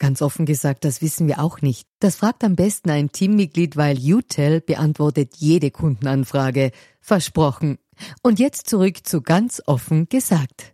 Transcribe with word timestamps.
Ganz 0.00 0.22
offen 0.22 0.46
gesagt, 0.46 0.86
das 0.86 1.02
wissen 1.02 1.28
wir 1.28 1.40
auch 1.40 1.60
nicht. 1.60 1.86
Das 1.98 2.16
fragt 2.16 2.42
am 2.42 2.56
besten 2.56 2.88
ein 2.88 3.12
Teammitglied, 3.12 3.76
weil 3.76 3.98
UTEL 3.98 4.62
beantwortet 4.62 5.34
jede 5.36 5.70
Kundenanfrage. 5.70 6.72
Versprochen. 7.02 7.78
Und 8.22 8.38
jetzt 8.38 8.70
zurück 8.70 9.06
zu 9.06 9.20
ganz 9.20 9.62
offen 9.66 10.08
gesagt. 10.08 10.72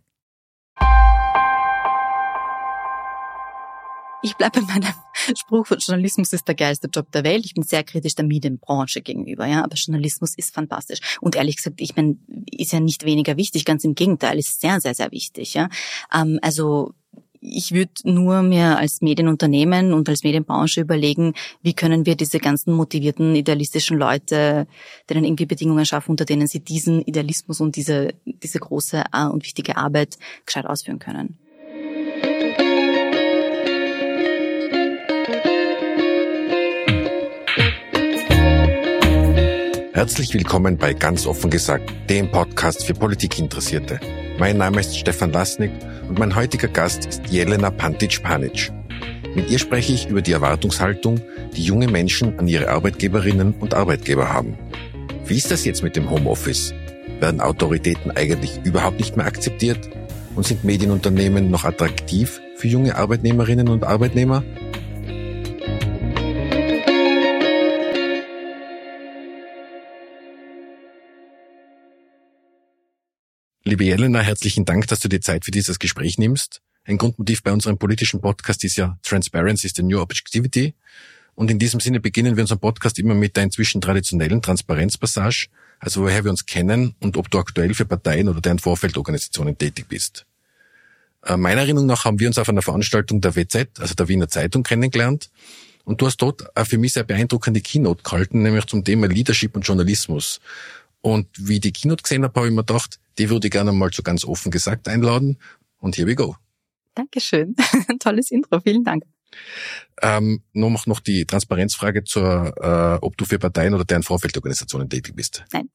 Ich 4.23 4.35
bleibe 4.37 4.61
bei 4.61 4.65
meinem 4.65 4.93
Spruch, 5.37 5.67
Journalismus 5.77 6.31
ist 6.31 6.47
der 6.47 6.55
geilste 6.55 6.87
Job 6.87 7.11
der 7.11 7.25
Welt. 7.25 7.45
Ich 7.45 7.53
bin 7.53 7.63
sehr 7.63 7.83
kritisch 7.83 8.15
der 8.15 8.25
Medienbranche 8.25 9.01
gegenüber, 9.01 9.45
ja, 9.45 9.61
aber 9.61 9.75
Journalismus 9.75 10.35
ist 10.35 10.53
fantastisch. 10.53 10.99
Und 11.19 11.35
ehrlich 11.35 11.57
gesagt, 11.57 11.81
ich 11.81 11.97
meine, 11.97 12.17
ist 12.49 12.71
ja 12.71 12.79
nicht 12.79 13.03
weniger 13.03 13.35
wichtig, 13.35 13.65
ganz 13.65 13.83
im 13.83 13.93
Gegenteil, 13.93 14.39
ist 14.39 14.61
sehr, 14.61 14.79
sehr, 14.79 14.95
sehr 14.95 15.11
wichtig, 15.11 15.53
ja. 15.53 15.67
Ähm, 16.13 16.39
also 16.41 16.93
ich 17.41 17.73
würde 17.73 17.91
nur 18.03 18.41
mir 18.41 18.77
als 18.77 19.01
Medienunternehmen 19.01 19.93
und 19.93 20.09
als 20.09 20.23
Medienbranche 20.23 20.81
überlegen, 20.81 21.33
wie 21.61 21.73
können 21.73 22.05
wir 22.05 22.15
diese 22.15 22.39
ganzen 22.39 22.73
motivierten, 22.73 23.35
idealistischen 23.35 23.97
Leute, 23.97 24.67
denen 25.09 25.25
irgendwie 25.25 25.45
Bedingungen 25.45 25.85
schaffen, 25.85 26.11
unter 26.11 26.25
denen 26.25 26.47
sie 26.47 26.59
diesen 26.59 27.01
Idealismus 27.01 27.61
und 27.61 27.75
diese, 27.75 28.13
diese 28.25 28.59
große 28.59 29.03
äh, 29.13 29.25
und 29.25 29.43
wichtige 29.43 29.77
Arbeit 29.77 30.17
gescheit 30.45 30.65
ausführen 30.65 30.99
können. 30.99 31.37
Herzlich 39.93 40.31
willkommen 40.31 40.77
bei 40.77 40.93
Ganz 40.93 41.25
offen 41.25 41.49
gesagt, 41.49 41.91
dem 42.07 42.29
Podcast 42.29 42.85
für 42.85 42.93
Politikinteressierte. 42.93 43.99
Mein 44.37 44.57
Name 44.57 44.81
ist 44.81 44.95
Stefan 44.95 45.31
Lasnik 45.31 45.71
und 46.07 46.19
mein 46.19 46.35
heutiger 46.35 46.67
Gast 46.67 47.05
ist 47.05 47.21
Jelena 47.29 47.69
Pantic-Panic. 47.69 48.71
Mit 49.35 49.49
ihr 49.49 49.59
spreche 49.59 49.93
ich 49.93 50.07
über 50.07 50.21
die 50.21 50.31
Erwartungshaltung, 50.31 51.21
die 51.55 51.63
junge 51.63 51.87
Menschen 51.87 52.39
an 52.39 52.47
ihre 52.47 52.69
Arbeit-Geberinnen 52.69 53.53
und 53.59 53.73
Arbeitgeber 53.73 54.33
haben. 54.33 54.57
Wie 55.25 55.37
ist 55.37 55.51
das 55.51 55.65
jetzt 55.65 55.83
mit 55.83 55.95
dem 55.95 56.09
Homeoffice? 56.09 56.73
Werden 57.19 57.41
Autoritäten 57.41 58.11
eigentlich 58.11 58.59
überhaupt 58.63 58.99
nicht 58.99 59.17
mehr 59.17 59.25
akzeptiert? 59.25 59.89
Und 60.35 60.45
sind 60.45 60.63
Medienunternehmen 60.63 61.49
noch 61.49 61.65
attraktiv 61.65 62.41
für 62.55 62.67
junge 62.67 62.95
Arbeitnehmerinnen 62.95 63.69
und 63.69 63.83
Arbeitnehmer? 63.83 64.43
Liebe 73.67 73.83
Jelena, 73.83 74.21
herzlichen 74.21 74.63
Dank, 74.63 74.87
dass 74.87 75.01
du 75.01 75.09
dir 75.09 75.19
Zeit 75.19 75.43
für 75.43 75.51
dieses 75.51 75.77
Gespräch 75.77 76.17
nimmst. 76.17 76.61
Ein 76.85 76.97
Grundmotiv 76.97 77.43
bei 77.43 77.51
unserem 77.51 77.77
politischen 77.77 78.21
Podcast 78.21 78.63
ist 78.63 78.77
ja 78.77 78.97
Transparency 79.03 79.67
is 79.67 79.73
the 79.75 79.83
new 79.83 79.99
objectivity. 79.99 80.73
Und 81.35 81.51
in 81.51 81.59
diesem 81.59 81.81
Sinne 81.81 81.99
beginnen 81.99 82.37
wir 82.37 82.43
unseren 82.43 82.61
Podcast 82.61 82.97
immer 82.97 83.13
mit 83.13 83.35
der 83.35 83.43
inzwischen 83.43 83.81
traditionellen 83.81 84.41
Transparenzpassage, 84.41 85.47
also 85.79 86.03
woher 86.03 86.23
wir 86.23 86.31
uns 86.31 86.45
kennen 86.45 86.95
und 87.01 87.17
ob 87.17 87.29
du 87.29 87.39
aktuell 87.39 87.73
für 87.73 87.83
Parteien 87.83 88.29
oder 88.29 88.39
deren 88.39 88.59
Vorfeldorganisationen 88.59 89.57
tätig 89.57 89.87
bist. 89.89 90.25
Äh, 91.25 91.35
meiner 91.35 91.59
Erinnerung 91.59 91.87
nach 91.87 92.05
haben 92.05 92.21
wir 92.21 92.29
uns 92.29 92.37
auf 92.37 92.47
einer 92.47 92.61
Veranstaltung 92.61 93.19
der 93.19 93.35
WZ, 93.35 93.81
also 93.81 93.95
der 93.95 94.07
Wiener 94.07 94.29
Zeitung, 94.29 94.63
kennengelernt. 94.63 95.29
Und 95.83 96.01
du 96.01 96.05
hast 96.05 96.17
dort 96.17 96.43
für 96.65 96.77
mich 96.77 96.93
sehr 96.93 97.03
beeindruckende 97.03 97.59
Keynote 97.61 98.03
gehalten, 98.03 98.43
nämlich 98.43 98.65
zum 98.65 98.85
Thema 98.85 99.07
Leadership 99.07 99.55
und 99.55 99.61
Journalismus. 99.61 100.39
Und 101.07 101.29
wie 101.37 101.53
ich 101.53 101.61
die 101.61 101.71
Keynote 101.71 102.03
gesehen 102.03 102.25
habe, 102.25 102.37
habe 102.37 102.49
ich 102.49 102.53
mir 102.53 102.65
gedacht, 102.65 102.99
die 103.17 103.29
würde 103.29 103.47
ich 103.47 103.51
gerne 103.51 103.71
mal 103.71 103.89
so 103.93 104.03
ganz 104.03 104.25
offen 104.25 104.51
gesagt 104.51 104.89
einladen. 104.89 105.37
Und 105.77 105.95
here 105.95 106.05
we 106.05 106.15
go. 106.15 106.35
Dankeschön. 106.95 107.55
Tolles 107.99 108.29
Intro. 108.29 108.59
Vielen 108.59 108.83
Dank. 108.83 109.03
Ähm, 110.01 110.43
nur 110.51 110.69
noch, 110.69 110.85
noch 110.85 110.99
die 110.99 111.23
Transparenzfrage 111.23 112.03
zur, 112.03 112.53
äh, 112.59 113.05
ob 113.05 113.15
du 113.15 113.23
für 113.23 113.39
Parteien 113.39 113.73
oder 113.73 113.85
deren 113.85 114.03
Vorfeldorganisationen 114.03 114.89
tätig 114.89 115.15
bist. 115.15 115.45
Nein. 115.53 115.69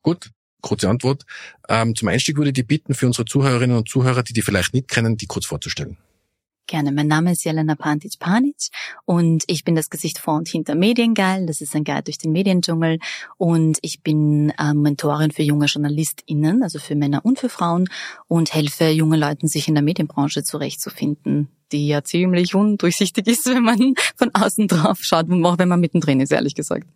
Gut, 0.00 0.30
kurze 0.62 0.88
Antwort. 0.88 1.26
Ähm, 1.68 1.94
zum 1.94 2.08
Einstieg 2.08 2.38
würde 2.38 2.48
ich 2.48 2.54
dich 2.54 2.66
bitten, 2.66 2.94
für 2.94 3.06
unsere 3.06 3.26
Zuhörerinnen 3.26 3.76
und 3.76 3.90
Zuhörer, 3.90 4.22
die 4.22 4.32
die 4.32 4.40
vielleicht 4.40 4.72
nicht 4.72 4.88
kennen, 4.88 5.18
die 5.18 5.26
kurz 5.26 5.44
vorzustellen. 5.44 5.98
Gerne. 6.68 6.90
Mein 6.90 7.06
Name 7.06 7.30
ist 7.30 7.44
Jelena 7.44 7.76
Pantic-Panic 7.76 8.70
und 9.04 9.44
ich 9.46 9.62
bin 9.62 9.76
das 9.76 9.88
Gesicht 9.88 10.18
vor 10.18 10.34
und 10.34 10.48
hinter 10.48 10.74
Mediengeil. 10.74 11.46
Das 11.46 11.60
ist 11.60 11.76
ein 11.76 11.84
Guide 11.84 12.02
durch 12.02 12.18
den 12.18 12.32
Mediendschungel 12.32 12.98
und 13.36 13.78
ich 13.82 14.02
bin 14.02 14.50
äh, 14.58 14.74
Mentorin 14.74 15.30
für 15.30 15.44
junge 15.44 15.66
JournalistInnen, 15.66 16.64
also 16.64 16.80
für 16.80 16.96
Männer 16.96 17.24
und 17.24 17.38
für 17.38 17.48
Frauen 17.48 17.88
und 18.26 18.52
helfe 18.52 18.88
jungen 18.88 19.20
Leuten, 19.20 19.46
sich 19.46 19.68
in 19.68 19.74
der 19.74 19.84
Medienbranche 19.84 20.42
zurechtzufinden, 20.42 21.48
die 21.70 21.86
ja 21.86 22.02
ziemlich 22.02 22.56
undurchsichtig 22.56 23.28
ist, 23.28 23.46
wenn 23.54 23.62
man 23.62 23.94
von 24.16 24.34
außen 24.34 24.66
drauf 24.66 24.98
schaut, 25.02 25.30
auch 25.30 25.58
wenn 25.58 25.68
man 25.68 25.78
mittendrin 25.78 26.18
ist, 26.18 26.32
ehrlich 26.32 26.56
gesagt 26.56 26.88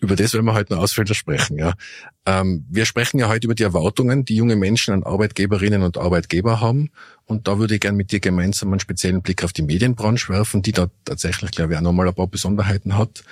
über 0.00 0.16
das 0.16 0.32
werden 0.32 0.46
wir 0.46 0.54
heute 0.54 0.74
noch 0.74 0.82
ausführlicher 0.82 1.14
sprechen. 1.14 1.58
Ja. 1.58 1.74
Ähm, 2.26 2.64
wir 2.68 2.84
sprechen 2.84 3.18
ja 3.18 3.28
heute 3.28 3.46
über 3.46 3.54
die 3.54 3.62
Erwartungen, 3.62 4.24
die 4.24 4.36
junge 4.36 4.56
Menschen 4.56 4.94
an 4.94 5.02
Arbeitgeberinnen 5.02 5.82
und 5.82 5.98
Arbeitgeber 5.98 6.60
haben. 6.60 6.90
Und 7.24 7.48
da 7.48 7.58
würde 7.58 7.74
ich 7.74 7.80
gerne 7.80 7.96
mit 7.96 8.12
dir 8.12 8.20
gemeinsam 8.20 8.70
einen 8.70 8.80
speziellen 8.80 9.22
Blick 9.22 9.44
auf 9.44 9.52
die 9.52 9.62
Medienbranche 9.62 10.32
werfen, 10.32 10.62
die 10.62 10.72
da 10.72 10.88
tatsächlich, 11.04 11.50
glaube 11.50 11.72
ich, 11.72 11.78
auch 11.78 11.82
nochmal 11.82 12.08
ein 12.08 12.14
paar 12.14 12.26
Besonderheiten 12.26 12.96
hat. 12.96 13.24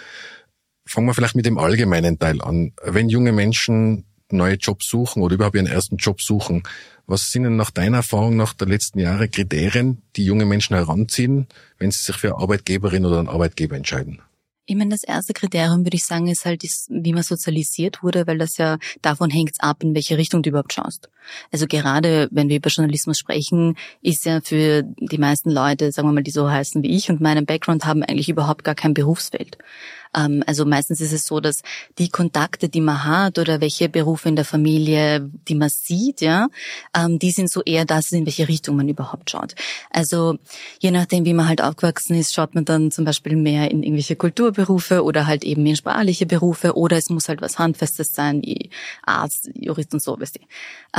Fangen 0.87 1.06
wir 1.06 1.15
vielleicht 1.15 1.37
mit 1.37 1.47
dem 1.47 1.59
allgemeinen 1.59 2.19
Teil 2.19 2.41
an. 2.43 2.72
Wenn 2.84 3.09
junge 3.09 3.33
Menschen 3.33 4.04
neue 4.31 4.54
Jobs 4.54 4.88
suchen 4.88 5.22
oder 5.22 5.34
überhaupt 5.34 5.56
ihren 5.56 5.66
ersten 5.66 5.97
Job 5.97 6.21
suchen, 6.21 6.62
was 7.06 7.31
sind 7.31 7.44
denn 7.44 7.56
nach 7.56 7.71
deiner 7.71 7.98
Erfahrung 7.98 8.37
nach 8.37 8.53
der 8.53 8.66
letzten 8.66 8.98
Jahre 8.98 9.28
Kriterien, 9.28 10.03
die 10.16 10.25
junge 10.25 10.47
Menschen 10.47 10.75
heranziehen, 10.75 11.47
wenn 11.78 11.93
sie 11.93 12.03
sich 12.03 12.16
für 12.16 12.28
eine 12.28 12.43
Arbeitgeberin 12.43 13.04
oder 13.04 13.21
einen 13.21 13.28
Arbeitgeber 13.28 13.77
entscheiden? 13.77 14.21
Ich 14.69 14.75
meine, 14.75 14.91
das 14.91 15.04
erste 15.04 15.32
Kriterium 15.32 15.84
würde 15.87 15.97
ich 15.97 16.04
sagen, 16.04 16.27
ist 16.27 16.44
halt, 16.44 16.65
wie 16.88 17.12
man 17.12 17.22
sozialisiert 17.22 18.03
wurde, 18.03 18.27
weil 18.27 18.37
das 18.37 18.56
ja 18.56 18.78
davon 19.00 19.31
hängt 19.31 19.54
ab, 19.60 19.84
in 19.84 19.94
welche 19.94 20.19
Richtung 20.19 20.43
du 20.43 20.50
überhaupt 20.50 20.72
schaust. 20.72 21.09
Also 21.53 21.69
gerade 21.69 22.27
wenn 22.32 22.49
wir 22.49 22.56
über 22.56 22.69
Journalismus 22.69 23.16
sprechen, 23.16 23.77
ist 24.03 24.25
ja 24.25 24.41
für 24.41 24.82
die 24.82 25.19
meisten 25.19 25.50
Leute, 25.50 25.93
sagen 25.93 26.09
wir 26.09 26.12
mal, 26.12 26.25
die 26.25 26.32
so 26.32 26.50
heißen 26.50 26.82
wie 26.82 26.97
ich 26.97 27.09
und 27.10 27.21
meinen 27.21 27.47
Background 27.47 27.84
haben 27.84 28.03
eigentlich 28.03 28.28
überhaupt 28.28 28.65
gar 28.65 28.75
kein 28.75 28.93
Berufsfeld. 28.93 29.56
Ähm, 30.15 30.43
also 30.47 30.65
meistens 30.65 31.00
ist 31.00 31.12
es 31.12 31.27
so, 31.27 31.41
dass 31.41 31.62
die 31.99 32.09
Kontakte, 32.09 32.69
die 32.69 32.81
man 32.81 33.05
hat 33.05 33.39
oder 33.39 33.61
welche 33.61 33.89
Berufe 33.89 34.28
in 34.28 34.37
der 34.37 34.44
Familie, 34.44 35.31
die 35.49 35.55
man 35.55 35.69
sieht, 35.69 36.21
ja, 36.21 36.49
ähm, 36.97 37.19
die 37.19 37.31
sind 37.31 37.50
so 37.50 37.62
eher 37.62 37.84
das, 37.84 38.12
in 38.12 38.27
welche 38.27 38.49
Richtung 38.49 38.77
man 38.77 38.89
überhaupt 38.89 39.31
schaut. 39.31 39.55
Also 39.91 40.39
je 40.81 40.91
nachdem, 40.91 41.25
wie 41.25 41.34
man 41.34 41.49
halt 41.49 41.62
aufgewachsen 41.62 42.16
ist, 42.16 42.34
schaut 42.34 42.54
man 42.54 42.65
dann 42.65 42.91
zum 42.91 43.04
Beispiel 43.04 43.36
mehr 43.36 43.71
in 43.71 43.83
irgendwelche 43.83 44.16
Kulturberufe 44.16 45.03
oder 45.03 45.27
halt 45.27 45.45
eben 45.45 45.65
in 45.66 45.77
sprachliche 45.77 46.27
Berufe 46.27 46.77
oder 46.77 46.97
es 46.97 47.10
muss 47.10 47.28
halt 47.28 47.41
was 47.41 47.59
Handfestes 47.59 48.15
sein, 48.15 48.42
wie 48.42 48.71
Arzt, 49.03 49.51
Jurist 49.54 49.92
und 49.92 50.03
so, 50.03 50.19
weißt 50.19 50.36
du. 50.36 50.41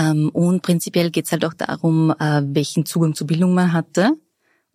Ähm, 0.02 0.30
und 0.30 0.62
prinzipiell 0.62 1.12
geht's 1.12 1.32
halt 1.32 1.46
auch 1.46 1.54
darum, 1.54 2.12
äh, 2.20 2.42
welchen 2.46 2.86
Zugang 2.86 3.16
zur 3.16 3.28
Bildung 3.28 3.54
man 3.54 3.74
hatte 3.74 4.14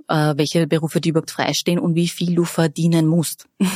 äh, 0.08 0.34
welche 0.36 0.66
Berufe 0.66 1.00
die 1.00 1.10
überhaupt 1.10 1.30
freistehen 1.30 1.78
und 1.78 1.94
wie 1.94 2.08
viel 2.08 2.34
du 2.34 2.44
verdienen 2.44 3.06
musst. 3.06 3.46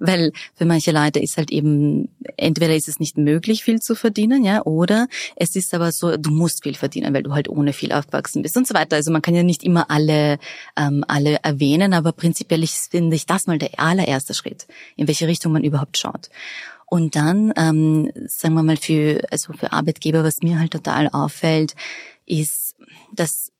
Weil 0.00 0.32
für 0.54 0.64
manche 0.64 0.92
Leute 0.92 1.20
ist 1.20 1.36
halt 1.36 1.50
eben, 1.50 2.08
entweder 2.36 2.74
ist 2.74 2.88
es 2.88 3.00
nicht 3.00 3.18
möglich, 3.18 3.64
viel 3.64 3.80
zu 3.80 3.94
verdienen, 3.94 4.44
ja, 4.44 4.62
oder 4.62 5.08
es 5.36 5.56
ist 5.56 5.74
aber 5.74 5.92
so, 5.92 6.16
du 6.16 6.30
musst 6.30 6.62
viel 6.62 6.74
verdienen, 6.74 7.14
weil 7.14 7.22
du 7.22 7.32
halt 7.32 7.48
ohne 7.48 7.72
viel 7.72 7.92
aufgewachsen 7.92 8.42
bist 8.42 8.56
und 8.56 8.66
so 8.66 8.74
weiter. 8.74 8.96
Also 8.96 9.10
man 9.10 9.22
kann 9.22 9.34
ja 9.34 9.42
nicht 9.42 9.62
immer 9.62 9.90
alle, 9.90 10.38
ähm, 10.76 11.04
alle 11.08 11.38
erwähnen, 11.42 11.92
aber 11.92 12.12
prinzipiell 12.12 12.66
finde 12.66 13.16
ich 13.16 13.26
das 13.26 13.46
mal 13.46 13.58
der 13.58 13.78
allererste 13.78 14.34
Schritt, 14.34 14.66
in 14.96 15.08
welche 15.08 15.26
Richtung 15.26 15.52
man 15.52 15.64
überhaupt 15.64 15.98
schaut. 15.98 16.30
Und 16.86 17.16
dann, 17.16 17.52
ähm, 17.56 18.12
sagen 18.26 18.54
wir 18.54 18.62
mal, 18.62 18.76
für, 18.76 19.20
also 19.30 19.52
für 19.52 19.72
Arbeitgeber, 19.72 20.22
was 20.22 20.42
mir 20.42 20.58
halt 20.58 20.70
total 20.70 21.08
auffällt, 21.08 21.74
ist, 22.26 22.76
dass 23.12 23.50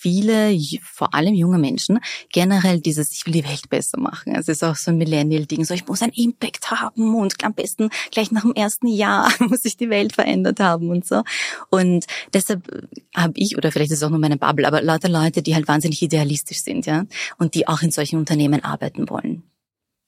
viele, 0.00 0.58
vor 0.82 1.14
allem 1.14 1.34
junge 1.34 1.58
Menschen, 1.58 1.98
generell 2.32 2.80
dieses, 2.80 3.12
ich 3.12 3.26
will 3.26 3.34
die 3.34 3.44
Welt 3.44 3.68
besser 3.68 3.98
machen. 4.00 4.34
Es 4.34 4.48
ist 4.48 4.64
auch 4.64 4.76
so 4.76 4.90
ein 4.90 4.96
Millennial-Ding, 4.96 5.64
so 5.64 5.74
ich 5.74 5.86
muss 5.86 6.02
einen 6.02 6.12
Impact 6.12 6.70
haben 6.70 7.14
und 7.14 7.44
am 7.44 7.54
besten 7.54 7.90
gleich 8.10 8.30
nach 8.32 8.42
dem 8.42 8.54
ersten 8.54 8.86
Jahr 8.86 9.30
muss 9.40 9.62
sich 9.62 9.76
die 9.76 9.90
Welt 9.90 10.14
verändert 10.14 10.60
haben 10.60 10.88
und 10.88 11.06
so. 11.06 11.22
Und 11.68 12.06
deshalb 12.32 12.62
habe 13.14 13.34
ich, 13.36 13.58
oder 13.58 13.70
vielleicht 13.72 13.90
ist 13.90 13.98
es 13.98 14.02
auch 14.02 14.10
nur 14.10 14.18
meine 14.18 14.38
Bubble, 14.38 14.66
aber 14.66 14.82
lauter 14.82 15.08
Leute, 15.08 15.42
die 15.42 15.54
halt 15.54 15.68
wahnsinnig 15.68 16.00
idealistisch 16.00 16.62
sind, 16.62 16.86
ja, 16.86 17.04
und 17.38 17.54
die 17.54 17.68
auch 17.68 17.82
in 17.82 17.90
solchen 17.90 18.18
Unternehmen 18.18 18.64
arbeiten 18.64 19.10
wollen. 19.10 19.42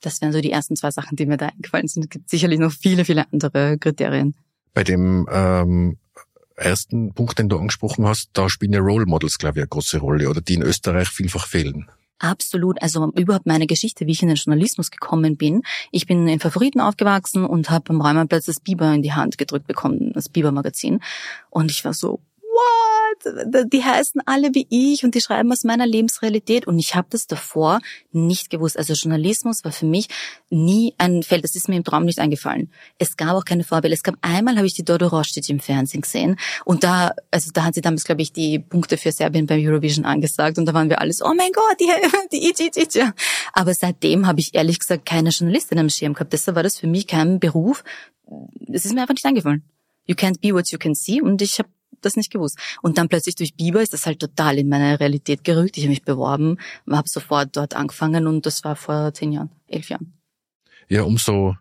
Das 0.01 0.21
wären 0.21 0.33
so 0.33 0.41
die 0.41 0.51
ersten 0.51 0.75
zwei 0.75 0.91
Sachen, 0.91 1.17
die 1.17 1.27
mir 1.27 1.37
da 1.37 1.47
eingefallen 1.47 1.87
sind. 1.87 2.05
Es 2.05 2.11
gibt 2.11 2.31
sicherlich 2.31 2.59
noch 2.59 2.73
viele, 2.73 3.05
viele 3.05 3.27
andere 3.33 3.79
Kriterien. 3.79 4.35
Bei 4.75 4.85
dem 4.85 5.29
ähm, 5.31 5.99
ersten 6.57 7.13
Punkt, 7.15 7.39
den 7.39 7.49
du 7.49 7.59
angesprochen 7.59 8.07
hast, 8.07 8.31
da 8.33 8.49
spielen 8.49 8.73
ja 8.73 8.81
Role 8.81 9.07
Models, 9.07 9.39
glaube 9.39 9.59
ich, 9.59 9.63
eine 9.63 9.69
große 9.69 9.99
Rolle, 9.99 10.29
oder 10.29 10.41
die 10.41 10.55
in 10.55 10.63
Österreich 10.63 11.09
vielfach 11.09 11.47
fehlen. 11.47 11.89
Absolut. 12.19 12.81
Also 12.81 13.11
überhaupt 13.17 13.47
meine 13.47 13.67
Geschichte, 13.67 14.07
wie 14.07 14.13
ich 14.13 14.23
in 14.23 14.29
den 14.29 14.37
Journalismus 14.37 14.93
gekommen 14.93 15.37
bin. 15.37 15.63
Ich 15.91 16.07
bin 16.07 16.29
in 16.29 16.39
Favoriten 16.39 16.81
aufgewachsen 16.81 17.45
und 17.45 17.69
habe 17.69 17.91
am 17.91 18.01
Räumerplatz 18.01 18.45
das 18.47 18.61
Biber 18.61 18.95
in 18.95 19.03
die 19.03 19.13
Hand 19.13 19.39
gedrückt 19.39 19.67
bekommen, 19.67 20.13
das 20.15 20.29
Biber-Magazin. 20.29 21.01
Und 21.51 21.73
ich 21.73 21.85
war 21.85 21.95
so, 21.95 22.21
what? 22.41 22.92
Die 23.25 23.85
heißen 23.85 24.21
alle 24.27 24.55
wie 24.55 24.67
ich 24.71 25.05
und 25.05 25.15
die 25.15 25.21
schreiben 25.21 25.53
aus 25.53 25.65
meiner 25.65 25.87
Lebensrealität. 25.87 26.67
Und 26.67 26.79
ich 26.79 26.95
habe 26.95 27.09
das 27.11 27.27
davor 27.27 27.81
nicht 28.13 28.51
gewusst. 28.51 28.77
Also 28.79 28.95
Journalismus 28.95 29.65
war 29.65 29.73
für 29.73 29.87
mich 29.87 30.09
nie 30.51 30.95
ein 30.99 31.23
Feld. 31.23 31.45
Das 31.45 31.55
ist 31.55 31.69
mir 31.69 31.77
im 31.77 31.85
Traum 31.85 32.05
nicht 32.05 32.19
eingefallen. 32.19 32.71
Es 32.99 33.17
gab 33.17 33.35
auch 33.35 33.45
keine 33.45 33.65
Vorbilder. 33.65 33.95
Es 33.95 34.03
gab 34.03 34.17
einmal, 34.23 34.57
habe 34.57 34.67
ich 34.67 34.75
die 34.75 34.85
Dodo 34.85 35.09
Rostic 35.09 35.49
im 35.49 35.61
Fernsehen 35.61 36.03
gesehen. 36.03 36.37
Und 36.65 36.85
da, 36.85 37.13
also 37.31 37.51
da 37.53 37.65
hat 37.65 37.75
sie 37.75 37.81
damals, 37.81 38.05
glaube 38.05 38.23
ich, 38.23 38.33
die 38.33 38.59
Punkte 38.59 38.97
für 38.97 39.13
Serbien 39.13 39.47
beim 39.47 39.65
Eurovision 39.65 40.05
angesagt. 40.05 40.59
Und 40.59 40.67
da 40.67 40.75
waren 40.75 40.89
wir 40.89 41.01
alles, 41.01 41.23
oh 41.23 41.33
mein 41.35 41.53
Gott, 41.53 41.77
die, 41.81 41.89
die 42.33 42.51
Ichi, 42.51 42.71
Ichi. 42.75 43.05
Aber 43.53 43.75
seitdem 43.75 44.27
habe 44.27 44.41
ich 44.41 44.55
ehrlich 44.55 44.79
gesagt 44.79 45.07
keine 45.07 45.31
Journalistin 45.31 45.79
am 45.79 45.91
Schirm 45.91 46.15
gehabt. 46.15 46.33
Deshalb 46.33 46.57
war 46.57 46.63
das 46.63 46.79
für 46.79 46.87
mich 46.87 47.07
kein 47.07 47.41
Beruf. 47.41 47.85
Es 48.73 48.85
ist 48.85 48.95
mir 48.95 49.03
einfach 49.03 49.15
nicht 49.15 49.27
eingefallen. 49.27 49.65
You 50.07 50.15
can't 50.15 50.41
be 50.41 50.53
what 50.53 50.71
you 50.71 50.79
can 50.79 50.95
see. 50.95 51.21
Und 51.21 51.43
ich 51.43 51.59
habe 51.59 51.69
das 52.05 52.17
nicht 52.17 52.31
gewusst. 52.31 52.59
Und 52.83 52.99
dann 52.99 53.09
plötzlich 53.09 53.37
durch 53.37 53.55
Biber 53.55 53.83
ist 53.83 53.93
das 53.93 54.07
halt 54.07 54.21
total 54.21 54.59
in 54.59 54.69
meine 54.69 55.01
Realität 55.01 55.45
gerückt. 55.45 55.77
Ich 55.77 55.85
habe 55.85 55.91
mich 55.91 56.03
beworben, 56.03 56.59
habe 56.91 57.09
sofort 57.09 57.57
dort 57.57 57.75
angefangen 57.75 58.27
und 58.27 58.47
das 58.47 58.65
war 58.65 58.77
vor 58.77 59.13
zehn 59.15 59.33
Jahren, 59.33 59.51
elf 59.69 59.89
Jahren. 59.89 60.13
Ja, 60.89 61.03
umso 61.03 61.57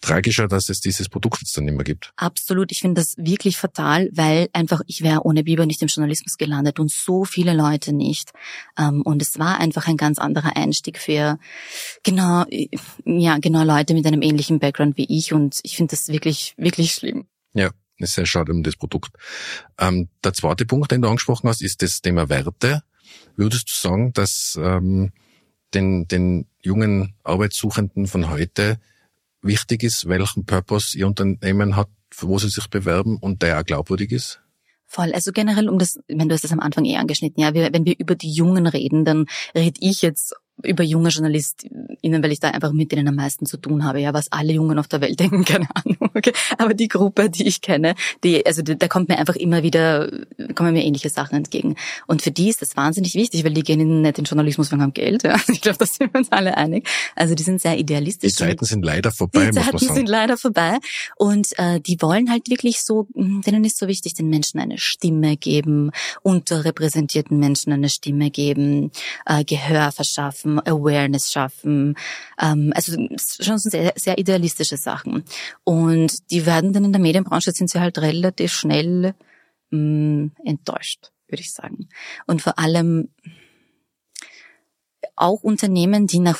tragischer, 0.00 0.46
dass 0.46 0.68
es 0.68 0.80
dieses 0.80 1.08
Produkt 1.08 1.40
jetzt 1.40 1.56
dann 1.56 1.64
nicht 1.64 1.74
mehr 1.74 1.84
gibt. 1.84 2.12
Absolut. 2.16 2.70
Ich 2.70 2.80
finde 2.80 3.00
das 3.00 3.14
wirklich 3.16 3.56
fatal, 3.56 4.08
weil 4.12 4.48
einfach 4.52 4.82
ich 4.86 5.02
wäre 5.02 5.24
ohne 5.24 5.44
Biber 5.44 5.66
nicht 5.66 5.82
im 5.82 5.88
Journalismus 5.88 6.36
gelandet 6.36 6.78
und 6.78 6.90
so 6.90 7.24
viele 7.24 7.54
Leute 7.54 7.92
nicht. 7.92 8.32
Ähm, 8.78 9.02
und 9.02 9.22
es 9.22 9.38
war 9.38 9.58
einfach 9.58 9.88
ein 9.88 9.96
ganz 9.96 10.18
anderer 10.18 10.56
Einstieg 10.56 10.98
für 10.98 11.38
genau, 12.02 12.44
ja, 13.04 13.38
genau 13.38 13.64
Leute 13.64 13.94
mit 13.94 14.06
einem 14.06 14.22
ähnlichen 14.22 14.58
Background 14.58 14.96
wie 14.96 15.06
ich. 15.08 15.32
Und 15.32 15.58
ich 15.62 15.76
finde 15.76 15.90
das 15.90 16.08
wirklich, 16.08 16.54
wirklich 16.56 16.92
schlimm. 16.92 17.26
Ja, 17.54 17.70
ist 17.98 18.14
sehr 18.14 18.26
schade 18.26 18.52
um 18.52 18.62
das 18.62 18.76
Produkt. 18.76 19.12
Ähm, 19.78 20.08
der 20.22 20.32
zweite 20.32 20.66
Punkt, 20.66 20.90
den 20.90 21.02
du 21.02 21.08
angesprochen 21.08 21.48
hast, 21.48 21.62
ist 21.62 21.82
das 21.82 22.02
Thema 22.02 22.28
Werte. 22.28 22.82
Würdest 23.36 23.68
du 23.68 23.88
sagen, 23.88 24.12
dass 24.12 24.58
ähm, 24.60 25.12
den, 25.74 26.08
den 26.08 26.46
jungen 26.60 27.14
Arbeitssuchenden 27.24 28.06
von 28.06 28.30
heute 28.30 28.78
wichtig 29.42 29.82
ist, 29.82 30.08
welchen 30.08 30.44
Purpose 30.44 30.98
ihr 30.98 31.06
Unternehmen 31.06 31.76
hat, 31.76 31.88
wo 32.16 32.38
sie 32.38 32.48
sich 32.48 32.68
bewerben 32.68 33.18
und 33.18 33.42
der 33.42 33.60
auch 33.60 33.64
glaubwürdig 33.64 34.12
ist? 34.12 34.40
Voll. 34.86 35.12
Also 35.12 35.32
generell 35.32 35.68
um 35.68 35.78
das, 35.78 35.98
wenn 36.06 36.28
du 36.28 36.34
hast 36.34 36.44
das 36.44 36.52
am 36.52 36.60
Anfang 36.60 36.84
eh 36.84 36.96
angeschnitten, 36.96 37.42
ja, 37.42 37.54
wir, 37.54 37.72
wenn 37.72 37.84
wir 37.84 37.98
über 37.98 38.14
die 38.14 38.30
Jungen 38.30 38.66
reden, 38.66 39.04
dann 39.04 39.26
rede 39.54 39.80
ich 39.80 40.00
jetzt 40.02 40.34
über 40.62 40.82
junge 40.82 41.10
JournalistInnen, 41.10 42.22
weil 42.22 42.32
ich 42.32 42.40
da 42.40 42.50
einfach 42.50 42.72
mit 42.72 42.90
denen 42.92 43.08
am 43.08 43.14
meisten 43.14 43.46
zu 43.46 43.58
tun 43.58 43.84
habe, 43.84 44.00
ja, 44.00 44.14
was 44.14 44.32
alle 44.32 44.52
Jungen 44.52 44.78
auf 44.78 44.88
der 44.88 45.00
Welt 45.00 45.20
denken, 45.20 45.44
keine 45.44 45.68
Ahnung, 45.74 46.10
okay. 46.14 46.32
Aber 46.58 46.74
die 46.74 46.88
Gruppe, 46.88 47.28
die 47.30 47.46
ich 47.46 47.60
kenne, 47.60 47.94
die, 48.24 48.44
also 48.46 48.62
da 48.62 48.88
kommt 48.88 49.08
mir 49.08 49.18
einfach 49.18 49.36
immer 49.36 49.62
wieder, 49.62 50.10
kommen 50.54 50.72
mir 50.72 50.84
ähnliche 50.84 51.10
Sachen 51.10 51.36
entgegen. 51.36 51.76
Und 52.06 52.22
für 52.22 52.30
die 52.30 52.48
ist 52.48 52.62
das 52.62 52.76
wahnsinnig 52.76 53.14
wichtig, 53.14 53.44
weil 53.44 53.52
die 53.52 53.62
gehen 53.62 54.02
nicht 54.02 54.18
in 54.18 54.24
Journalismus 54.24 54.72
wegen 54.72 54.82
haben 54.82 54.94
Geld, 54.94 55.22
ja. 55.22 55.36
Ich 55.48 55.60
glaube, 55.60 55.78
da 55.78 55.86
sind 55.86 56.12
wir 56.12 56.18
uns 56.18 56.32
alle 56.32 56.56
einig. 56.56 56.88
Also 57.14 57.34
die 57.34 57.42
sind 57.42 57.60
sehr 57.60 57.78
idealistisch. 57.78 58.32
Die 58.32 58.38
Zeiten 58.38 58.64
sind 58.64 58.84
leider 58.84 59.10
vorbei, 59.10 59.50
die 59.50 59.60
sagen. 59.60 59.78
sind 59.78 60.08
leider 60.08 60.36
vorbei. 60.36 60.78
Und 61.16 61.48
äh, 61.58 61.80
die 61.80 62.00
wollen 62.00 62.30
halt 62.30 62.48
wirklich 62.48 62.82
so, 62.82 63.06
hm, 63.14 63.42
denen 63.42 63.64
ist 63.64 63.78
so 63.78 63.86
wichtig, 63.86 64.14
den 64.14 64.28
Menschen 64.28 64.60
eine 64.60 64.78
Stimme 64.78 65.36
geben, 65.36 65.90
unterrepräsentierten 66.22 67.38
Menschen 67.38 67.72
eine 67.72 67.88
Stimme 67.88 68.30
geben, 68.30 68.90
äh, 69.24 69.44
Gehör 69.44 69.92
verschaffen 69.92 70.45
schaffen, 70.46 70.60
Awareness 70.60 71.32
schaffen. 71.32 71.96
Ähm, 72.40 72.72
also 72.74 72.96
schon 73.18 73.58
sehr, 73.58 73.92
sehr 73.96 74.18
idealistische 74.18 74.76
Sachen. 74.76 75.24
Und 75.64 76.30
die 76.30 76.46
werden 76.46 76.72
dann 76.72 76.84
in 76.84 76.92
der 76.92 77.00
Medienbranche 77.00 77.52
sind 77.52 77.70
sie 77.70 77.80
halt 77.80 77.98
relativ 77.98 78.52
schnell 78.52 79.14
mh, 79.70 79.78
mm, 79.78 80.32
enttäuscht, 80.44 81.12
würde 81.28 81.42
ich 81.42 81.52
sagen. 81.52 81.88
Und 82.26 82.42
vor 82.42 82.58
allem 82.58 83.08
auch 85.16 85.42
Unternehmen, 85.42 86.06
die 86.06 86.20
nach 86.20 86.38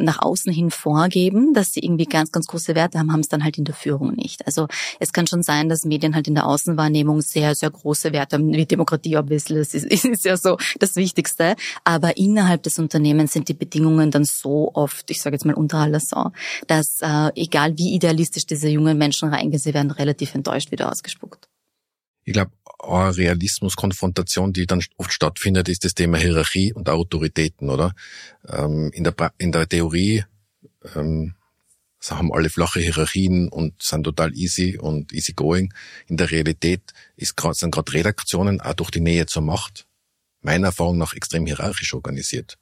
nach 0.00 0.20
außen 0.20 0.52
hin 0.52 0.70
vorgeben, 0.70 1.52
dass 1.52 1.72
sie 1.72 1.80
irgendwie 1.80 2.04
ganz, 2.04 2.32
ganz 2.32 2.46
große 2.46 2.74
Werte 2.74 2.98
haben, 2.98 3.12
haben 3.12 3.20
es 3.20 3.28
dann 3.28 3.44
halt 3.44 3.58
in 3.58 3.64
der 3.64 3.74
Führung 3.74 4.14
nicht. 4.14 4.46
Also 4.46 4.68
es 5.00 5.12
kann 5.12 5.26
schon 5.26 5.42
sein, 5.42 5.68
dass 5.68 5.84
Medien 5.84 6.14
halt 6.14 6.28
in 6.28 6.34
der 6.34 6.46
Außenwahrnehmung 6.46 7.20
sehr, 7.20 7.54
sehr 7.54 7.70
große 7.70 8.12
Werte 8.12 8.36
haben, 8.36 8.52
wie 8.52 8.66
Demokratie 8.66 9.16
obviously, 9.16 9.58
das 9.58 9.74
ist, 9.74 10.04
ist 10.04 10.24
ja 10.24 10.36
so 10.36 10.56
das 10.78 10.96
Wichtigste. 10.96 11.56
Aber 11.84 12.16
innerhalb 12.16 12.62
des 12.62 12.78
Unternehmens 12.78 13.32
sind 13.32 13.48
die 13.48 13.54
Bedingungen 13.54 14.10
dann 14.10 14.24
so 14.24 14.70
oft, 14.74 15.10
ich 15.10 15.20
sage 15.20 15.34
jetzt 15.34 15.44
mal 15.44 15.54
unter 15.54 15.78
aller 15.78 16.00
Sau, 16.00 16.30
dass 16.66 17.00
äh, 17.00 17.30
egal 17.34 17.76
wie 17.76 17.94
idealistisch 17.94 18.46
diese 18.46 18.68
jungen 18.68 18.98
Menschen 18.98 19.28
reingehen, 19.28 19.60
sie 19.60 19.74
werden 19.74 19.90
relativ 19.90 20.34
enttäuscht 20.34 20.70
wieder 20.70 20.90
ausgespuckt. 20.90 21.48
Ich 22.24 22.32
glaube, 22.32 22.52
eine 22.78 23.16
Realismus-Konfrontation, 23.16 24.52
die 24.52 24.66
dann 24.66 24.82
oft 24.96 25.12
stattfindet, 25.12 25.68
ist 25.68 25.84
das 25.84 25.94
Thema 25.94 26.18
Hierarchie 26.18 26.72
und 26.72 26.88
Autoritäten, 26.88 27.70
oder? 27.70 27.94
Ähm, 28.48 28.90
in, 28.92 29.04
der, 29.04 29.14
in 29.38 29.52
der 29.52 29.68
Theorie 29.68 30.24
ähm, 30.94 31.34
haben 32.10 32.32
alle 32.32 32.50
flache 32.50 32.80
Hierarchien 32.80 33.48
und 33.48 33.82
sind 33.82 34.04
total 34.04 34.34
easy 34.34 34.78
und 34.78 35.12
easy 35.12 35.32
going. 35.32 35.72
In 36.08 36.16
der 36.16 36.30
Realität 36.30 36.92
ist 37.16 37.36
grad, 37.36 37.56
sind 37.56 37.72
gerade 37.72 37.92
Redaktionen 37.92 38.60
auch 38.60 38.74
durch 38.74 38.90
die 38.90 39.00
Nähe 39.00 39.26
zur 39.26 39.42
Macht 39.42 39.86
meiner 40.40 40.68
Erfahrung 40.68 40.98
nach 40.98 41.14
extrem 41.14 41.46
hierarchisch 41.46 41.94
organisiert. 41.94 42.58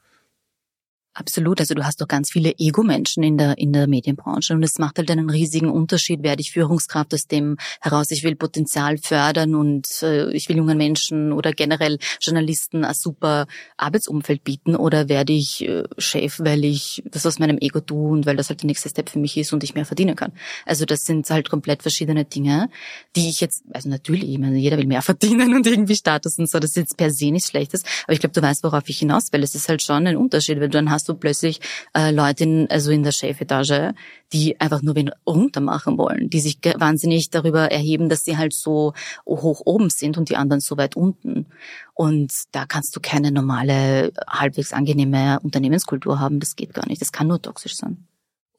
Absolut. 1.12 1.58
Also 1.58 1.74
du 1.74 1.84
hast 1.84 2.00
doch 2.00 2.06
ganz 2.06 2.30
viele 2.30 2.54
Ego-Menschen 2.56 3.24
in 3.24 3.36
der, 3.36 3.58
in 3.58 3.72
der 3.72 3.88
Medienbranche 3.88 4.54
und 4.54 4.62
es 4.62 4.78
macht 4.78 4.96
halt 4.96 5.10
einen 5.10 5.28
riesigen 5.28 5.68
Unterschied, 5.68 6.22
werde 6.22 6.40
ich 6.40 6.52
Führungskraft 6.52 7.12
aus 7.12 7.26
dem 7.26 7.56
heraus, 7.80 8.12
ich 8.12 8.22
will 8.22 8.36
Potenzial 8.36 8.96
fördern 8.96 9.56
und 9.56 9.88
äh, 10.02 10.30
ich 10.30 10.48
will 10.48 10.58
jungen 10.58 10.78
Menschen 10.78 11.32
oder 11.32 11.52
generell 11.52 11.98
Journalisten 12.20 12.84
ein 12.84 12.94
super 12.94 13.48
Arbeitsumfeld 13.76 14.44
bieten 14.44 14.76
oder 14.76 15.08
werde 15.08 15.32
ich 15.32 15.66
äh, 15.68 15.82
Chef, 15.98 16.38
weil 16.38 16.64
ich 16.64 17.02
das 17.10 17.26
aus 17.26 17.40
meinem 17.40 17.58
Ego 17.58 17.80
tue 17.80 18.12
und 18.12 18.24
weil 18.24 18.36
das 18.36 18.48
halt 18.48 18.62
der 18.62 18.68
nächste 18.68 18.88
Step 18.88 19.10
für 19.10 19.18
mich 19.18 19.36
ist 19.36 19.52
und 19.52 19.64
ich 19.64 19.74
mehr 19.74 19.86
verdienen 19.86 20.14
kann. 20.14 20.32
Also 20.64 20.84
das 20.84 21.00
sind 21.00 21.28
halt 21.28 21.50
komplett 21.50 21.82
verschiedene 21.82 22.24
Dinge, 22.24 22.70
die 23.16 23.28
ich 23.28 23.40
jetzt, 23.40 23.64
also 23.72 23.88
natürlich, 23.88 24.30
ich 24.30 24.38
meine, 24.38 24.58
jeder 24.58 24.78
will 24.78 24.86
mehr 24.86 25.02
verdienen 25.10 25.56
und 25.56 25.66
irgendwie 25.66 25.96
Status 25.96 26.38
und 26.38 26.48
so, 26.48 26.60
das 26.60 26.70
ist 26.70 26.76
jetzt 26.76 26.96
per 26.96 27.10
se 27.10 27.32
nichts 27.32 27.50
Schlechtes, 27.50 27.82
aber 28.04 28.12
ich 28.12 28.20
glaube, 28.20 28.32
du 28.32 28.42
weißt, 28.42 28.62
worauf 28.62 28.88
ich 28.88 29.00
hinaus 29.00 29.32
will. 29.32 29.42
Es 29.42 29.56
ist 29.56 29.68
halt 29.68 29.82
schon 29.82 30.06
ein 30.06 30.16
Unterschied, 30.16 30.60
weil 30.60 30.68
du 30.68 30.78
dann 30.78 30.88
hast 30.90 30.99
hast 31.00 31.08
du 31.08 31.14
plötzlich 31.14 31.60
äh, 31.96 32.10
Leute, 32.10 32.44
in, 32.44 32.70
also 32.70 32.90
in 32.90 33.02
der 33.02 33.12
Chefetage, 33.12 33.94
die 34.32 34.60
einfach 34.60 34.82
nur 34.82 34.94
wen 34.94 35.10
runtermachen 35.26 35.96
wollen, 35.96 36.28
die 36.28 36.40
sich 36.40 36.58
wahnsinnig 36.76 37.30
darüber 37.30 37.70
erheben, 37.70 38.08
dass 38.10 38.24
sie 38.24 38.36
halt 38.36 38.52
so 38.52 38.92
hoch 39.26 39.62
oben 39.64 39.88
sind 39.88 40.18
und 40.18 40.28
die 40.28 40.36
anderen 40.36 40.60
so 40.60 40.76
weit 40.76 40.94
unten. 40.94 41.46
Und 41.94 42.32
da 42.52 42.66
kannst 42.66 42.94
du 42.94 43.00
keine 43.00 43.32
normale, 43.32 44.12
halbwegs 44.28 44.72
angenehme 44.72 45.40
Unternehmenskultur 45.40 46.20
haben. 46.20 46.38
Das 46.38 46.54
geht 46.54 46.74
gar 46.74 46.86
nicht. 46.86 47.00
Das 47.00 47.12
kann 47.12 47.28
nur 47.28 47.40
toxisch 47.40 47.76
sein. 47.76 48.06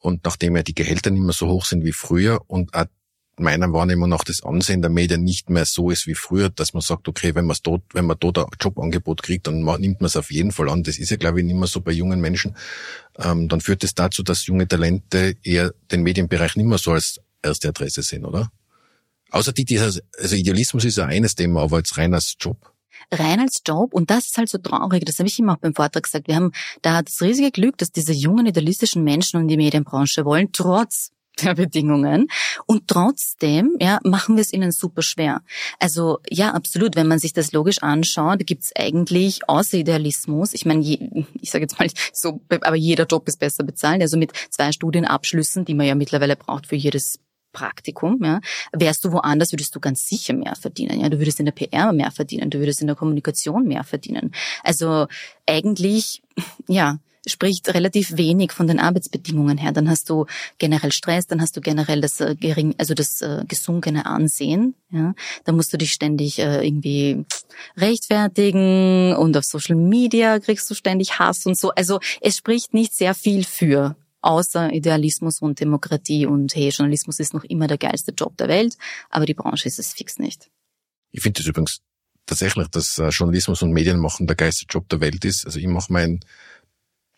Und 0.00 0.24
nachdem 0.24 0.56
ja 0.56 0.64
die 0.64 0.74
Gehälter 0.74 1.10
nicht 1.10 1.22
mehr 1.22 1.32
so 1.32 1.48
hoch 1.48 1.64
sind 1.64 1.84
wie 1.84 1.92
früher 1.92 2.40
und 2.48 2.74
meiner 3.42 3.72
Wahrnehmung 3.72 4.08
nach 4.08 4.24
das 4.24 4.42
Ansehen 4.42 4.80
der 4.80 4.90
Medien 4.90 5.24
nicht 5.24 5.50
mehr 5.50 5.64
so 5.64 5.90
ist 5.90 6.06
wie 6.06 6.14
früher, 6.14 6.48
dass 6.48 6.72
man 6.72 6.80
sagt, 6.80 7.08
okay, 7.08 7.34
wenn 7.34 7.44
man 7.44 7.56
dort, 7.62 7.82
wenn 7.92 8.06
man 8.06 8.16
dort 8.18 8.38
ein 8.38 8.46
Jobangebot 8.60 9.22
kriegt, 9.22 9.46
dann 9.46 9.62
nimmt 9.62 10.00
man 10.00 10.06
es 10.06 10.16
auf 10.16 10.30
jeden 10.30 10.52
Fall 10.52 10.68
an. 10.68 10.82
Das 10.82 10.98
ist 10.98 11.10
ja, 11.10 11.16
glaube 11.16 11.40
ich, 11.40 11.46
nicht 11.46 11.56
mehr 11.56 11.66
so 11.66 11.80
bei 11.80 11.92
jungen 11.92 12.20
Menschen. 12.20 12.56
Ähm, 13.18 13.48
dann 13.48 13.60
führt 13.60 13.84
es 13.84 13.94
das 13.94 14.06
dazu, 14.06 14.22
dass 14.22 14.46
junge 14.46 14.66
Talente 14.66 15.36
eher 15.42 15.74
den 15.90 16.02
Medienbereich 16.02 16.56
nicht 16.56 16.66
mehr 16.66 16.78
so 16.78 16.92
als 16.92 17.20
erste 17.42 17.68
Adresse 17.68 18.02
sehen, 18.02 18.24
oder? 18.24 18.50
Außer 19.30 19.52
die, 19.52 19.64
die 19.64 19.78
also 19.78 20.00
Idealismus 20.20 20.84
ist 20.84 20.98
ja 20.98 21.06
eines 21.06 21.34
Thema, 21.34 21.62
aber 21.62 21.76
als 21.76 21.96
rein 21.98 22.14
als 22.14 22.36
Job 22.38 22.72
rein 23.10 23.40
als 23.40 23.62
Job 23.66 23.94
und 23.94 24.10
das 24.10 24.26
ist 24.26 24.38
halt 24.38 24.48
so 24.48 24.58
traurig, 24.58 25.04
das 25.04 25.18
habe 25.18 25.28
ich 25.28 25.38
immer 25.38 25.54
auch 25.54 25.58
beim 25.58 25.74
Vortrag 25.74 26.04
gesagt. 26.04 26.28
Wir 26.28 26.36
haben 26.36 26.52
da 26.82 27.02
das 27.02 27.20
riesige 27.20 27.50
Glück, 27.50 27.78
dass 27.78 27.92
diese 27.92 28.12
jungen 28.12 28.46
idealistischen 28.46 29.04
Menschen 29.04 29.40
in 29.40 29.48
die 29.48 29.56
Medienbranche 29.56 30.24
wollen, 30.24 30.50
trotz 30.52 31.10
der 31.40 31.54
Bedingungen 31.54 32.28
und 32.66 32.88
trotzdem 32.88 33.76
ja 33.80 33.98
machen 34.04 34.36
wir 34.36 34.42
es 34.42 34.52
ihnen 34.52 34.72
super 34.72 35.02
schwer. 35.02 35.42
Also 35.78 36.18
ja, 36.28 36.52
absolut, 36.52 36.96
wenn 36.96 37.08
man 37.08 37.18
sich 37.18 37.32
das 37.32 37.52
logisch 37.52 37.82
anschaut, 37.82 38.46
gibt 38.46 38.64
es 38.64 38.72
eigentlich 38.76 39.48
außer 39.48 39.78
Idealismus, 39.78 40.52
ich 40.52 40.66
meine, 40.66 40.82
je, 40.82 41.24
ich 41.40 41.50
sage 41.50 41.64
jetzt 41.64 41.78
mal 41.78 41.88
so, 42.12 42.40
aber 42.48 42.76
jeder 42.76 43.06
Job 43.06 43.26
ist 43.28 43.38
besser 43.38 43.64
bezahlt, 43.64 44.02
also 44.02 44.18
mit 44.18 44.32
zwei 44.50 44.72
Studienabschlüssen, 44.72 45.64
die 45.64 45.74
man 45.74 45.86
ja 45.86 45.94
mittlerweile 45.94 46.36
braucht 46.36 46.66
für 46.66 46.76
jedes 46.76 47.18
Praktikum, 47.52 48.18
ja, 48.22 48.40
wärst 48.72 49.04
du 49.04 49.12
woanders, 49.12 49.52
würdest 49.52 49.74
du 49.76 49.80
ganz 49.80 50.06
sicher 50.08 50.34
mehr 50.34 50.56
verdienen. 50.56 51.00
Ja, 51.00 51.08
du 51.08 51.18
würdest 51.18 51.38
in 51.38 51.44
der 51.44 51.52
PR 51.52 51.92
mehr 51.92 52.10
verdienen, 52.10 52.50
du 52.50 52.58
würdest 52.58 52.80
in 52.80 52.86
der 52.86 52.96
Kommunikation 52.96 53.66
mehr 53.68 53.84
verdienen. 53.84 54.32
Also 54.64 55.06
eigentlich, 55.46 56.22
ja, 56.66 56.98
spricht 57.26 57.72
relativ 57.72 58.16
wenig 58.16 58.52
von 58.52 58.66
den 58.66 58.78
Arbeitsbedingungen 58.78 59.58
her. 59.58 59.72
Dann 59.72 59.88
hast 59.88 60.10
du 60.10 60.26
generell 60.58 60.92
Stress, 60.92 61.26
dann 61.26 61.40
hast 61.40 61.56
du 61.56 61.60
generell 61.60 62.00
das 62.00 62.20
äh, 62.20 62.34
gering, 62.34 62.74
also 62.78 62.94
das 62.94 63.20
äh, 63.20 63.44
gesunkene 63.46 64.06
Ansehen. 64.06 64.74
Ja, 64.90 65.14
da 65.44 65.52
musst 65.52 65.72
du 65.72 65.78
dich 65.78 65.92
ständig 65.92 66.38
äh, 66.38 66.66
irgendwie 66.66 67.24
rechtfertigen 67.76 69.14
und 69.16 69.36
auf 69.36 69.44
Social 69.44 69.76
Media 69.76 70.38
kriegst 70.40 70.68
du 70.70 70.74
ständig 70.74 71.18
Hass 71.18 71.46
und 71.46 71.58
so. 71.58 71.70
Also 71.70 72.00
es 72.20 72.36
spricht 72.36 72.74
nicht 72.74 72.94
sehr 72.94 73.14
viel 73.14 73.44
für 73.44 73.96
außer 74.20 74.72
Idealismus 74.72 75.40
und 75.40 75.60
Demokratie 75.60 76.26
und 76.26 76.54
hey, 76.54 76.68
Journalismus 76.68 77.18
ist 77.18 77.34
noch 77.34 77.44
immer 77.44 77.66
der 77.66 77.78
geilste 77.78 78.12
Job 78.12 78.36
der 78.36 78.48
Welt, 78.48 78.76
aber 79.10 79.26
die 79.26 79.34
Branche 79.34 79.66
ist 79.66 79.78
es 79.78 79.92
fix 79.92 80.18
nicht. 80.18 80.50
Ich 81.10 81.22
finde 81.22 81.40
das 81.40 81.46
übrigens 81.46 81.80
tatsächlich, 82.26 82.68
dass 82.68 83.02
Journalismus 83.10 83.62
und 83.62 83.72
Medien 83.72 83.98
machen 83.98 84.26
der 84.26 84.36
geilste 84.36 84.66
Job 84.68 84.88
der 84.88 85.00
Welt 85.00 85.24
ist. 85.24 85.44
Also 85.44 85.58
ich 85.58 85.66
mache 85.66 85.92
meinen 85.92 86.20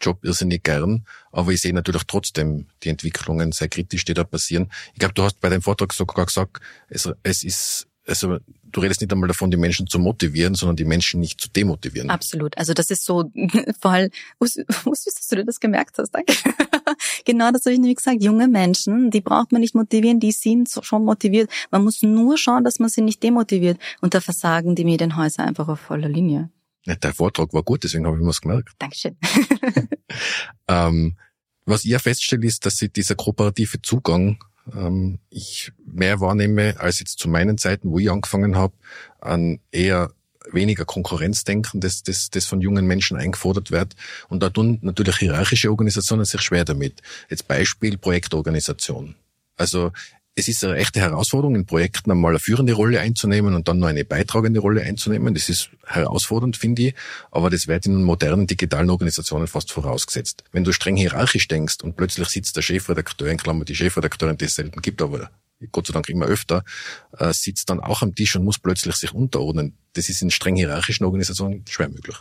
Job 0.04 0.24
irrsinnig 0.24 0.62
gern, 0.62 1.06
aber 1.32 1.52
ich 1.52 1.60
sehe 1.60 1.72
natürlich 1.72 2.04
trotzdem 2.04 2.66
die 2.82 2.88
Entwicklungen 2.88 3.52
sehr 3.52 3.68
kritisch, 3.68 4.04
die 4.04 4.14
da 4.14 4.24
passieren. 4.24 4.70
Ich 4.92 4.98
glaube, 4.98 5.14
du 5.14 5.22
hast 5.22 5.40
bei 5.40 5.48
deinem 5.48 5.62
Vortrag 5.62 5.92
sogar 5.92 6.26
gesagt, 6.26 6.60
es, 6.88 7.08
es 7.22 7.42
ist 7.42 7.86
also 8.06 8.38
du 8.74 8.80
redest 8.80 9.00
nicht 9.00 9.12
einmal 9.12 9.28
davon, 9.28 9.50
die 9.50 9.56
Menschen 9.56 9.86
zu 9.86 9.98
motivieren, 9.98 10.54
sondern 10.54 10.76
die 10.76 10.84
Menschen 10.84 11.20
nicht 11.20 11.40
zu 11.40 11.48
demotivieren. 11.48 12.10
Absolut. 12.10 12.56
Also 12.58 12.74
das 12.74 12.90
ist 12.90 13.04
so 13.04 13.30
vor 13.80 13.92
allem, 13.92 14.10
wusstest 14.38 15.18
dass 15.18 15.28
du 15.28 15.44
das 15.44 15.60
gemerkt 15.60 15.96
hast, 15.98 16.10
danke. 16.10 16.34
genau 17.24 17.50
das 17.50 17.64
habe 17.64 17.74
ich 17.74 17.80
nämlich 17.80 17.96
gesagt. 17.96 18.22
Junge 18.22 18.48
Menschen, 18.48 19.10
die 19.10 19.20
braucht 19.20 19.52
man 19.52 19.60
nicht 19.60 19.74
motivieren, 19.74 20.20
die 20.20 20.32
sind 20.32 20.68
schon 20.82 21.04
motiviert. 21.04 21.50
Man 21.70 21.84
muss 21.84 22.02
nur 22.02 22.36
schauen, 22.36 22.64
dass 22.64 22.78
man 22.78 22.88
sie 22.88 23.02
nicht 23.02 23.22
demotiviert. 23.22 23.78
Und 24.00 24.14
da 24.14 24.20
versagen 24.20 24.74
die 24.74 24.84
Medienhäuser 24.84 25.44
einfach 25.44 25.68
auf 25.68 25.80
voller 25.80 26.08
Linie. 26.08 26.50
Der 26.86 27.14
Vortrag 27.14 27.52
war 27.54 27.62
gut, 27.62 27.84
deswegen 27.84 28.06
habe 28.06 28.16
ich 28.16 28.22
mir's 28.22 28.40
gemerkt. 28.40 28.70
Dankeschön. 28.78 29.16
ähm, 30.68 31.16
was 31.64 31.84
ich 31.84 31.90
ja 31.90 31.98
feststelle, 31.98 32.46
ist, 32.46 32.66
dass 32.66 32.76
sich 32.76 32.92
dieser 32.92 33.14
kooperative 33.14 33.80
Zugang 33.80 34.38
ähm, 34.72 35.18
ich 35.30 35.72
mehr 35.86 36.20
wahrnehme 36.20 36.78
als 36.78 36.98
jetzt 36.98 37.18
zu 37.18 37.28
meinen 37.28 37.58
Zeiten, 37.58 37.90
wo 37.90 37.98
ich 37.98 38.10
angefangen 38.10 38.56
habe, 38.56 38.74
an 39.20 39.60
eher 39.70 40.12
weniger 40.52 40.84
Konkurrenzdenken, 40.84 41.80
das, 41.80 42.02
das, 42.02 42.28
das 42.30 42.44
von 42.44 42.60
jungen 42.60 42.86
Menschen 42.86 43.16
eingefordert 43.16 43.70
wird. 43.70 43.94
Und 44.28 44.42
da 44.42 44.50
tun 44.50 44.78
natürlich 44.82 45.16
hierarchische 45.16 45.70
Organisationen 45.70 46.24
sich 46.24 46.42
schwer 46.42 46.64
damit. 46.64 47.00
Jetzt 47.30 47.48
Beispiel 47.48 47.96
Projektorganisation. 47.96 49.14
Also 49.56 49.92
es 50.36 50.48
ist 50.48 50.64
eine 50.64 50.76
echte 50.76 51.00
Herausforderung, 51.00 51.54
in 51.54 51.66
Projekten 51.66 52.10
einmal 52.10 52.32
eine 52.32 52.40
führende 52.40 52.72
Rolle 52.72 53.00
einzunehmen 53.00 53.54
und 53.54 53.68
dann 53.68 53.78
noch 53.78 53.86
eine 53.86 54.04
beitragende 54.04 54.60
Rolle 54.60 54.82
einzunehmen. 54.82 55.32
Das 55.32 55.48
ist 55.48 55.70
herausfordernd, 55.86 56.56
finde 56.56 56.82
ich, 56.82 56.94
aber 57.30 57.50
das 57.50 57.68
wird 57.68 57.86
in 57.86 58.02
modernen 58.02 58.46
digitalen 58.46 58.90
Organisationen 58.90 59.46
fast 59.46 59.70
vorausgesetzt. 59.70 60.42
Wenn 60.50 60.64
du 60.64 60.72
streng 60.72 60.96
hierarchisch 60.96 61.46
denkst 61.46 61.76
und 61.82 61.96
plötzlich 61.96 62.28
sitzt 62.28 62.56
der 62.56 62.62
Chefredakteur, 62.62 63.28
in 63.28 63.36
Klammer 63.36 63.64
die 63.64 63.76
Chefredakteurin, 63.76 64.36
die 64.36 64.46
es 64.46 64.56
selten 64.56 64.82
gibt, 64.82 65.00
aber 65.02 65.30
Gott 65.70 65.86
sei 65.86 65.92
Dank 65.92 66.08
immer 66.08 66.26
öfter, 66.26 66.64
äh, 67.16 67.32
sitzt 67.32 67.70
dann 67.70 67.78
auch 67.78 68.02
am 68.02 68.14
Tisch 68.14 68.34
und 68.34 68.44
muss 68.44 68.58
plötzlich 68.58 68.96
sich 68.96 69.14
unterordnen. 69.14 69.78
Das 69.92 70.08
ist 70.08 70.20
in 70.20 70.32
streng 70.32 70.56
hierarchischen 70.56 71.04
Organisationen 71.04 71.64
schwer 71.68 71.88
möglich. 71.88 72.16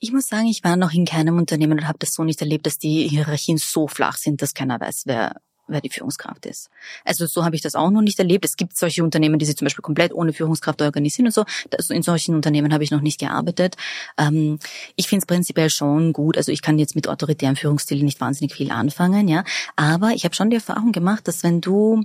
Ich 0.00 0.12
muss 0.12 0.26
sagen, 0.26 0.46
ich 0.46 0.64
war 0.64 0.74
noch 0.74 0.92
in 0.92 1.04
keinem 1.04 1.38
Unternehmen 1.38 1.78
und 1.78 1.86
habe 1.86 1.98
das 2.00 2.14
so 2.14 2.24
nicht 2.24 2.40
erlebt, 2.40 2.66
dass 2.66 2.78
die 2.78 3.06
Hierarchien 3.06 3.58
so 3.58 3.86
flach 3.86 4.16
sind, 4.16 4.42
dass 4.42 4.52
keiner 4.52 4.80
weiß, 4.80 5.02
wer 5.06 5.36
wer 5.68 5.80
die 5.80 5.90
Führungskraft 5.90 6.46
ist. 6.46 6.70
Also 7.04 7.26
so 7.26 7.44
habe 7.44 7.56
ich 7.56 7.62
das 7.62 7.74
auch 7.74 7.90
noch 7.90 8.02
nicht 8.02 8.18
erlebt. 8.18 8.44
Es 8.44 8.56
gibt 8.56 8.76
solche 8.76 9.02
Unternehmen, 9.04 9.38
die 9.38 9.46
sich 9.46 9.56
zum 9.56 9.66
Beispiel 9.66 9.82
komplett 9.82 10.12
ohne 10.12 10.32
Führungskraft 10.32 10.82
organisieren 10.82 11.26
und 11.26 11.34
so. 11.34 11.44
in 11.90 12.02
solchen 12.02 12.34
Unternehmen 12.34 12.72
habe 12.72 12.84
ich 12.84 12.90
noch 12.90 13.00
nicht 13.00 13.20
gearbeitet. 13.20 13.76
Ähm, 14.18 14.58
ich 14.96 15.08
finde 15.08 15.22
es 15.22 15.26
prinzipiell 15.26 15.70
schon 15.70 16.12
gut. 16.12 16.36
Also 16.36 16.52
ich 16.52 16.62
kann 16.62 16.78
jetzt 16.78 16.94
mit 16.94 17.08
autoritären 17.08 17.56
Führungsstilen 17.56 18.04
nicht 18.04 18.20
wahnsinnig 18.20 18.54
viel 18.54 18.70
anfangen, 18.70 19.28
ja. 19.28 19.44
Aber 19.76 20.10
ich 20.10 20.24
habe 20.24 20.34
schon 20.34 20.50
die 20.50 20.56
Erfahrung 20.56 20.92
gemacht, 20.92 21.26
dass 21.28 21.42
wenn 21.42 21.60
du 21.60 22.04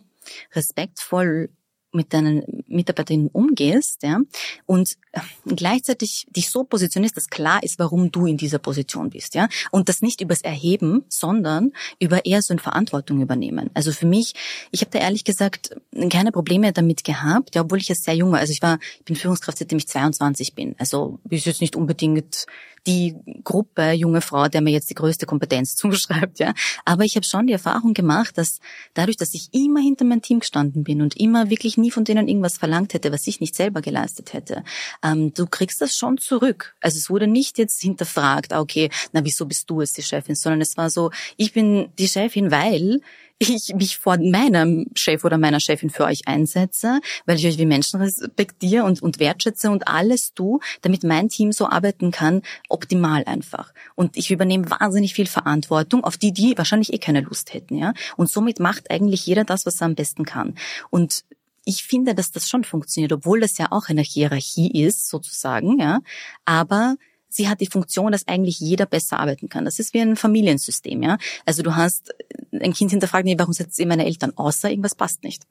respektvoll 0.54 1.50
mit 1.92 2.14
deinen 2.14 2.64
Mitarbeiterinnen 2.68 3.30
umgehst, 3.30 4.04
ja, 4.04 4.20
und 4.66 4.98
gleichzeitig 5.46 6.28
dich 6.30 6.50
so 6.50 6.64
positionierst, 6.64 7.18
dass 7.18 7.30
klar 7.30 7.64
ist, 7.64 7.80
warum 7.80 8.12
du 8.12 8.26
in 8.26 8.38
dieser 8.38 8.60
Position 8.60 9.10
bist, 9.10 9.36
ja, 9.36 9.48
und 9.72 9.90
das 9.90 10.02
nicht 10.02 10.22
übers 10.22 10.42
Erheben, 10.42 11.06
sondern 11.10 11.72
über 12.00 12.26
eher 12.26 12.42
so 12.42 12.54
eine 12.54 12.62
Verantwortung 12.62 13.22
übernehmen. 13.22 13.70
Also 13.74 13.92
für 13.92 14.06
mich, 14.06 14.34
ich 14.72 14.82
habe 14.82 14.92
da 14.92 15.00
ehrlich 15.00 15.24
gesagt 15.24 15.76
keine 16.10 16.32
Probleme 16.32 16.74
damit 16.74 17.04
gehabt, 17.04 17.56
ja, 17.56 17.62
obwohl 17.62 17.80
ich 17.80 17.88
jetzt 17.88 18.04
sehr 18.04 18.16
jung 18.16 18.32
war. 18.32 18.40
Also 18.40 18.52
ich 18.52 18.62
war, 18.62 18.80
ich 19.00 19.06
bin 19.06 19.16
Führungskraft, 19.16 19.58
seitdem 19.58 19.78
ich 19.78 19.88
22 19.88 20.54
bin. 20.54 20.76
Also 20.78 21.20
ist 21.30 21.46
jetzt 21.46 21.62
nicht 21.62 21.76
unbedingt 21.76 22.46
die 22.86 23.16
Gruppe 23.44 23.92
junge 23.92 24.22
Frau, 24.22 24.48
der 24.48 24.62
mir 24.62 24.72
jetzt 24.72 24.90
die 24.90 24.96
größte 24.96 25.26
Kompetenz 25.26 25.76
zuschreibt, 25.78 26.40
ja. 26.40 26.54
Aber 26.86 27.04
ich 27.04 27.16
habe 27.16 27.26
schon 27.26 27.48
die 27.48 27.54
Erfahrung 27.54 27.94
gemacht, 27.94 28.38
dass 28.38 28.60
dadurch, 28.94 29.18
dass 29.18 29.34
ich 29.34 29.50
immer 29.54 29.80
hinter 29.80 30.06
meinem 30.06 30.22
Team 30.22 30.40
gestanden 30.40 30.84
bin 30.84 31.02
und 31.02 31.18
immer 31.18 31.50
wirklich 31.50 31.78
nie 31.78 31.92
von 31.92 32.04
denen 32.04 32.28
irgendwas 32.28 32.58
verlangt 32.58 32.94
hätte, 32.94 33.12
was 33.12 33.28
ich 33.28 33.40
nicht 33.40 33.56
selber 33.56 33.82
geleistet 33.82 34.34
hätte, 34.34 34.64
ähm, 35.04 35.34
du 35.34 35.48
kriegst 35.48 35.82
das 35.82 35.96
schon 35.96 36.18
zurück. 36.18 36.76
Also 36.82 36.98
es 36.98 37.10
wurde 37.10 37.28
nicht 37.28 37.58
jetzt 37.58 37.82
hinterfragt, 37.82 38.54
ah, 38.54 38.60
okay, 38.60 38.90
na 39.12 39.24
wieso 39.24 39.46
bist 39.46 39.70
du 39.70 39.82
jetzt 39.82 39.98
die 39.98 40.04
Chefin, 40.04 40.36
sondern 40.36 40.62
es 40.62 40.78
war 40.78 40.90
so, 40.90 41.12
ich 41.38 41.54
bin 41.54 41.90
die 41.98 42.08
Chefin, 42.08 42.52
weil 42.52 43.02
ich 43.40 43.74
mich 43.76 43.98
vor 43.98 44.18
meinem 44.18 44.88
Chef 44.96 45.24
oder 45.24 45.38
meiner 45.38 45.60
Chefin 45.60 45.90
für 45.90 46.06
euch 46.06 46.28
einsetze, 46.28 47.00
weil 47.26 47.38
ich 47.38 47.46
euch 47.46 47.58
wie 47.58 47.66
Menschen 47.66 48.02
respektiere 48.02 48.84
und, 48.84 49.02
und 49.02 49.20
wertschätze 49.20 49.70
und 49.70 49.88
alles 49.88 50.34
tue, 50.34 50.60
damit 50.82 51.04
mein 51.04 51.30
Team 51.30 51.52
so 51.52 51.70
arbeiten 51.70 52.12
kann, 52.12 52.42
optimal 52.70 53.24
einfach. 53.26 53.74
Und 53.96 54.18
ich 54.18 54.32
übernehme 54.32 54.70
wahnsinnig 54.70 55.14
viel 55.14 55.28
Verantwortung, 55.28 56.04
auf 56.04 56.18
die 56.18 56.32
die 56.32 56.58
wahrscheinlich 56.58 56.94
eh 56.94 56.98
keine 56.98 57.22
Lust 57.22 57.54
hätten, 57.54 57.78
ja. 57.78 57.94
Und 58.16 58.30
somit 58.30 58.60
macht 58.60 58.90
eigentlich 58.90 59.26
jeder 59.26 59.44
das, 59.44 59.66
was 59.66 59.82
er 59.82 59.86
am 59.86 59.96
besten 59.96 60.26
kann. 60.26 60.56
Und 60.90 61.24
ich 61.64 61.84
finde, 61.84 62.16
dass 62.16 62.32
das 62.32 62.48
schon 62.48 62.64
funktioniert, 62.64 63.12
obwohl 63.12 63.42
das 63.42 63.58
ja 63.58 63.68
auch 63.72 63.90
eine 63.90 64.02
Hierarchie 64.02 64.84
ist, 64.84 65.10
sozusagen, 65.10 65.80
ja. 65.80 66.00
Aber 66.46 66.96
sie 67.30 67.50
hat 67.50 67.62
die 67.62 67.68
Funktion, 67.68 68.12
dass 68.12 68.28
eigentlich 68.28 68.60
jeder 68.60 68.86
besser 68.86 69.20
arbeiten 69.20 69.50
kann. 69.50 69.66
Das 69.66 69.80
ist 69.80 69.94
wie 69.94 70.02
ein 70.02 70.16
Familiensystem, 70.16 71.02
ja. 71.04 71.18
Also 71.46 71.64
du 71.64 71.76
hast 71.76 72.14
ein 72.52 72.74
Kind 72.74 72.92
hinterfragt, 72.92 73.26
nee, 73.26 73.38
warum 73.38 73.54
setzt 73.54 73.80
ihr 73.80 73.88
meine 73.88 74.06
Eltern, 74.06 74.34
außer 74.36 74.70
irgendwas 74.70 74.96
passt 74.96 75.24
nicht. 75.24 75.44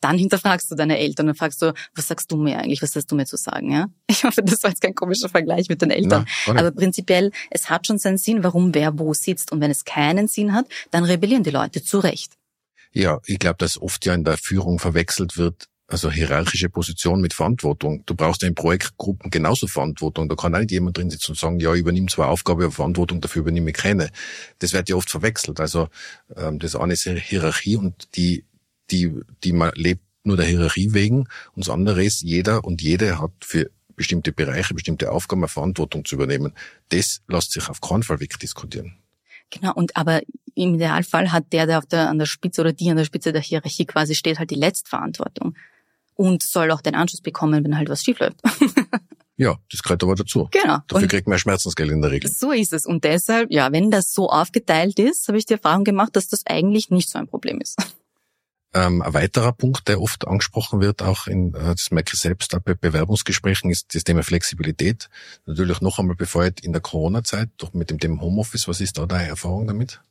Dann 0.00 0.18
hinterfragst 0.18 0.70
du 0.70 0.74
deine 0.74 0.98
Eltern 0.98 1.28
und 1.28 1.38
fragst 1.38 1.62
du, 1.62 1.72
was 1.94 2.08
sagst 2.08 2.30
du 2.30 2.36
mir 2.36 2.58
eigentlich, 2.58 2.82
was 2.82 2.94
hast 2.94 3.10
du 3.10 3.16
mir 3.16 3.26
zu 3.26 3.36
sagen, 3.36 3.72
ja? 3.72 3.86
Ich 4.08 4.24
hoffe, 4.24 4.42
das 4.42 4.62
war 4.62 4.70
jetzt 4.70 4.80
kein 4.80 4.94
komischer 4.94 5.28
Vergleich 5.28 5.68
mit 5.68 5.82
den 5.82 5.90
Eltern. 5.90 6.26
Na, 6.46 6.52
Aber 6.52 6.70
prinzipiell, 6.70 7.32
es 7.50 7.70
hat 7.70 7.86
schon 7.86 7.98
seinen 7.98 8.18
Sinn, 8.18 8.42
warum 8.44 8.74
wer 8.74 8.98
wo 8.98 9.14
sitzt. 9.14 9.52
Und 9.52 9.60
wenn 9.60 9.70
es 9.70 9.84
keinen 9.84 10.28
Sinn 10.28 10.52
hat, 10.52 10.66
dann 10.90 11.04
rebellieren 11.04 11.42
die 11.42 11.50
Leute 11.50 11.82
zu 11.82 11.98
Recht. 11.98 12.32
Ja, 12.92 13.20
ich 13.26 13.38
glaube, 13.38 13.56
dass 13.58 13.80
oft 13.80 14.06
ja 14.06 14.14
in 14.14 14.24
der 14.24 14.38
Führung 14.38 14.78
verwechselt 14.78 15.36
wird, 15.36 15.68
also 15.88 16.10
hierarchische 16.10 16.68
Position 16.68 17.20
mit 17.20 17.32
Verantwortung. 17.32 18.02
Du 18.06 18.14
brauchst 18.14 18.42
in 18.42 18.54
Projektgruppen 18.54 19.30
genauso 19.30 19.68
Verantwortung. 19.68 20.28
Da 20.28 20.34
kann 20.34 20.54
auch 20.54 20.58
nicht 20.58 20.72
jemand 20.72 20.96
drin 20.96 21.10
sitzen 21.10 21.32
und 21.32 21.38
sagen, 21.38 21.60
ja, 21.60 21.72
ich 21.74 21.80
übernehme 21.80 22.08
zwar 22.08 22.28
Aufgabe, 22.28 22.64
aber 22.64 22.72
Verantwortung 22.72 23.20
dafür 23.20 23.42
übernehme 23.42 23.70
ich 23.70 23.76
keine. 23.76 24.10
Das 24.58 24.72
wird 24.72 24.88
ja 24.88 24.96
oft 24.96 25.10
verwechselt. 25.10 25.60
Also 25.60 25.88
ähm, 26.36 26.58
das 26.58 26.74
eine 26.74 26.94
ist 26.94 27.04
Hierarchie 27.04 27.76
und 27.76 28.16
die, 28.16 28.44
die, 28.90 29.12
die 29.44 29.52
man 29.52 29.70
lebt 29.74 30.02
nur 30.24 30.36
der 30.36 30.46
Hierarchie 30.46 30.92
wegen. 30.92 31.28
Und 31.54 31.66
das 31.66 31.70
andere 31.70 32.04
ist, 32.04 32.22
jeder 32.22 32.64
und 32.64 32.82
jede 32.82 33.20
hat 33.20 33.30
für 33.40 33.70
bestimmte 33.94 34.32
Bereiche, 34.32 34.74
bestimmte 34.74 35.12
Aufgaben 35.12 35.42
eine 35.42 35.48
Verantwortung 35.48 36.04
zu 36.04 36.16
übernehmen. 36.16 36.52
Das 36.88 37.22
lässt 37.28 37.52
sich 37.52 37.68
auf 37.68 37.80
keinen 37.80 38.02
Fall 38.02 38.18
wegdiskutieren. 38.18 38.98
Genau, 39.50 39.72
und 39.72 39.96
aber 39.96 40.22
im 40.56 40.74
Idealfall 40.74 41.30
hat 41.30 41.52
der, 41.52 41.66
der 41.66 41.78
auf 41.78 41.86
der, 41.86 42.10
an 42.10 42.18
der 42.18 42.26
Spitze 42.26 42.60
oder 42.60 42.72
die 42.72 42.90
an 42.90 42.96
der 42.96 43.04
Spitze 43.04 43.32
der 43.32 43.40
Hierarchie 43.40 43.84
quasi 43.84 44.16
steht, 44.16 44.40
halt 44.40 44.50
die 44.50 44.56
Letztverantwortung 44.56 45.54
und 46.16 46.42
soll 46.42 46.70
auch 46.72 46.80
den 46.80 46.94
Anschluss 46.94 47.20
bekommen, 47.20 47.64
wenn 47.64 47.76
halt 47.76 47.88
was 47.88 48.02
schief 48.02 48.18
läuft. 48.18 48.40
Ja, 49.38 49.58
das 49.70 49.82
gehört 49.82 50.02
aber 50.02 50.14
dazu. 50.14 50.48
Genau. 50.50 50.78
Dafür 50.88 51.02
und 51.02 51.08
kriegt 51.08 51.28
man 51.28 51.38
Schmerzensgeld 51.38 51.90
in 51.90 52.00
der 52.00 52.10
Regel. 52.10 52.30
So 52.30 52.52
ist 52.52 52.72
es. 52.72 52.86
Und 52.86 53.04
deshalb, 53.04 53.52
ja, 53.52 53.70
wenn 53.70 53.90
das 53.90 54.12
so 54.12 54.30
aufgeteilt 54.30 54.98
ist, 54.98 55.28
habe 55.28 55.36
ich 55.36 55.44
die 55.44 55.54
Erfahrung 55.54 55.84
gemacht, 55.84 56.16
dass 56.16 56.28
das 56.28 56.40
eigentlich 56.46 56.90
nicht 56.90 57.10
so 57.10 57.18
ein 57.18 57.26
Problem 57.26 57.60
ist. 57.60 57.76
Ähm, 58.74 59.00
ein 59.00 59.14
weiterer 59.14 59.52
Punkt, 59.52 59.88
der 59.88 60.02
oft 60.02 60.26
angesprochen 60.26 60.82
wird, 60.82 61.00
auch 61.00 61.28
in, 61.28 61.54
äh, 61.54 61.74
das 61.74 61.92
merke 61.92 62.10
ich 62.12 62.20
selbst 62.20 62.54
auch 62.54 62.60
bei 62.60 62.74
Bewerbungsgesprächen, 62.74 63.70
ist 63.70 63.94
das 63.94 64.04
Thema 64.04 64.22
Flexibilität. 64.22 65.08
Natürlich 65.46 65.80
noch 65.80 65.98
einmal 65.98 66.16
befeuert 66.16 66.60
in 66.60 66.72
der 66.72 66.82
Corona-Zeit, 66.82 67.48
doch 67.56 67.72
mit 67.72 67.88
dem 67.88 68.00
Thema 68.00 68.20
Homeoffice. 68.20 68.68
Was 68.68 68.82
ist 68.82 68.98
da 68.98 69.06
deine 69.06 69.28
Erfahrung 69.28 69.66
damit? 69.66 70.02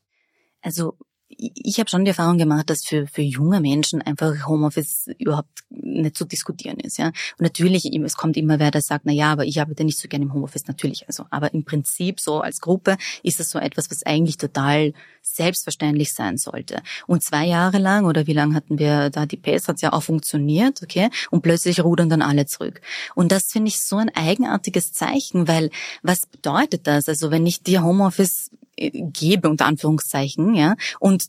Also 0.62 0.98
ich 1.38 1.80
habe 1.80 1.90
schon 1.90 2.06
die 2.06 2.10
Erfahrung 2.10 2.38
gemacht, 2.38 2.70
dass 2.70 2.86
für, 2.86 3.08
für 3.08 3.22
junge 3.22 3.60
Menschen 3.60 4.02
einfach 4.02 4.48
Homeoffice 4.48 5.10
überhaupt 5.18 5.64
nicht 5.70 6.18
zu 6.18 6.26
diskutieren 6.26 6.80
ist. 6.80 6.98
Ja? 6.98 7.08
Und 7.08 7.42
natürlich, 7.42 7.86
es 7.86 8.16
kommt 8.16 8.38
immer 8.38 8.60
wer, 8.60 8.72
der 8.72 8.82
sagt, 8.82 9.06
na 9.06 9.12
ja, 9.12 9.32
aber 9.32 9.46
ich 9.46 9.60
arbeite 9.60 9.84
nicht 9.84 10.00
so 10.00 10.08
gerne 10.08 10.26
im 10.26 10.34
Homeoffice, 10.34 10.68
natürlich. 10.68 11.08
Also, 11.08 11.26
aber 11.30 11.54
im 11.54 11.64
Prinzip 11.66 12.20
so 12.20 12.40
als 12.40 12.62
Gruppe 12.62 12.98
ist 13.24 13.40
das 13.40 13.50
so 13.50 13.60
etwas, 13.60 13.92
was 13.92 14.04
eigentlich 14.04 14.38
total 14.38 14.94
selbstverständlich 15.22 16.14
sein 16.14 16.38
sollte. 16.38 16.82
Und 17.08 17.24
zwei 17.24 17.46
Jahre 17.46 17.80
lang, 17.80 18.06
oder 18.06 18.28
wie 18.28 18.34
lange 18.34 18.56
hatten 18.56 18.80
wir 18.80 19.10
da 19.10 19.26
die 19.26 19.38
PS, 19.38 19.68
hat 19.68 19.78
es 19.78 19.82
ja 19.82 19.94
auch 19.94 20.04
funktioniert, 20.04 20.82
okay? 20.84 21.10
Und 21.32 21.42
plötzlich 21.42 21.84
rudern 21.84 22.10
dann 22.10 22.22
alle 22.22 22.46
zurück. 22.46 22.82
Und 23.16 23.32
das 23.32 23.52
finde 23.52 23.70
ich 23.70 23.82
so 23.82 23.98
ein 23.98 24.16
eigenartiges 24.16 24.94
Zeichen, 24.94 25.48
weil 25.48 25.72
was 26.04 26.28
bedeutet 26.28 26.88
das? 26.88 27.10
Also 27.10 27.32
wenn 27.32 27.46
ich 27.46 27.64
dir 27.64 27.84
Homeoffice 27.84 28.52
gebe, 28.78 29.50
unter 29.50 29.66
Anführungszeichen, 29.66 30.54
ja, 30.56 30.76
und 31.00 31.26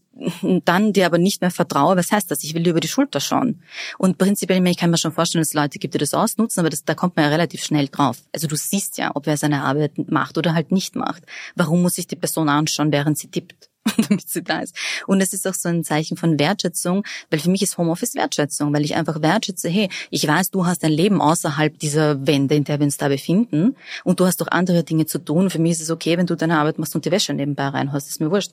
dann 0.65 0.93
dir 0.93 1.07
aber 1.07 1.19
nicht 1.19 1.41
mehr 1.41 1.51
vertraue, 1.51 1.97
was 1.97 2.11
heißt 2.11 2.31
das? 2.31 2.43
Ich 2.43 2.55
will 2.55 2.63
dir 2.63 2.71
über 2.71 2.81
die 2.81 2.89
Schulter 2.89 3.21
schauen. 3.21 3.63
Und 3.99 4.19
prinzipiell, 4.19 4.67
ich 4.67 4.77
kann 4.77 4.91
mir 4.91 4.99
schon 4.99 5.13
vorstellen, 5.13 5.43
dass 5.43 5.55
Leute 5.55 5.79
gibt, 5.79 5.95
die 5.95 5.99
das 5.99 6.15
ausnutzen, 6.15 6.61
aber 6.61 6.71
das, 6.71 6.85
da 6.85 6.95
kommt 6.95 7.17
man 7.17 7.27
ja 7.27 7.31
relativ 7.31 7.63
schnell 7.63 7.89
drauf. 7.89 8.19
Also 8.33 8.47
du 8.47 8.57
siehst 8.57 8.99
ja, 8.99 9.13
ob 9.15 9.27
wer 9.27 9.37
seine 9.37 9.63
Arbeit 9.63 9.93
macht 10.11 10.39
oder 10.39 10.55
halt 10.55 10.73
nicht 10.73 10.97
macht. 10.97 11.25
Warum 11.55 11.83
muss 11.83 11.99
ich 11.99 12.07
die 12.07 12.17
Person 12.17 12.49
anschauen, 12.49 12.93
während 12.93 13.19
sie 13.19 13.29
tippt? 13.29 13.71
damit 14.09 14.29
sie 14.29 14.43
da 14.43 14.61
ist. 14.61 14.75
Und 15.07 15.21
es 15.21 15.33
ist 15.33 15.47
auch 15.47 15.55
so 15.55 15.69
ein 15.69 15.85
Zeichen 15.85 16.17
von 16.17 16.39
Wertschätzung, 16.39 17.05
weil 17.31 17.41
für 17.41 17.51
mich 17.51 17.63
ist 17.63 17.79
Homeoffice 17.79 18.15
Wertschätzung, 18.15 18.73
weil 18.73 18.85
ich 18.85 18.95
einfach 18.95 19.23
wertschätze, 19.23 19.69
hey, 19.69 19.89
ich 20.11 20.27
weiß, 20.27 20.51
du 20.51 20.67
hast 20.67 20.85
ein 20.85 20.93
Leben 20.93 21.21
außerhalb 21.21 21.79
dieser 21.79 22.27
Wände, 22.27 22.55
in 22.55 22.65
der 22.65 22.79
wir 22.79 22.85
uns 22.85 22.97
da 22.97 23.09
befinden 23.09 23.77
und 24.05 24.21
du 24.21 24.27
hast 24.27 24.41
doch 24.41 24.49
andere 24.49 24.85
Dinge 24.85 25.07
zu 25.07 25.19
tun. 25.19 25.51
Für 25.51 25.59
mich 25.59 25.73
ist 25.73 25.83
es 25.83 25.91
okay, 25.91 26.19
wenn 26.19 26.27
du 26.27 26.37
deine 26.37 26.59
Arbeit 26.59 26.79
machst 26.79 26.95
und 26.95 27.05
die 27.05 27.11
Wäsche 27.11 27.33
nebenbei 27.35 27.69
reinhast. 27.69 28.09
Ist 28.09 28.21
mir 28.21 28.31
wurscht. 28.31 28.53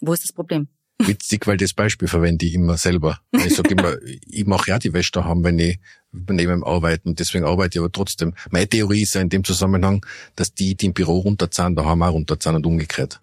Wo 0.00 0.12
ist 0.12 0.24
das 0.24 0.32
Problem? 0.32 0.68
Witzig, 0.98 1.46
weil 1.46 1.56
das 1.56 1.72
Beispiel 1.72 2.08
verwende 2.08 2.46
ich 2.46 2.54
immer 2.54 2.76
selber. 2.76 3.18
Ich 3.32 3.54
sage 3.54 3.70
immer, 3.70 3.96
ich 4.26 4.46
mache 4.46 4.70
ja 4.70 4.78
die 4.78 4.92
Wäsche 4.92 5.12
daheim, 5.12 5.42
wenn 5.42 5.58
ich 5.58 5.78
neben 6.12 6.36
dem 6.36 6.64
Arbeiten. 6.64 7.16
Deswegen 7.16 7.44
arbeite 7.44 7.78
ich 7.78 7.80
aber 7.80 7.90
trotzdem. 7.90 8.34
Meine 8.50 8.68
Theorie 8.68 9.02
ist 9.02 9.14
ja 9.14 9.20
in 9.20 9.28
dem 9.28 9.42
Zusammenhang, 9.42 10.06
dass 10.36 10.54
die, 10.54 10.76
die 10.76 10.86
im 10.86 10.92
Büro 10.92 11.18
runterzahlen, 11.18 11.74
daheim 11.74 12.02
auch 12.02 12.12
runterzahlen 12.12 12.56
und 12.56 12.66
umgekehrt. 12.66 13.18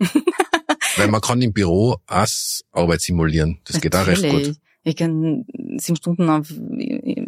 Weil 0.97 1.07
man 1.07 1.21
kann 1.21 1.41
im 1.41 1.53
Büro 1.53 1.97
auch 2.07 2.27
Arbeit 2.71 3.01
simulieren. 3.01 3.59
Das 3.63 3.75
Natürlich. 3.75 3.81
geht 3.81 3.95
auch 3.95 4.07
recht 4.07 4.47
gut. 4.47 4.55
Ich 4.83 4.95
kann 4.95 5.45
sieben 5.77 5.95
Stunden 5.95 6.29
auf 6.29 6.51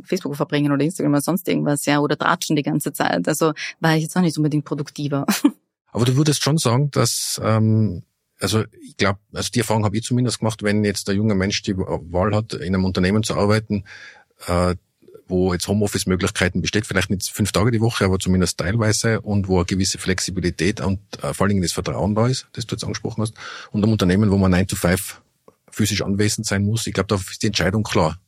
Facebook 0.05 0.36
verbringen 0.36 0.72
oder 0.72 0.84
Instagram 0.84 1.13
oder 1.13 1.22
sonst 1.22 1.48
irgendwas, 1.48 1.86
ja, 1.86 2.00
oder 2.00 2.17
tratschen 2.17 2.55
die 2.55 2.63
ganze 2.63 2.93
Zeit. 2.93 3.27
Also 3.27 3.53
war 3.79 3.96
ich 3.96 4.03
jetzt 4.03 4.17
auch 4.17 4.22
nicht 4.22 4.38
unbedingt 4.38 4.65
produktiver. 4.65 5.25
Aber 5.91 6.05
du 6.05 6.15
würdest 6.15 6.43
schon 6.43 6.58
sagen, 6.58 6.89
dass 6.89 7.39
ähm, 7.43 8.03
also 8.39 8.63
ich 8.82 8.98
glaube, 8.98 9.20
also 9.34 9.50
die 9.53 9.60
Erfahrung 9.60 9.86
habe 9.86 9.96
ich 9.96 10.03
zumindest 10.03 10.39
gemacht, 10.39 10.63
wenn 10.63 10.84
jetzt 10.84 11.08
der 11.08 11.15
junge 11.15 11.36
Mensch 11.36 11.62
die 11.62 11.77
Wahl 11.77 12.36
hat, 12.36 12.53
in 12.53 12.74
einem 12.75 12.86
Unternehmen 12.86 13.24
zu 13.24 13.36
arbeiten, 13.36 13.86
äh, 14.48 14.75
wo 15.27 15.53
jetzt 15.53 15.68
Homeoffice-Möglichkeiten 15.68 16.62
besteht, 16.62 16.86
vielleicht 16.86 17.10
nicht 17.10 17.27
fünf 17.30 17.51
Tage 17.51 17.72
die 17.72 17.82
Woche, 17.82 18.06
aber 18.06 18.20
zumindest 18.20 18.60
teilweise 18.60 19.22
und 19.22 19.48
wo 19.48 19.58
eine 19.58 19.65
gewisse 19.65 19.98
Flexibilität 19.98 20.82
und 20.82 21.00
äh, 21.22 21.34
vor 21.34 21.46
allen 21.46 21.50
Dingen 21.50 21.62
das 21.62 21.72
Vertrauen 21.72 22.15
da 22.15 22.27
ist, 22.27 22.48
das 22.53 22.65
du 22.65 22.75
jetzt 22.75 22.84
angesprochen 22.84 23.22
hast, 23.22 23.34
und 23.72 23.84
einem 23.84 23.92
Unternehmen, 23.92 24.32
wo 24.32 24.38
man 24.38 24.51
9 24.51 24.68
to 24.68 24.75
5 24.75 25.22
physisch 25.72 26.01
anwesend 26.01 26.46
sein 26.46 26.63
muss. 26.63 26.88
Ich 26.88 26.94
glaube, 26.94 27.08
da 27.08 27.15
ist 27.15 27.42
die 27.42 27.48
Entscheidung 27.48 27.84
klar. 27.84 28.20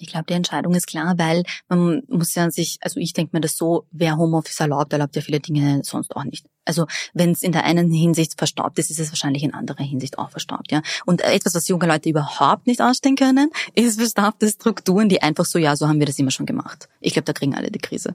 Ich 0.00 0.08
glaube, 0.08 0.26
die 0.28 0.34
Entscheidung 0.34 0.74
ist 0.74 0.86
klar, 0.86 1.18
weil 1.18 1.42
man 1.68 2.02
muss 2.08 2.34
ja 2.36 2.50
sich, 2.50 2.78
also 2.82 3.00
ich 3.00 3.12
denke 3.12 3.36
mir 3.36 3.40
das 3.40 3.56
so, 3.56 3.86
wer 3.90 4.16
Homeoffice 4.16 4.60
erlaubt, 4.60 4.92
erlaubt 4.92 5.16
ja 5.16 5.22
viele 5.22 5.40
Dinge 5.40 5.80
sonst 5.82 6.14
auch 6.14 6.22
nicht. 6.22 6.46
Also 6.68 6.86
wenn 7.14 7.32
es 7.32 7.42
in 7.42 7.52
der 7.52 7.64
einen 7.64 7.90
Hinsicht 7.90 8.38
verstaubt 8.38 8.78
ist, 8.78 8.90
ist 8.90 9.00
es 9.00 9.10
wahrscheinlich 9.10 9.42
in 9.42 9.54
anderer 9.54 9.82
Hinsicht 9.82 10.18
auch 10.18 10.30
verstaubt, 10.30 10.70
ja. 10.70 10.82
Und 11.06 11.22
etwas, 11.22 11.54
was 11.54 11.68
junge 11.68 11.86
Leute 11.86 12.08
überhaupt 12.08 12.66
nicht 12.66 12.80
ausstehen 12.80 13.16
können, 13.16 13.50
ist 13.74 13.98
verstaubte 13.98 14.48
Strukturen, 14.48 15.08
die 15.08 15.22
einfach 15.22 15.44
so, 15.44 15.58
ja, 15.58 15.74
so 15.76 15.88
haben 15.88 15.98
wir 15.98 16.06
das 16.06 16.18
immer 16.18 16.30
schon 16.30 16.46
gemacht. 16.46 16.88
Ich 17.00 17.14
glaube, 17.14 17.24
da 17.24 17.32
kriegen 17.32 17.54
alle 17.54 17.70
die 17.70 17.78
Krise. 17.78 18.14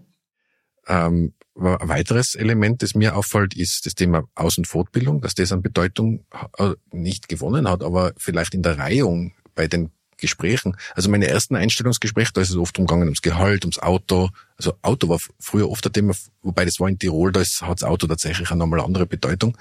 Ähm, 0.87 1.33
ein 1.55 1.89
weiteres 1.89 2.35
Element, 2.35 2.81
das 2.81 2.95
mir 2.95 3.15
auffällt, 3.15 3.55
ist 3.55 3.85
das 3.85 3.95
Thema 3.95 4.23
Aus- 4.35 4.57
und 4.57 4.67
Fortbildung, 4.67 5.21
dass 5.21 5.35
das 5.35 5.51
an 5.51 5.61
Bedeutung 5.61 6.25
äh, 6.57 6.71
nicht 6.91 7.29
gewonnen 7.29 7.69
hat, 7.69 7.83
aber 7.83 8.13
vielleicht 8.17 8.53
in 8.53 8.63
der 8.63 8.77
Reihung 8.77 9.33
bei 9.55 9.67
den 9.67 9.91
Gesprächen. 10.17 10.75
Also 10.95 11.09
meine 11.09 11.27
ersten 11.27 11.55
Einstellungsgespräche, 11.55 12.31
da 12.33 12.41
ist 12.41 12.49
es 12.49 12.57
oft 12.57 12.77
umgegangen 12.77 13.07
ums 13.07 13.21
Gehalt, 13.21 13.65
ums 13.65 13.79
Auto. 13.79 14.29
Also 14.57 14.73
Auto 14.81 15.09
war 15.09 15.19
früher 15.39 15.69
oft 15.69 15.85
ein 15.85 15.93
Thema, 15.93 16.13
wobei 16.41 16.65
das 16.65 16.79
war 16.79 16.89
in 16.89 16.99
Tirol, 16.99 17.31
da 17.31 17.41
hat 17.41 17.81
das 17.81 17.83
Auto 17.83 18.07
tatsächlich 18.07 18.49
eine 18.51 18.59
nochmal 18.59 18.81
andere 18.81 19.05
Bedeutung. 19.05 19.57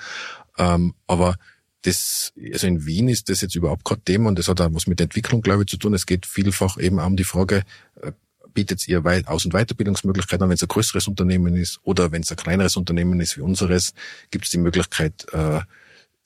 Ähm, 0.58 0.94
aber 1.06 1.36
das, 1.82 2.32
also 2.52 2.66
in 2.66 2.86
Wien 2.86 3.08
ist 3.08 3.28
das 3.28 3.40
jetzt 3.40 3.56
überhaupt 3.56 3.84
kein 3.84 4.04
Thema 4.04 4.28
und 4.28 4.38
das 4.38 4.48
hat 4.48 4.60
auch 4.60 4.72
was 4.72 4.86
mit 4.86 5.00
Entwicklung, 5.00 5.42
glaube 5.42 5.62
ich, 5.62 5.68
zu 5.68 5.76
tun. 5.76 5.94
Es 5.94 6.06
geht 6.06 6.26
vielfach 6.26 6.78
eben 6.78 7.00
auch 7.00 7.06
um 7.06 7.16
die 7.16 7.24
Frage, 7.24 7.64
äh, 8.00 8.12
bietet 8.54 8.86
ihr 8.86 9.02
Aus- 9.26 9.44
und 9.44 9.52
Weiterbildungsmöglichkeiten 9.54 10.44
an, 10.44 10.50
wenn 10.50 10.54
es 10.54 10.62
ein 10.62 10.68
größeres 10.68 11.08
Unternehmen 11.08 11.56
ist 11.56 11.80
oder 11.82 12.12
wenn 12.12 12.22
es 12.22 12.30
ein 12.30 12.36
kleineres 12.36 12.76
Unternehmen 12.76 13.20
ist 13.20 13.36
wie 13.36 13.40
unseres, 13.40 13.94
gibt 14.30 14.44
es 14.44 14.50
die 14.50 14.58
Möglichkeit, 14.58 15.26
äh, 15.32 15.60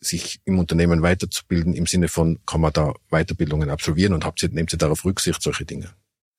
sich 0.01 0.41
im 0.45 0.59
Unternehmen 0.59 1.03
weiterzubilden, 1.03 1.75
im 1.75 1.87
Sinne 1.87 2.09
von, 2.09 2.39
kann 2.47 2.61
man 2.61 2.73
da 2.73 2.95
Weiterbildungen 3.11 3.71
absolvieren 3.71 4.13
und 4.13 4.25
habt 4.25 4.43
ihr, 4.43 4.51
nehmt 4.51 4.73
ihr 4.73 4.79
darauf 4.79 5.05
Rücksicht, 5.05 5.43
solche 5.43 5.65
Dinge? 5.65 5.91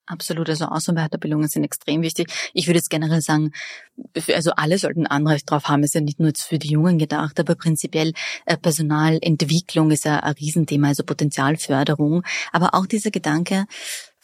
Absolut, 0.09 0.49
also 0.49 0.65
Aus- 0.65 0.87
und 0.87 0.95
Weiterbildungen 0.95 1.49
sind 1.49 1.65
extrem 1.65 2.01
wichtig. 2.01 2.31
Ich 2.53 2.67
würde 2.67 2.77
jetzt 2.77 2.89
generell 2.89 3.19
sagen, 3.19 3.51
also 4.33 4.51
alle 4.51 4.77
sollten 4.77 5.05
Anrecht 5.05 5.51
drauf 5.51 5.65
haben. 5.65 5.83
Es 5.83 5.89
ist 5.89 5.95
ja 5.95 6.01
nicht 6.01 6.21
nur 6.21 6.31
für 6.33 6.57
die 6.59 6.69
Jungen 6.69 6.97
gedacht, 6.97 7.37
aber 7.41 7.55
prinzipiell 7.55 8.13
äh, 8.45 8.55
Personalentwicklung 8.55 9.91
ist 9.91 10.05
ja 10.05 10.21
ein 10.21 10.33
Riesenthema, 10.33 10.87
also 10.87 11.03
Potenzialförderung. 11.03 12.23
Aber 12.53 12.73
auch 12.73 12.85
dieser 12.85 13.11
Gedanke, 13.11 13.65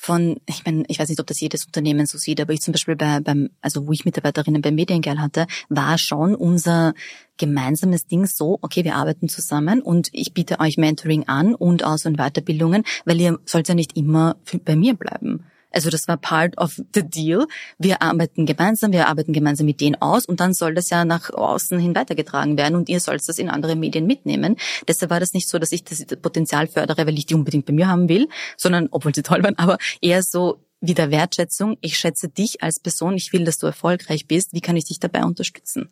von, 0.04 0.36
ich 0.48 0.66
meine, 0.66 0.84
ich 0.90 1.00
weiß 1.00 1.08
nicht, 1.08 1.22
ob 1.22 1.28
das 1.28 1.40
jedes 1.40 1.66
Unternehmen 1.66 2.06
so 2.06 2.18
sieht, 2.18 2.42
aber 2.42 2.52
ich 2.52 2.60
zum 2.60 2.74
Beispiel 2.74 2.98
bei, 2.98 3.22
beim, 3.22 3.52
also 3.62 3.88
wo 3.88 3.94
ich 3.94 4.04
Mitarbeiterinnen 4.04 4.62
beim 4.62 4.76
Mediengirl 4.76 5.22
hatte, 5.22 5.48
war 5.70 5.98
schon 5.98 6.36
unser 6.36 6.94
gemeinsames 7.38 8.06
Ding 8.06 8.26
so, 8.26 8.60
okay, 8.62 8.84
wir 8.84 8.96
arbeiten 8.96 9.30
zusammen 9.30 9.82
und 9.82 10.10
ich 10.12 10.34
biete 10.34 10.60
euch 10.60 10.76
Mentoring 10.76 11.30
an 11.30 11.56
und 11.56 11.86
Aus- 11.86 12.06
und 12.06 12.18
Weiterbildungen, 12.18 12.84
weil 13.06 13.22
ihr 13.22 13.40
sollt 13.46 13.70
ja 13.70 13.76
nicht 13.76 13.96
immer 13.96 14.36
bei 14.66 14.76
mir 14.76 14.94
bleiben. 14.94 15.46
Also 15.74 15.90
das 15.90 16.08
war 16.08 16.18
part 16.18 16.58
of 16.58 16.80
the 16.94 17.04
deal. 17.04 17.48
Wir 17.80 18.02
arbeiten 18.02 18.46
gemeinsam, 18.46 18.92
wir 18.92 19.08
arbeiten 19.08 19.34
gemeinsam 19.34 19.66
mit 19.66 19.82
denen 19.82 20.02
aus 20.02 20.26
und 20.26 20.40
dann 20.40 20.54
soll 20.54 20.76
das 20.76 20.90
ja 20.90 21.04
nach 21.04 21.32
außen 21.32 21.80
hin 21.80 21.96
weitergetragen 21.96 22.58
werden 22.58 22.76
und 22.76 22.90
ihr 22.90 23.00
sollt 23.00 23.28
das 23.28 23.40
in 23.40 23.50
andere 23.50 23.76
Medien 23.76 24.06
mitnehmen. 24.06 24.56
Deshalb 24.88 25.12
war 25.12 25.20
das 25.20 25.34
nicht 25.34 25.50
so, 25.50 25.60
dass 25.60 25.72
ich 25.72 25.84
das 25.84 26.06
Potenzial 26.22 26.68
fördere, 26.68 27.06
weil 27.08 27.18
ich 27.18 27.26
die 27.26 27.36
unbedingt 27.36 27.66
bei 27.66 27.74
mir 27.74 27.88
haben 27.88 28.08
will, 28.08 28.30
sondern, 28.56 28.88
obwohl 28.92 29.14
sie 29.14 29.24
toll 29.24 29.44
waren, 29.44 29.58
aber 29.58 29.78
eher 30.02 30.24
so 30.24 30.60
wie 30.80 30.94
der 30.94 31.12
Wertschätzung, 31.12 31.78
ich 31.82 31.98
schätze 31.98 32.28
dich 32.28 32.62
als 32.62 32.80
Person, 32.80 33.16
ich 33.16 33.32
will, 33.32 33.46
dass 33.46 33.58
du 33.58 33.68
erfolgreich 33.68 34.28
bist, 34.28 34.54
wie 34.54 34.62
kann 34.62 34.76
ich 34.76 34.86
dich 34.86 35.00
dabei 35.00 35.24
unterstützen? 35.24 35.90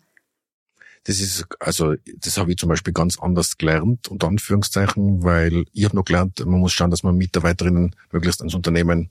Das 1.06 1.20
ist, 1.20 1.46
also, 1.60 1.96
das 2.18 2.38
habe 2.38 2.52
ich 2.52 2.58
zum 2.58 2.70
Beispiel 2.70 2.94
ganz 2.94 3.18
anders 3.18 3.58
gelernt, 3.58 4.10
unter 4.10 4.28
Anführungszeichen, 4.28 5.24
weil 5.24 5.66
ich 5.74 5.86
habe 5.86 5.96
noch 5.96 6.06
gelernt, 6.06 6.46
man 6.46 6.60
muss 6.60 6.74
schauen, 6.74 6.92
dass 6.92 7.04
man 7.04 7.16
Mitarbeiterinnen 7.16 7.96
möglichst 8.12 8.42
ans 8.42 8.54
Unternehmen 8.54 9.10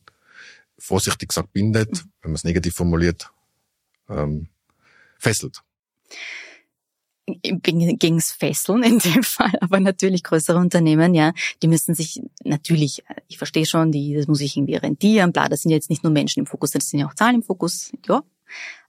vorsichtig 0.80 1.28
gesagt 1.28 1.52
bindet, 1.52 2.04
wenn 2.22 2.32
man 2.32 2.36
es 2.36 2.44
negativ 2.44 2.74
formuliert, 2.74 3.30
ähm, 4.08 4.48
fesselt. 5.18 5.62
Ging 7.42 8.16
es 8.16 8.32
fesseln 8.32 8.82
in 8.82 8.98
dem 8.98 9.22
Fall, 9.22 9.52
aber 9.60 9.78
natürlich 9.78 10.24
größere 10.24 10.58
Unternehmen, 10.58 11.14
ja, 11.14 11.32
die 11.62 11.68
müssen 11.68 11.94
sich 11.94 12.20
natürlich, 12.42 13.04
ich 13.28 13.38
verstehe 13.38 13.66
schon, 13.66 13.92
die, 13.92 14.14
das 14.14 14.26
muss 14.26 14.40
ich 14.40 14.56
irgendwie 14.56 14.74
rentieren, 14.74 15.32
bla, 15.32 15.48
das 15.48 15.62
sind 15.62 15.70
jetzt 15.70 15.90
nicht 15.90 16.02
nur 16.02 16.12
Menschen 16.12 16.40
im 16.40 16.46
Fokus, 16.46 16.72
das 16.72 16.88
sind 16.88 16.98
ja 16.98 17.06
auch 17.06 17.14
Zahlen 17.14 17.36
im 17.36 17.42
Fokus, 17.44 17.92
ja, 18.08 18.22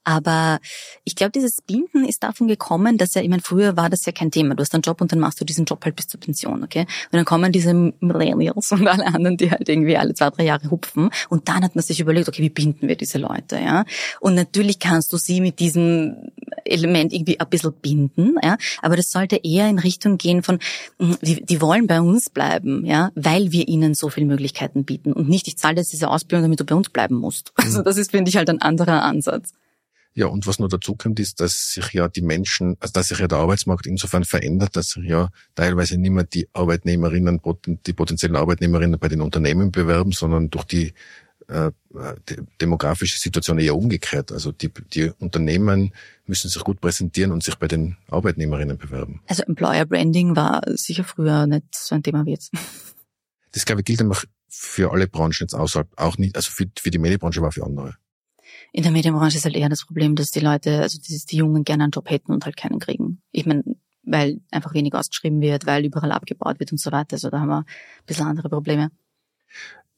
aber 0.04 0.60
ich 1.04 1.16
glaube, 1.16 1.32
dieses 1.32 1.62
Binden 1.62 2.06
ist 2.06 2.24
davon 2.24 2.48
gekommen, 2.48 2.98
dass 2.98 3.14
ja, 3.14 3.22
ich 3.22 3.30
meine, 3.30 3.42
früher 3.42 3.78
war 3.78 3.90
das 3.90 4.06
ja 4.06 4.12
kein 4.12 4.32
Thema. 4.32 4.56
Du 4.56 4.62
hast 4.62 4.74
einen 4.74 4.82
Job 4.82 5.00
und 5.02 5.12
dann 5.12 5.20
machst 5.20 5.40
du 5.40 5.46
diesen 5.46 5.66
Job 5.66 5.84
halt 5.86 5.96
bis 5.96 6.08
zur 6.08 6.20
Pension, 6.20 6.64
okay? 6.64 6.82
Und 6.82 7.14
dann 7.14 7.26
kommen 7.26 7.52
diese 7.52 7.74
Millennials 7.74 8.72
und 8.72 8.88
alle 8.88 9.06
anderen, 9.06 9.38
die 9.38 9.52
halt 9.52 9.70
irgendwie 9.70 9.98
alle 9.98 10.14
zwei, 10.14 10.30
drei 10.32 10.46
Jahre 10.46 10.72
hupfen. 10.72 11.10
Und 11.30 11.48
dann 11.50 11.64
hat 11.64 11.76
man 11.76 11.84
sich 11.84 12.00
überlegt, 12.00 12.28
okay, 12.28 12.42
wie 12.42 12.50
binden 12.50 12.88
wir 12.88 12.96
diese 12.96 13.18
Leute, 13.18 13.58
ja? 13.58 13.86
Und 14.20 14.36
natürlich 14.36 14.80
kannst 14.80 15.14
du 15.14 15.18
sie 15.18 15.42
mit 15.42 15.60
diesem 15.60 16.32
Element 16.66 17.14
irgendwie 17.14 17.40
ein 17.40 17.50
bisschen 17.50 17.74
binden, 17.74 18.36
ja? 18.42 18.58
Aber 18.82 18.96
das 18.96 19.12
sollte 19.12 19.40
eher 19.44 19.70
in 19.70 19.80
Richtung 19.80 20.18
gehen 20.18 20.42
von, 20.42 20.60
hm, 21.00 21.18
die, 21.22 21.46
die 21.46 21.62
wollen 21.62 21.88
bei 21.88 22.02
uns 22.02 22.30
bleiben, 22.30 22.86
ja? 22.86 23.12
Weil 23.16 23.52
wir 23.52 23.68
ihnen 23.68 23.94
so 23.94 24.10
viele 24.10 24.26
Möglichkeiten 24.26 24.84
bieten. 24.84 25.14
Und 25.14 25.30
nicht, 25.30 25.48
ich 25.48 25.58
zahle 25.58 25.78
jetzt 25.78 25.94
diese 25.94 26.10
Ausbildung, 26.10 26.44
damit 26.44 26.60
du 26.60 26.66
bei 26.66 26.76
uns 26.76 26.90
bleiben 26.90 27.16
musst. 27.16 27.52
Also 27.56 27.80
mhm. 27.80 27.84
das 27.86 27.98
ist, 27.98 28.12
finde 28.12 28.30
ich, 28.30 28.38
halt 28.38 28.50
ein 28.50 28.62
anderer 28.62 29.04
Ansatz. 29.04 29.54
Ja, 30.14 30.26
und 30.28 30.46
was 30.46 30.60
noch 30.60 30.68
dazu 30.68 30.96
kommt, 30.96 31.20
ist, 31.20 31.40
dass 31.40 31.74
sich 31.74 31.94
ja 31.94 32.10
die 32.10 32.22
Menschen, 32.22 32.76
also 32.82 32.92
dass 32.92 33.08
sich 33.08 33.20
ja 33.20 33.28
der 33.28 33.38
Arbeitsmarkt 33.38 33.86
insofern 33.86 34.26
verändert, 34.26 34.76
dass 34.76 34.90
sich 34.90 35.06
ja 35.06 35.30
teilweise 35.56 35.98
nicht 35.98 36.12
mehr 36.12 36.26
die 36.26 36.50
Arbeitnehmerinnen, 36.52 37.40
die 37.86 37.94
potenziellen 37.94 38.36
Arbeitnehmerinnen 38.36 39.00
bei 39.00 39.08
den 39.08 39.22
Unternehmen 39.22 39.72
bewerben, 39.72 40.12
sondern 40.12 40.50
durch 40.50 40.66
die 40.66 40.94
äh, 41.48 41.72
demografische 42.62 43.20
Situation 43.20 43.60
eher 43.60 43.76
umgekehrt. 43.76 44.32
Also 44.32 44.52
die, 44.52 44.70
die 44.94 45.12
Unternehmen 45.20 45.94
müssen 46.26 46.50
sich 46.50 46.64
gut 46.64 46.80
präsentieren 46.80 47.32
und 47.32 47.44
sich 47.44 47.56
bei 47.56 47.68
den 47.68 47.98
Arbeitnehmerinnen 48.10 48.78
bewerben. 48.78 49.22
Also 49.28 49.44
Employer 49.44 49.86
Branding 49.86 50.36
war 50.36 50.62
sicher 50.68 51.04
früher 51.04 51.48
nicht 51.48 51.74
so 51.74 51.96
ein 51.96 52.04
Thema 52.04 52.26
wie 52.26 52.32
jetzt. 52.32 52.52
Das 53.52 53.66
glaube 53.66 53.82
ich 53.82 53.86
gilt 53.86 54.02
einfach 54.02 54.24
für 54.48 54.92
alle 54.92 55.08
Branchen 55.08 55.40
jetzt 55.42 55.54
außerhalb, 55.54 55.90
auch 55.98 56.18
nicht, 56.18 56.36
also 56.36 56.52
für, 56.52 56.66
für 56.80 56.92
die 56.92 57.00
Medienbranche, 57.00 57.40
aber 57.40 57.52
für 57.52 57.66
andere. 57.66 57.96
In 58.72 58.84
der 58.84 58.92
Medienbranche 58.92 59.38
ist 59.38 59.46
halt 59.46 59.56
eher 59.56 59.70
das 59.70 59.86
Problem, 59.86 60.16
dass 60.16 60.32
die 60.32 60.40
Leute, 60.40 60.82
also 60.82 61.00
die, 61.00 61.20
die 61.26 61.38
Jungen 61.38 61.64
gerne 61.64 61.84
einen 61.84 61.92
Job 61.92 62.10
hätten 62.10 62.32
und 62.32 62.46
halt 62.46 62.56
keinen 62.56 62.80
kriegen. 62.80 63.22
Ich 63.32 63.46
meine, 63.46 63.64
weil 64.04 64.40
einfach 64.50 64.74
wenig 64.74 64.94
ausgeschrieben 64.94 65.42
wird, 65.42 65.66
weil 65.66 65.86
überall 65.86 66.12
abgebaut 66.12 66.60
wird 66.60 66.72
und 66.72 66.80
so 66.80 66.92
weiter. 66.92 67.14
Also 67.14 67.30
da 67.30 67.40
haben 67.40 67.50
wir 67.50 67.60
ein 67.60 68.06
bisschen 68.06 68.28
andere 68.28 68.50
Probleme. 68.50 68.92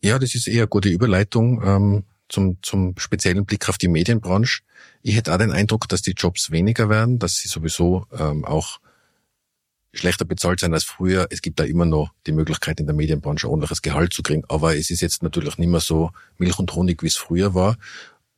Ja, 0.02 0.20
das 0.20 0.36
ist 0.36 0.48
eher 0.48 0.64
eine 0.64 0.68
gute 0.68 0.90
Überleitung 0.90 1.62
ähm, 1.64 2.04
zum, 2.28 2.58
zum 2.62 2.96
speziellen 2.98 3.46
Blick 3.46 3.70
auf 3.70 3.78
die 3.78 3.88
Medienbranche. 3.88 4.64
Ich 5.02 5.16
hätte 5.16 5.34
auch 5.34 5.38
den 5.38 5.52
Eindruck, 5.52 5.88
dass 5.88 6.02
die 6.02 6.12
Jobs 6.12 6.52
weniger 6.52 6.90
werden, 6.90 7.20
dass 7.20 7.38
sie 7.38 7.48
sowieso 7.48 8.06
ähm, 8.12 8.44
auch 8.44 8.80
schlechter 9.94 10.26
bezahlt 10.26 10.60
sein 10.60 10.74
als 10.74 10.84
früher. 10.84 11.28
Es 11.30 11.42
gibt 11.42 11.60
da 11.60 11.64
immer 11.64 11.86
noch 11.86 12.10
die 12.26 12.32
Möglichkeit, 12.32 12.80
in 12.80 12.88
der 12.88 12.96
Medienbranche 12.96 13.48
ordentliches 13.48 13.84
Gehalt 13.84 14.12
zu 14.12 14.24
kriegen. 14.24 14.44
Aber 14.50 14.76
es 14.76 14.90
ist 14.90 15.02
jetzt 15.02 15.22
natürlich 15.22 15.58
nicht 15.58 15.70
mehr 15.70 15.80
so 15.80 16.10
Milch 16.38 16.58
und 16.58 16.74
Honig, 16.74 17.04
wie 17.04 17.08
es 17.08 17.16
früher 17.16 17.54
war. 17.54 17.78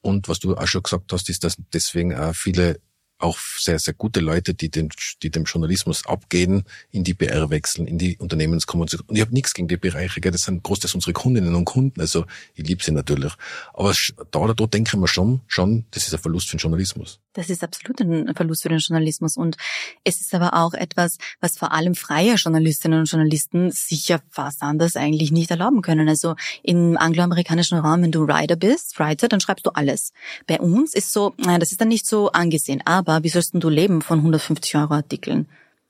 Und 0.06 0.28
was 0.28 0.38
du 0.38 0.56
auch 0.56 0.68
schon 0.68 0.84
gesagt 0.84 1.12
hast, 1.12 1.30
ist, 1.30 1.44
dass 1.44 1.58
deswegen 1.74 2.14
auch 2.14 2.36
viele 2.36 2.80
auch 3.18 3.40
sehr, 3.40 3.80
sehr 3.80 3.96
gute 3.96 4.20
Leute, 4.20 4.54
die 4.54 4.70
dem, 4.70 4.90
die 5.24 5.32
dem 5.32 5.46
Journalismus 5.46 6.06
abgehen, 6.06 6.64
in 6.92 7.04
die 7.04 7.16
PR 7.16 7.50
wechseln, 7.50 7.88
in 7.88 7.98
die 7.98 8.16
Unternehmenskommunikation. 8.20 9.08
Und 9.10 9.16
ich 9.16 9.22
habe 9.22 9.34
nichts 9.34 9.56
gegen 9.56 9.68
die 9.68 9.78
Bereiche, 9.78 10.22
gell? 10.22 10.32
das 10.32 10.44
sind 10.44 10.62
großteils 10.62 10.94
unsere 10.94 11.14
Kundinnen 11.14 11.56
und 11.56 11.66
Kunden, 11.66 12.02
also 12.02 12.26
ich 12.54 12.68
liebe 12.68 12.84
sie 12.84 12.92
natürlich. 12.92 13.34
Aber 13.74 13.96
da 14.30 14.40
oder 14.40 14.54
dort 14.54 14.76
denke 14.76 14.92
ich 14.94 15.00
mir 15.00 15.08
schon, 15.08 15.42
schon, 15.48 15.86
das 15.90 16.06
ist 16.06 16.14
ein 16.14 16.20
Verlust 16.20 16.50
für 16.50 16.58
den 16.58 16.62
Journalismus. 16.62 17.20
Das 17.36 17.50
ist 17.50 17.64
absolut 17.64 18.00
ein 18.00 18.34
Verlust 18.34 18.64
für 18.64 18.70
den 18.70 18.80
Journalismus. 18.80 19.36
Und 19.36 19.58
es 20.04 20.22
ist 20.22 20.34
aber 20.34 20.54
auch 20.54 20.74
etwas, 20.74 21.18
was 21.42 21.58
vor 21.58 21.74
allem 21.74 21.94
freie 21.94 22.36
Journalistinnen 22.36 23.00
und 23.00 23.12
Journalisten 23.12 23.72
sicher 23.72 24.22
fast 24.30 24.64
anders 24.64 24.96
eigentlich 24.96 25.32
nicht 25.32 25.52
erlauben 25.52 25.82
können. 25.82 26.08
Also 26.08 26.36
im 26.64 26.98
angloamerikanischen 26.98 27.78
Raum, 27.78 28.02
wenn 28.02 28.12
du 28.12 28.26
Writer 28.26 28.56
bist, 28.56 28.98
Writer, 29.00 29.28
dann 29.28 29.42
schreibst 29.42 29.66
du 29.66 29.72
alles. 29.72 30.14
Bei 30.48 30.60
uns 30.60 30.94
ist 30.94 31.12
so, 31.12 31.34
das 31.38 31.72
ist 31.72 31.82
dann 31.82 31.90
nicht 31.90 32.08
so 32.08 32.32
angesehen. 32.32 32.82
Aber 32.86 33.24
wie 33.24 33.30
sollst 33.30 33.52
du 33.54 33.70
leben 33.70 34.02
von 34.02 34.20
150 34.20 34.78
Euro 34.78 34.94
Artikeln? 34.94 35.48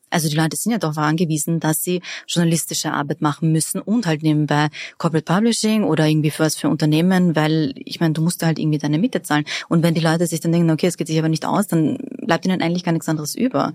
Also 0.10 0.30
die 0.30 0.36
Leute 0.36 0.56
sind 0.56 0.72
ja 0.72 0.78
darauf 0.78 0.98
angewiesen, 0.98 1.60
dass 1.60 1.84
sie 1.84 2.02
journalistische 2.28 2.94
Arbeit 2.94 3.22
machen 3.22 3.52
müssen 3.52 3.82
und 3.82 4.06
halt 4.06 4.24
nebenbei 4.24 4.70
Corporate 4.98 5.26
Publishing 5.26 5.84
oder 5.84 6.08
irgendwie 6.08 6.32
was 6.38 6.56
für 6.56 6.70
Unternehmen, 6.70 7.36
weil 7.36 7.74
ich 7.78 8.00
meine, 8.00 8.14
du 8.14 8.22
musst 8.22 8.44
halt 8.44 8.60
irgendwie 8.60 8.78
deine 8.78 8.98
Miete 8.98 9.22
zahlen. 9.24 9.46
Und 9.68 9.84
wenn 9.84 9.94
die 9.94 10.02
Leute 10.02 10.28
sich 10.28 10.40
dann 10.40 10.52
denken, 10.52 10.72
okay, 10.72 10.88
es 10.88 10.98
geht 10.98 11.08
sich 11.08 11.20
aber 11.20 11.30
nicht 11.30 11.46
aus, 11.46 11.68
dann 11.68 11.98
bleibt 12.22 12.46
ihnen 12.46 12.62
eigentlich 12.62 12.84
gar 12.84 12.92
nichts 12.92 13.10
anderes 13.10 13.36
über. 13.36 13.74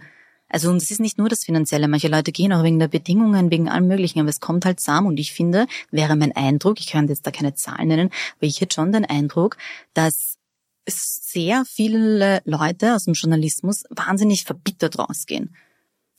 Also 0.49 0.71
und 0.71 0.79
es 0.79 0.91
ist 0.91 1.01
nicht 1.01 1.19
nur 1.19 1.29
das 1.29 1.45
Finanzielle. 1.45 1.89
Manche 1.89 2.09
Leute 2.09 2.33
gehen 2.33 2.53
auch 2.53 2.65
wegen 2.65 2.79
der 2.79 2.89
Bedingungen, 2.89 3.51
wegen 3.51 3.69
allem 3.69 3.87
Möglichen, 3.87 4.21
aber 4.21 4.29
es 4.29 4.41
kommt 4.41 4.65
halt 4.65 4.81
zusammen. 4.81 5.07
Und 5.07 5.21
ich 5.21 5.33
finde, 5.33 5.67
wäre 5.91 6.17
mein 6.17 6.35
Eindruck, 6.35 6.81
ich 6.81 6.89
kann 6.89 7.07
jetzt 7.09 7.27
da 7.27 7.31
keine 7.31 7.55
Zahlen 7.55 7.89
nennen, 7.89 8.11
aber 8.39 8.47
ich 8.47 8.61
hätte 8.61 8.75
schon 8.75 8.93
den 8.93 9.05
Eindruck, 9.05 9.57
dass 9.95 10.39
sehr 10.87 11.65
viele 11.67 12.43
Leute 12.45 12.97
aus 12.97 13.05
dem 13.05 13.15
Journalismus 13.15 13.85
wahnsinnig 13.91 14.45
verbittert 14.45 14.99
rausgehen 14.99 15.55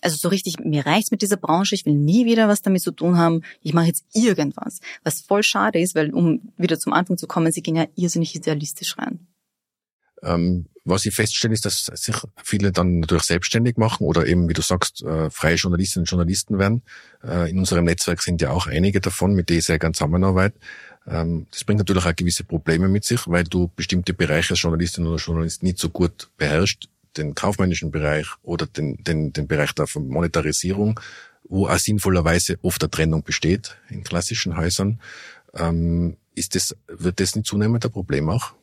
also 0.02 0.18
so 0.18 0.30
richtig, 0.30 0.60
mir 0.60 0.86
reicht's 0.86 1.12
mit 1.12 1.22
dieser 1.22 1.38
Branche, 1.38 1.76
ich 1.76 1.86
will 1.86 1.94
nie 1.94 2.26
wieder 2.26 2.48
was 2.48 2.62
damit 2.62 2.82
zu 2.82 2.92
tun 2.92 3.18
haben, 3.18 3.42
ich 3.62 3.74
mache 3.74 3.88
jetzt 3.88 4.06
irgendwas. 4.14 4.80
Was 5.04 5.22
voll 5.22 5.44
schade 5.44 5.80
ist, 5.80 5.96
weil 5.96 6.14
um 6.14 6.54
wieder 6.58 6.80
zum 6.80 6.94
Anfang 6.94 7.18
zu 7.18 7.28
kommen, 7.28 7.52
sie 7.52 7.62
gehen 7.62 7.76
ja 7.76 7.86
irrsinnig 7.96 8.36
idealistisch 8.36 8.98
rein. 8.98 9.28
Ähm, 10.24 10.68
was 10.84 11.06
ich 11.06 11.14
feststelle, 11.14 11.54
ist, 11.54 11.66
dass 11.66 11.86
sich 11.86 12.16
viele 12.44 12.72
dann 12.72 13.00
natürlich 13.00 13.24
selbstständig 13.24 13.78
machen 13.78 14.06
oder 14.06 14.26
eben, 14.26 14.50
wie 14.50 14.54
du 14.54 14.62
sagst, 14.62 15.04
äh, 15.04 15.30
freie 15.30 15.56
Journalistinnen 15.56 16.04
und 16.04 16.10
Journalisten 16.10 16.58
werden. 16.58 16.82
Äh, 17.24 17.52
in 17.52 17.60
unserem 17.60 17.86
Netzwerk 17.86 18.22
sind 18.22 18.42
ja 18.42 18.52
auch 18.52 18.68
einige 18.68 19.00
davon, 19.00 19.34
mit 19.34 19.50
denen 19.50 19.60
ich 19.60 19.66
sehr 19.66 19.80
gerne 19.80 19.94
zusammenarbeite. 19.94 20.58
Ähm, 21.08 21.48
das 21.52 21.64
bringt 21.64 21.80
natürlich 21.80 22.06
auch 22.06 22.16
gewisse 22.16 22.44
Probleme 22.44 22.88
mit 22.88 23.04
sich, 23.04 23.28
weil 23.28 23.44
du 23.44 23.70
bestimmte 23.76 24.14
Bereiche 24.14 24.52
als 24.52 24.62
Journalistin 24.62 25.06
oder 25.06 25.18
Journalist 25.18 25.64
nicht 25.64 25.78
so 25.78 25.90
gut 25.90 26.30
beherrschst 26.38 26.90
den 27.18 27.36
kaufmännischen 27.36 27.92
Bereich 27.92 28.28
oder 28.44 28.66
den, 28.66 29.04
den, 29.04 29.34
den 29.34 29.48
Bereich 29.48 29.74
der 29.74 29.88
Monetarisierung, 29.96 31.00
wo 31.44 31.68
auch 31.68 31.78
sinnvollerweise 31.78 32.58
oft 32.62 32.82
eine 32.84 32.92
Trennung 32.92 33.24
besteht 33.24 33.78
in 33.90 34.04
klassischen 34.04 34.58
Häusern. 34.58 35.02
Ähm, 35.54 36.18
ist 36.34 36.56
das, 36.56 36.76
wird 36.88 37.20
das 37.20 37.36
ein 37.36 37.44
Problem 37.90 38.30
auch? 38.30 38.54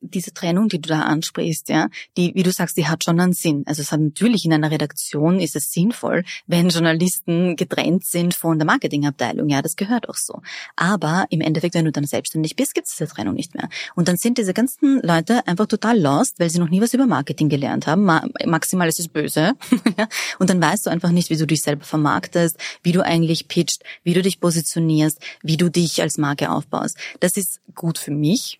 Diese 0.00 0.32
Trennung, 0.32 0.68
die 0.68 0.80
du 0.80 0.88
da 0.88 1.02
ansprichst, 1.02 1.68
ja, 1.68 1.88
die, 2.16 2.34
wie 2.34 2.42
du 2.42 2.52
sagst, 2.52 2.76
die 2.76 2.86
hat 2.86 3.04
schon 3.04 3.20
einen 3.20 3.32
Sinn. 3.32 3.64
Also 3.66 3.82
es 3.82 3.92
hat 3.92 4.00
natürlich 4.00 4.44
in 4.44 4.52
einer 4.52 4.70
Redaktion 4.70 5.40
ist 5.40 5.56
es 5.56 5.72
sinnvoll, 5.72 6.24
wenn 6.46 6.68
Journalisten 6.68 7.56
getrennt 7.56 8.04
sind 8.04 8.34
von 8.34 8.58
der 8.58 8.66
Marketingabteilung. 8.66 9.48
Ja, 9.48 9.62
das 9.62 9.76
gehört 9.76 10.08
auch 10.08 10.16
so. 10.16 10.40
Aber 10.76 11.26
im 11.30 11.40
Endeffekt, 11.40 11.74
wenn 11.74 11.84
du 11.84 11.92
dann 11.92 12.04
selbstständig 12.04 12.56
bist, 12.56 12.74
gibt 12.74 12.86
es 12.86 12.96
diese 12.96 13.08
Trennung 13.08 13.34
nicht 13.34 13.54
mehr. 13.54 13.68
Und 13.94 14.08
dann 14.08 14.16
sind 14.16 14.38
diese 14.38 14.54
ganzen 14.54 15.00
Leute 15.02 15.46
einfach 15.46 15.66
total 15.66 15.98
lost, 15.98 16.38
weil 16.38 16.50
sie 16.50 16.58
noch 16.58 16.70
nie 16.70 16.80
was 16.80 16.94
über 16.94 17.06
Marketing 17.06 17.48
gelernt 17.48 17.86
haben. 17.86 18.04
maximal 18.46 18.88
ist 18.88 19.00
es 19.00 19.08
böse. 19.08 19.52
Und 20.38 20.50
dann 20.50 20.60
weißt 20.60 20.86
du 20.86 20.90
einfach 20.90 21.10
nicht, 21.10 21.30
wie 21.30 21.36
du 21.36 21.46
dich 21.46 21.62
selber 21.62 21.84
vermarktest, 21.84 22.58
wie 22.82 22.92
du 22.92 23.04
eigentlich 23.04 23.48
pitcht, 23.48 23.82
wie 24.02 24.14
du 24.14 24.22
dich 24.22 24.40
positionierst, 24.40 25.20
wie 25.42 25.56
du 25.56 25.70
dich 25.70 26.00
als 26.02 26.18
Marke 26.18 26.50
aufbaust. 26.50 26.96
Das 27.20 27.36
ist 27.36 27.60
gut 27.74 27.98
für 27.98 28.10
mich, 28.10 28.59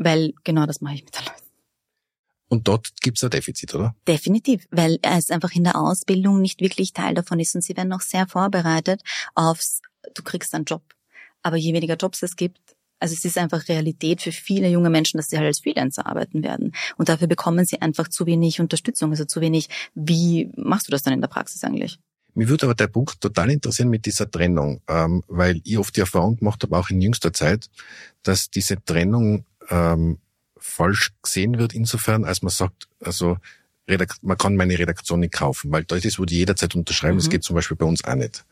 weil 0.00 0.32
genau 0.44 0.66
das 0.66 0.80
mache 0.80 0.94
ich 0.94 1.04
mit 1.04 1.14
den 1.14 1.26
Leuten. 1.26 1.44
Und 2.48 2.66
dort 2.66 2.90
gibt's 3.00 3.22
ein 3.22 3.30
Defizit, 3.30 3.74
oder? 3.74 3.94
Definitiv, 4.08 4.66
weil 4.72 4.98
es 5.02 5.30
einfach 5.30 5.52
in 5.52 5.62
der 5.62 5.76
Ausbildung 5.76 6.40
nicht 6.40 6.60
wirklich 6.60 6.92
Teil 6.92 7.14
davon 7.14 7.38
ist 7.38 7.54
und 7.54 7.62
sie 7.62 7.76
werden 7.76 7.88
noch 7.88 8.00
sehr 8.00 8.26
vorbereitet 8.26 9.02
aufs, 9.36 9.82
du 10.14 10.22
kriegst 10.24 10.52
einen 10.54 10.64
Job. 10.64 10.82
Aber 11.42 11.56
je 11.56 11.72
weniger 11.72 11.94
Jobs 11.94 12.22
es 12.22 12.34
gibt, 12.34 12.58
also 12.98 13.14
es 13.14 13.24
ist 13.24 13.38
einfach 13.38 13.68
Realität 13.68 14.20
für 14.20 14.32
viele 14.32 14.68
junge 14.68 14.90
Menschen, 14.90 15.16
dass 15.16 15.30
sie 15.30 15.36
halt 15.36 15.46
als 15.46 15.60
Freelancer 15.60 16.06
arbeiten 16.06 16.42
werden. 16.42 16.72
Und 16.96 17.08
dafür 17.08 17.28
bekommen 17.28 17.64
sie 17.64 17.80
einfach 17.80 18.08
zu 18.08 18.26
wenig 18.26 18.60
Unterstützung, 18.60 19.10
also 19.10 19.24
zu 19.24 19.40
wenig, 19.40 19.68
wie 19.94 20.50
machst 20.56 20.88
du 20.88 20.90
das 20.90 21.02
dann 21.02 21.14
in 21.14 21.20
der 21.20 21.28
Praxis 21.28 21.62
eigentlich? 21.62 21.98
Mich 22.34 22.48
würde 22.48 22.66
aber 22.66 22.74
der 22.74 22.88
Punkt 22.88 23.20
total 23.20 23.50
interessieren 23.50 23.90
mit 23.90 24.06
dieser 24.06 24.30
Trennung, 24.30 24.80
ähm, 24.88 25.22
weil 25.28 25.60
ich 25.64 25.78
oft 25.78 25.96
die 25.96 26.00
Erfahrung 26.00 26.36
gemacht 26.36 26.62
habe, 26.62 26.76
auch 26.76 26.90
in 26.90 27.00
jüngster 27.00 27.32
Zeit, 27.32 27.68
dass 28.22 28.50
diese 28.50 28.82
Trennung 28.84 29.44
ähm, 29.68 30.18
falsch 30.56 31.12
gesehen 31.22 31.58
wird, 31.58 31.74
insofern, 31.74 32.24
als 32.24 32.42
man 32.42 32.50
sagt, 32.50 32.88
also 33.00 33.38
man 34.22 34.38
kann 34.38 34.54
meine 34.54 34.78
Redaktion 34.78 35.20
nicht 35.20 35.32
kaufen, 35.32 35.72
weil 35.72 35.84
da 35.84 35.96
ist 35.96 36.04
es, 36.04 36.18
wo 36.18 36.24
die 36.24 36.36
jederzeit 36.36 36.74
unterschreiben, 36.76 37.14
mhm. 37.14 37.20
das 37.20 37.30
geht 37.30 37.42
zum 37.42 37.56
Beispiel 37.56 37.76
bei 37.76 37.86
uns 37.86 38.04
auch 38.04 38.14
nicht. 38.14 38.44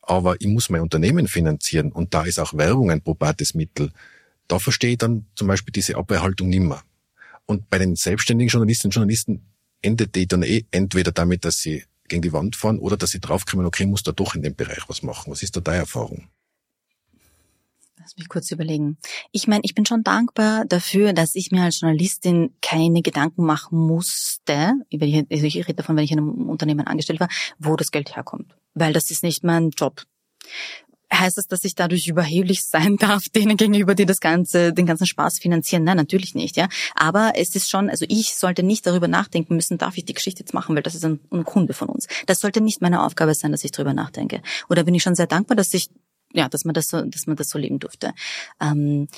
Aber 0.00 0.40
ich 0.40 0.46
muss 0.46 0.70
mein 0.70 0.80
Unternehmen 0.80 1.28
finanzieren 1.28 1.92
und 1.92 2.14
da 2.14 2.24
ist 2.24 2.38
auch 2.38 2.54
Werbung 2.54 2.90
ein 2.90 3.02
probates 3.02 3.54
Mittel. 3.54 3.90
Da 4.48 4.58
verstehe 4.58 4.92
ich 4.92 4.98
dann 4.98 5.26
zum 5.34 5.48
Beispiel 5.48 5.72
diese 5.72 5.96
Abwehrhaltung 5.96 6.48
nimmer. 6.48 6.82
Und 7.46 7.68
bei 7.70 7.78
den 7.78 7.96
selbstständigen 7.96 8.50
Journalistinnen 8.50 8.90
und 8.90 8.94
Journalisten 8.94 9.42
endet 9.82 10.14
die 10.14 10.26
dann 10.26 10.42
eh 10.42 10.64
entweder 10.70 11.12
damit, 11.12 11.44
dass 11.44 11.58
sie 11.58 11.84
gegen 12.08 12.22
die 12.22 12.32
Wand 12.32 12.56
fahren 12.56 12.78
oder 12.78 12.96
dass 12.96 13.10
sie 13.10 13.20
draufkommen, 13.20 13.66
okay, 13.66 13.86
muss 13.86 14.02
da 14.02 14.12
doch 14.12 14.34
in 14.34 14.42
dem 14.42 14.54
Bereich 14.54 14.88
was 14.88 15.02
machen. 15.02 15.30
Was 15.30 15.42
ist 15.42 15.56
da 15.56 15.60
deine 15.60 15.78
Erfahrung? 15.78 16.28
Lass 18.04 18.18
mich 18.18 18.28
kurz 18.28 18.50
überlegen. 18.50 18.98
Ich 19.32 19.48
meine, 19.48 19.62
ich 19.64 19.74
bin 19.74 19.86
schon 19.86 20.02
dankbar 20.02 20.66
dafür, 20.66 21.14
dass 21.14 21.34
ich 21.34 21.50
mir 21.52 21.62
als 21.62 21.80
Journalistin 21.80 22.54
keine 22.60 23.00
Gedanken 23.00 23.46
machen 23.46 23.78
musste, 23.78 24.74
also 24.92 25.46
ich 25.46 25.56
rede 25.56 25.72
davon, 25.72 25.96
wenn 25.96 26.04
ich 26.04 26.12
in 26.12 26.18
einem 26.18 26.50
Unternehmen 26.50 26.86
angestellt 26.86 27.20
war, 27.20 27.30
wo 27.58 27.76
das 27.76 27.92
Geld 27.92 28.14
herkommt. 28.14 28.54
Weil 28.74 28.92
das 28.92 29.10
ist 29.10 29.22
nicht 29.22 29.42
mein 29.42 29.70
Job. 29.70 30.02
Heißt 31.10 31.38
das, 31.38 31.46
dass 31.46 31.64
ich 31.64 31.76
dadurch 31.76 32.06
überheblich 32.06 32.64
sein 32.66 32.98
darf, 32.98 33.30
denen 33.30 33.56
gegenüber, 33.56 33.94
die 33.94 34.04
das 34.04 34.20
Ganze, 34.20 34.74
den 34.74 34.84
ganzen 34.84 35.06
Spaß 35.06 35.38
finanzieren? 35.38 35.84
Nein, 35.84 35.96
natürlich 35.96 36.34
nicht, 36.34 36.58
ja. 36.58 36.68
Aber 36.94 37.32
es 37.36 37.54
ist 37.54 37.70
schon, 37.70 37.88
also 37.88 38.04
ich 38.10 38.34
sollte 38.34 38.62
nicht 38.62 38.86
darüber 38.86 39.08
nachdenken 39.08 39.56
müssen, 39.56 39.78
darf 39.78 39.96
ich 39.96 40.04
die 40.04 40.12
Geschichte 40.12 40.40
jetzt 40.40 40.52
machen, 40.52 40.76
weil 40.76 40.82
das 40.82 40.94
ist 40.94 41.06
ein, 41.06 41.20
ein 41.30 41.44
Kunde 41.44 41.72
von 41.72 41.88
uns. 41.88 42.06
Das 42.26 42.40
sollte 42.40 42.60
nicht 42.60 42.82
meine 42.82 43.02
Aufgabe 43.02 43.34
sein, 43.34 43.52
dass 43.52 43.64
ich 43.64 43.70
darüber 43.70 43.94
nachdenke. 43.94 44.42
Oder 44.68 44.84
bin 44.84 44.94
ich 44.94 45.02
schon 45.02 45.14
sehr 45.14 45.26
dankbar, 45.26 45.56
dass 45.56 45.72
ich 45.72 45.88
ja, 46.34 46.48
dass 46.48 46.64
man 46.64 46.74
das 46.74 46.88
so, 46.88 47.00
dass 47.02 47.26
man 47.26 47.36
das 47.36 47.48
so 47.48 47.58
leben 47.58 47.78
durfte. 47.78 48.12
Ähm, 48.60 49.08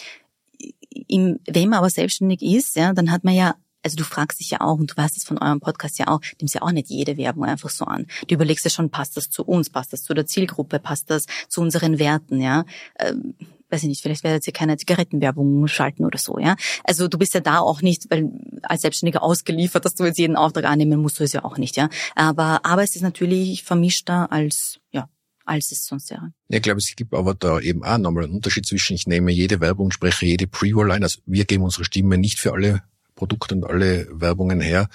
im, 1.09 1.41
wenn 1.47 1.69
man 1.69 1.81
aber 1.81 1.91
selbstständig 1.91 2.43
ist, 2.43 2.77
ja, 2.77 2.93
dann 2.93 3.11
hat 3.11 3.25
man 3.25 3.35
ja 3.35 3.57
also 3.87 3.97
du 3.99 4.05
fragst 4.05 4.41
dich 4.41 4.51
ja 4.51 4.63
auch, 4.63 4.81
und 4.81 4.91
du 4.91 4.97
weißt 4.97 5.17
es 5.17 5.23
von 5.23 5.39
eurem 5.39 5.61
Podcast 5.61 5.97
ja 6.01 6.09
auch, 6.09 6.21
nimmst 6.41 6.57
ja 6.57 6.63
auch 6.63 6.73
nicht 6.73 6.89
jede 6.89 7.17
Werbung 7.17 7.45
einfach 7.45 7.71
so 7.71 7.85
an. 7.85 8.07
Du 8.27 8.35
überlegst 8.35 8.65
ja 8.65 8.71
schon, 8.71 8.91
passt 8.91 9.17
das 9.17 9.31
zu 9.31 9.45
uns, 9.45 9.71
passt 9.71 9.93
das 9.93 10.03
zu 10.03 10.13
der 10.13 10.27
Zielgruppe, 10.27 10.81
passt 10.81 11.09
das 11.09 11.27
zu 11.49 11.61
unseren 11.61 12.01
Werten, 12.01 12.41
ja. 12.41 12.65
Ähm, 12.99 13.37
weiß 13.71 13.85
ich 13.85 13.89
nicht, 13.89 14.03
vielleicht 14.03 14.25
werdet 14.25 14.45
ihr 14.45 14.53
keine 14.53 14.77
Zigarettenwerbung 14.77 15.69
schalten 15.69 16.05
oder 16.05 16.19
so, 16.19 16.37
ja. 16.39 16.57
Also 16.83 17.07
du 17.07 17.17
bist 17.17 17.35
ja 17.35 17.41
da 17.41 17.61
auch 17.61 17.81
nicht, 17.81 18.11
weil 18.11 18.29
als 18.63 18.83
Selbstständiger 18.83 19.23
ausgeliefert, 19.23 19.85
dass 19.85 19.95
du 19.95 20.05
jetzt 20.05 20.19
jeden 20.19 20.35
Auftrag 20.35 20.65
annehmen 20.65 21.01
musst, 21.01 21.21
du 21.21 21.25
es 21.25 21.33
ja 21.33 21.45
auch 21.45 21.57
nicht, 21.57 21.77
ja. 21.77 21.89
Aber, 22.17 22.67
aber 22.67 22.83
es 22.83 22.97
ist 22.97 23.03
natürlich 23.03 23.63
vermischter 23.63 24.33
als, 24.33 24.81
ja, 24.91 25.09
als 25.47 25.73
es 25.73 25.87
sonst 25.87 26.11
wäre. 26.11 26.33
Ich 26.49 26.61
glaube, 26.61 26.79
es 26.79 26.95
gibt 26.95 27.15
aber 27.15 27.35
da 27.35 27.61
eben 27.61 27.85
auch 27.85 27.99
nochmal 27.99 28.25
einen 28.25 28.35
Unterschied 28.35 28.67
zwischen, 28.67 28.95
ich 28.95 29.07
nehme 29.07 29.33
jede 29.33 29.61
Werbung, 29.61 29.91
spreche 29.91 30.27
jede 30.27 30.47
Pre-Roll 30.47 30.93
ein. 30.93 31.03
Also 31.03 31.21
wir 31.25 31.45
geben 31.45 31.65
unsere 31.65 31.85
Stimme 31.85 32.19
nicht 32.19 32.39
für 32.39 32.53
alle 32.53 32.83
Produkte 33.15 33.55
und 33.55 33.65
alle 33.65 34.07
Werbungen 34.11 34.61
her. 34.61 34.89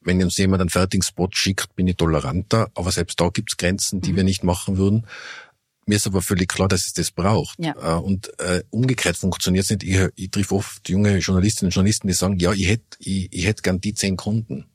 Wenn 0.00 0.22
uns 0.22 0.38
jemand 0.38 0.62
einen 0.62 0.70
fertigen 0.70 1.02
Spot 1.02 1.28
schickt, 1.30 1.76
bin 1.76 1.86
ich 1.86 1.96
toleranter, 1.96 2.70
aber 2.74 2.90
selbst 2.90 3.20
da 3.20 3.28
gibt's 3.28 3.58
Grenzen, 3.58 4.00
die 4.00 4.12
mhm. 4.12 4.16
wir 4.16 4.24
nicht 4.24 4.42
machen 4.42 4.78
würden. 4.78 5.06
Mir 5.86 5.96
ist 5.96 6.06
aber 6.06 6.22
völlig 6.22 6.48
klar, 6.48 6.68
dass 6.68 6.86
es 6.86 6.92
das 6.92 7.10
braucht. 7.10 7.58
Ja. 7.58 7.74
Äh, 7.80 8.00
und 8.00 8.38
äh, 8.40 8.62
umgekehrt 8.70 9.16
funktioniert 9.16 9.64
es 9.64 9.70
nicht. 9.70 9.82
Ich, 9.82 9.98
ich 10.14 10.30
triff 10.30 10.52
oft 10.52 10.88
junge 10.88 11.18
Journalistinnen 11.18 11.68
und 11.68 11.74
Journalisten, 11.74 12.08
die 12.08 12.14
sagen, 12.14 12.38
ja, 12.38 12.52
ich 12.52 12.68
hätte 12.68 12.96
ich, 12.98 13.32
ich 13.32 13.46
hätt 13.46 13.62
gern 13.62 13.80
die 13.80 13.94
zehn 13.94 14.16
Kunden. 14.16 14.66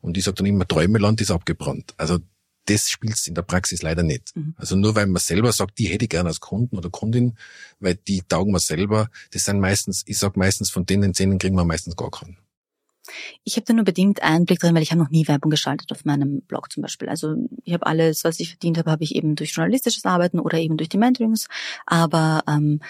Und 0.00 0.16
ich 0.16 0.24
sage 0.24 0.36
dann 0.36 0.46
immer, 0.46 0.66
Träumeland 0.66 1.20
ist 1.20 1.30
abgebrannt. 1.30 1.94
Also 1.98 2.18
das 2.66 2.88
spielt 2.88 3.26
in 3.26 3.34
der 3.34 3.42
Praxis 3.42 3.82
leider 3.82 4.02
nicht. 4.02 4.34
Mhm. 4.36 4.54
Also 4.56 4.76
nur 4.76 4.94
weil 4.94 5.06
man 5.06 5.20
selber 5.20 5.52
sagt, 5.52 5.78
die 5.78 5.86
hätte 5.86 6.04
ich 6.04 6.10
gerne 6.10 6.28
als 6.28 6.40
Kunden 6.40 6.76
oder 6.76 6.90
Kundin, 6.90 7.36
weil 7.80 7.94
die 7.94 8.22
taugen 8.22 8.52
wir 8.52 8.60
selber, 8.60 9.08
das 9.32 9.44
sind 9.44 9.60
meistens, 9.60 10.02
ich 10.06 10.18
sag 10.18 10.36
meistens, 10.36 10.70
von 10.70 10.86
denen 10.86 11.14
zehn 11.14 11.38
kriegen 11.38 11.56
wir 11.56 11.64
meistens 11.64 11.96
gar 11.96 12.10
keinen. 12.10 12.38
Ich 13.42 13.56
habe 13.56 13.64
da 13.66 13.72
nur 13.72 13.84
bedingt 13.84 14.22
Einblick 14.22 14.60
drin, 14.60 14.74
weil 14.74 14.82
ich 14.82 14.92
habe 14.92 15.02
noch 15.02 15.10
nie 15.10 15.26
Werbung 15.26 15.50
geschaltet 15.50 15.90
auf 15.90 16.04
meinem 16.04 16.42
Blog 16.42 16.70
zum 16.70 16.82
Beispiel. 16.82 17.08
Also 17.08 17.34
ich 17.64 17.72
habe 17.72 17.86
alles, 17.86 18.22
was 18.24 18.38
ich 18.38 18.50
verdient 18.50 18.78
habe, 18.78 18.90
habe 18.90 19.02
ich 19.02 19.16
eben 19.16 19.34
durch 19.34 19.52
journalistisches 19.52 20.04
Arbeiten 20.04 20.38
oder 20.38 20.58
eben 20.58 20.76
durch 20.76 20.88
die 20.88 20.98
Mentorings. 20.98 21.48
Aber 21.86 22.42
ähm, 22.46 22.80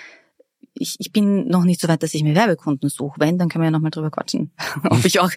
ich, 0.74 0.96
ich 0.98 1.12
bin 1.12 1.48
noch 1.48 1.64
nicht 1.64 1.80
so 1.80 1.88
weit, 1.88 2.02
dass 2.02 2.14
ich 2.14 2.22
mir 2.22 2.34
Werbekunden 2.34 2.88
suche. 2.88 3.18
Wenn, 3.18 3.38
dann 3.38 3.48
können 3.48 3.62
wir 3.62 3.66
ja 3.66 3.70
nochmal 3.70 3.90
drüber 3.90 4.10
quatschen, 4.10 4.52
ob 4.90 5.04
ich 5.04 5.20
auch 5.20 5.30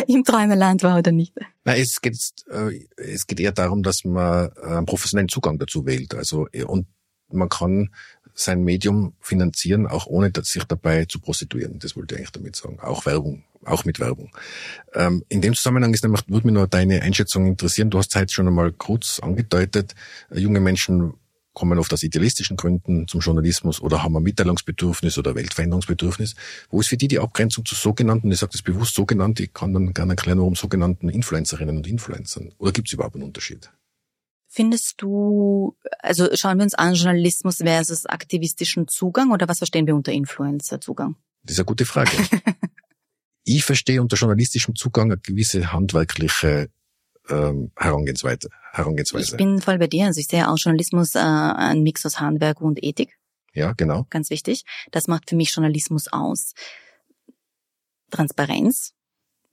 im 0.08 0.24
Träumeland 0.24 0.82
war 0.82 0.98
oder 0.98 1.12
nicht. 1.12 1.34
Na, 1.64 1.76
es 1.76 2.00
geht, 2.00 2.16
äh, 2.50 2.86
es 2.96 3.26
geht 3.26 3.40
eher 3.40 3.52
darum, 3.52 3.82
dass 3.82 4.04
man 4.04 4.50
äh, 4.56 4.66
einen 4.66 4.86
professionellen 4.86 5.28
Zugang 5.28 5.58
dazu 5.58 5.86
wählt. 5.86 6.14
Also, 6.14 6.46
und 6.66 6.86
man 7.32 7.48
kann 7.48 7.90
sein 8.34 8.62
Medium 8.62 9.14
finanzieren, 9.20 9.86
auch 9.86 10.06
ohne 10.06 10.32
sich 10.42 10.64
dabei 10.64 11.04
zu 11.04 11.20
prostituieren. 11.20 11.78
Das 11.78 11.96
wollte 11.96 12.14
ich 12.14 12.20
eigentlich 12.20 12.32
damit 12.32 12.56
sagen. 12.56 12.78
Auch 12.80 13.06
Werbung, 13.06 13.44
auch 13.64 13.84
mit 13.84 14.00
Werbung. 14.00 14.30
Ähm, 14.94 15.24
in 15.28 15.40
dem 15.40 15.54
Zusammenhang 15.54 15.92
ist 15.92 16.02
nämlich, 16.02 16.22
würde 16.28 16.46
mich 16.46 16.54
nur 16.54 16.66
deine 16.66 17.02
Einschätzung 17.02 17.46
interessieren. 17.46 17.90
Du 17.90 17.98
hast 17.98 18.14
es 18.14 18.20
heute 18.20 18.32
schon 18.32 18.48
einmal 18.48 18.72
kurz 18.72 19.20
angedeutet. 19.20 19.94
Äh, 20.30 20.40
junge 20.40 20.60
Menschen 20.60 21.14
kommen 21.52 21.78
oft 21.78 21.92
aus 21.92 22.02
idealistischen 22.02 22.56
Gründen 22.56 23.08
zum 23.08 23.20
Journalismus 23.20 23.80
oder 23.80 24.02
haben 24.02 24.16
ein 24.16 24.22
Mitteilungsbedürfnis 24.22 25.18
oder 25.18 25.34
Weltveränderungsbedürfnis. 25.34 26.34
Wo 26.70 26.80
ist 26.80 26.88
für 26.88 26.96
die 26.96 27.08
die 27.08 27.18
Abgrenzung 27.18 27.64
zu 27.64 27.74
sogenannten, 27.74 28.30
ich 28.30 28.38
sage 28.38 28.52
das 28.52 28.62
bewusst 28.62 28.94
sogenannt, 28.94 29.40
ich 29.40 29.52
kann 29.52 29.72
dann 29.72 29.92
gerne 29.92 30.12
erklären, 30.12 30.38
warum 30.38 30.54
sogenannten 30.54 31.08
Influencerinnen 31.08 31.76
und 31.76 31.86
Influencern? 31.86 32.52
Oder 32.58 32.72
gibt 32.72 32.88
es 32.88 32.94
überhaupt 32.94 33.16
einen 33.16 33.24
Unterschied? 33.24 33.70
Findest 34.52 34.94
du, 35.00 35.76
also 36.00 36.28
schauen 36.34 36.58
wir 36.58 36.64
uns 36.64 36.74
an, 36.74 36.94
Journalismus 36.94 37.58
versus 37.58 38.06
aktivistischen 38.06 38.88
Zugang 38.88 39.30
oder 39.30 39.48
was 39.48 39.58
verstehen 39.58 39.86
wir 39.86 39.94
unter 39.94 40.12
Influencer-Zugang? 40.12 41.14
Das 41.44 41.52
ist 41.52 41.60
eine 41.60 41.66
gute 41.66 41.84
Frage. 41.84 42.10
ich 43.44 43.64
verstehe 43.64 44.02
unter 44.02 44.16
journalistischem 44.16 44.74
Zugang 44.74 45.12
eine 45.12 45.20
gewisse 45.20 45.72
handwerkliche 45.72 46.68
ähm, 47.30 47.70
Herangehensweise. 47.76 48.48
Herangehensweise. 48.72 49.32
Ich 49.32 49.36
bin 49.36 49.60
voll 49.60 49.78
bei 49.78 49.86
dir. 49.86 50.06
Also 50.06 50.20
ich 50.20 50.26
sehe 50.26 50.48
auch 50.48 50.56
Journalismus 50.58 51.14
äh, 51.14 51.18
ein 51.18 51.82
Mix 51.82 52.04
aus 52.06 52.20
Handwerk 52.20 52.60
und 52.60 52.82
Ethik. 52.82 53.18
Ja, 53.52 53.72
genau. 53.72 54.06
Ganz 54.10 54.30
wichtig. 54.30 54.64
Das 54.90 55.08
macht 55.08 55.28
für 55.28 55.36
mich 55.36 55.54
Journalismus 55.54 56.08
aus. 56.08 56.54
Transparenz 58.10 58.94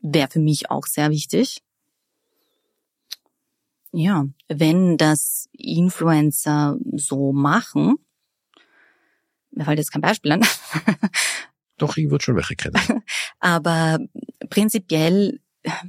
wäre 0.02 0.30
für 0.30 0.40
mich 0.40 0.70
auch 0.70 0.86
sehr 0.86 1.10
wichtig. 1.10 1.62
Ja, 3.92 4.28
wenn 4.48 4.98
das 4.98 5.50
Influencer 5.54 6.78
so 6.94 7.32
machen, 7.32 7.96
mir 9.52 9.66
fällt 9.66 9.80
jetzt 9.80 9.92
kein 9.92 10.02
Beispiel 10.02 10.34
an. 10.34 10.46
Doch, 11.78 11.98
ich 11.98 12.10
würde 12.10 12.24
schon 12.24 12.36
welche 12.36 12.56
kennen. 12.56 12.80
Aber 13.40 14.00
prinzipiell 14.50 15.40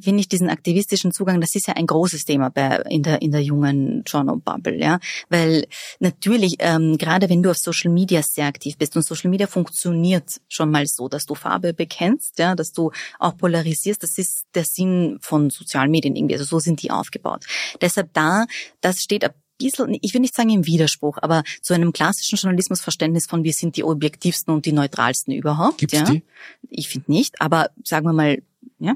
finde 0.01 0.21
ich 0.21 0.29
diesen 0.29 0.51
aktivistischen 0.51 1.13
Zugang, 1.13 1.41
das 1.41 1.55
ist 1.55 1.67
ja 1.67 1.75
ein 1.75 1.87
großes 1.87 2.25
Thema 2.25 2.51
bei, 2.51 2.83
in 2.89 3.03
der 3.03 3.23
in 3.23 3.33
der 3.33 3.43
jungen 3.43 4.03
Journal-Bubble, 4.07 4.79
ja, 4.79 4.99
weil 5.29 5.67
natürlich 6.01 6.57
ähm, 6.61 6.99
gerade 6.99 7.29
wenn 7.29 7.43
du 7.43 7.51
auf 7.51 7.59
Social 7.59 7.91
Media 7.91 8.23
sehr 8.23 8.47
aktiv 8.47 8.77
bist 8.77 8.97
und 8.97 9.03
Social 9.03 9.31
Media 9.31 9.47
funktioniert 9.47 10.41
schon 10.49 10.71
mal 10.71 10.87
so, 10.87 11.09
dass 11.09 11.27
du 11.27 11.35
Farbe 11.35 11.75
bekennst, 11.75 12.39
ja, 12.39 12.55
dass 12.55 12.73
du 12.73 12.93
auch 13.19 13.37
polarisierst, 13.37 14.03
das 14.03 14.19
ist 14.19 14.47
der 14.55 14.65
Sinn 14.65 15.19
von 15.21 15.51
sozialen 15.51 15.91
Medien 15.91 16.17
irgendwie, 16.17 16.35
also 16.35 16.45
so 16.45 16.59
sind 16.59 16.83
die 16.83 16.91
aufgebaut. 16.91 17.45
Deshalb 17.81 18.13
da, 18.13 18.47
das 18.81 18.99
steht 18.99 19.25
ein 19.25 19.33
bisschen, 19.59 19.97
ich 20.01 20.15
will 20.15 20.21
nicht 20.21 20.35
sagen 20.35 20.51
im 20.51 20.67
Widerspruch, 20.67 21.19
aber 21.21 21.43
zu 21.63 21.75
einem 21.75 21.93
klassischen 21.93 22.37
Journalismusverständnis 22.37 23.27
von 23.27 23.45
wir 23.45 23.53
sind 23.53 23.77
die 23.77 23.85
objektivsten 23.85 24.55
und 24.55 24.67
die 24.67 24.73
neutralsten 24.73 25.33
überhaupt. 25.33 25.79
Gibt's 25.79 25.99
ja? 25.99 26.05
die? 26.05 26.23
Ich 26.69 26.89
finde 26.89 27.11
nicht, 27.11 27.41
aber 27.41 27.71
sagen 27.85 28.07
wir 28.07 28.13
mal, 28.13 28.43
ja, 28.79 28.95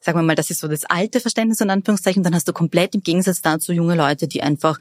sagen 0.00 0.18
wir 0.18 0.22
mal, 0.22 0.34
das 0.34 0.50
ist 0.50 0.60
so 0.60 0.68
das 0.68 0.84
alte 0.84 1.20
Verständnis 1.20 1.60
in 1.60 1.70
Anführungszeichen. 1.70 2.22
Dann 2.22 2.34
hast 2.34 2.48
du 2.48 2.52
komplett 2.52 2.94
im 2.94 3.02
Gegensatz 3.02 3.42
dazu 3.42 3.72
junge 3.72 3.96
Leute, 3.96 4.28
die 4.28 4.42
einfach 4.42 4.78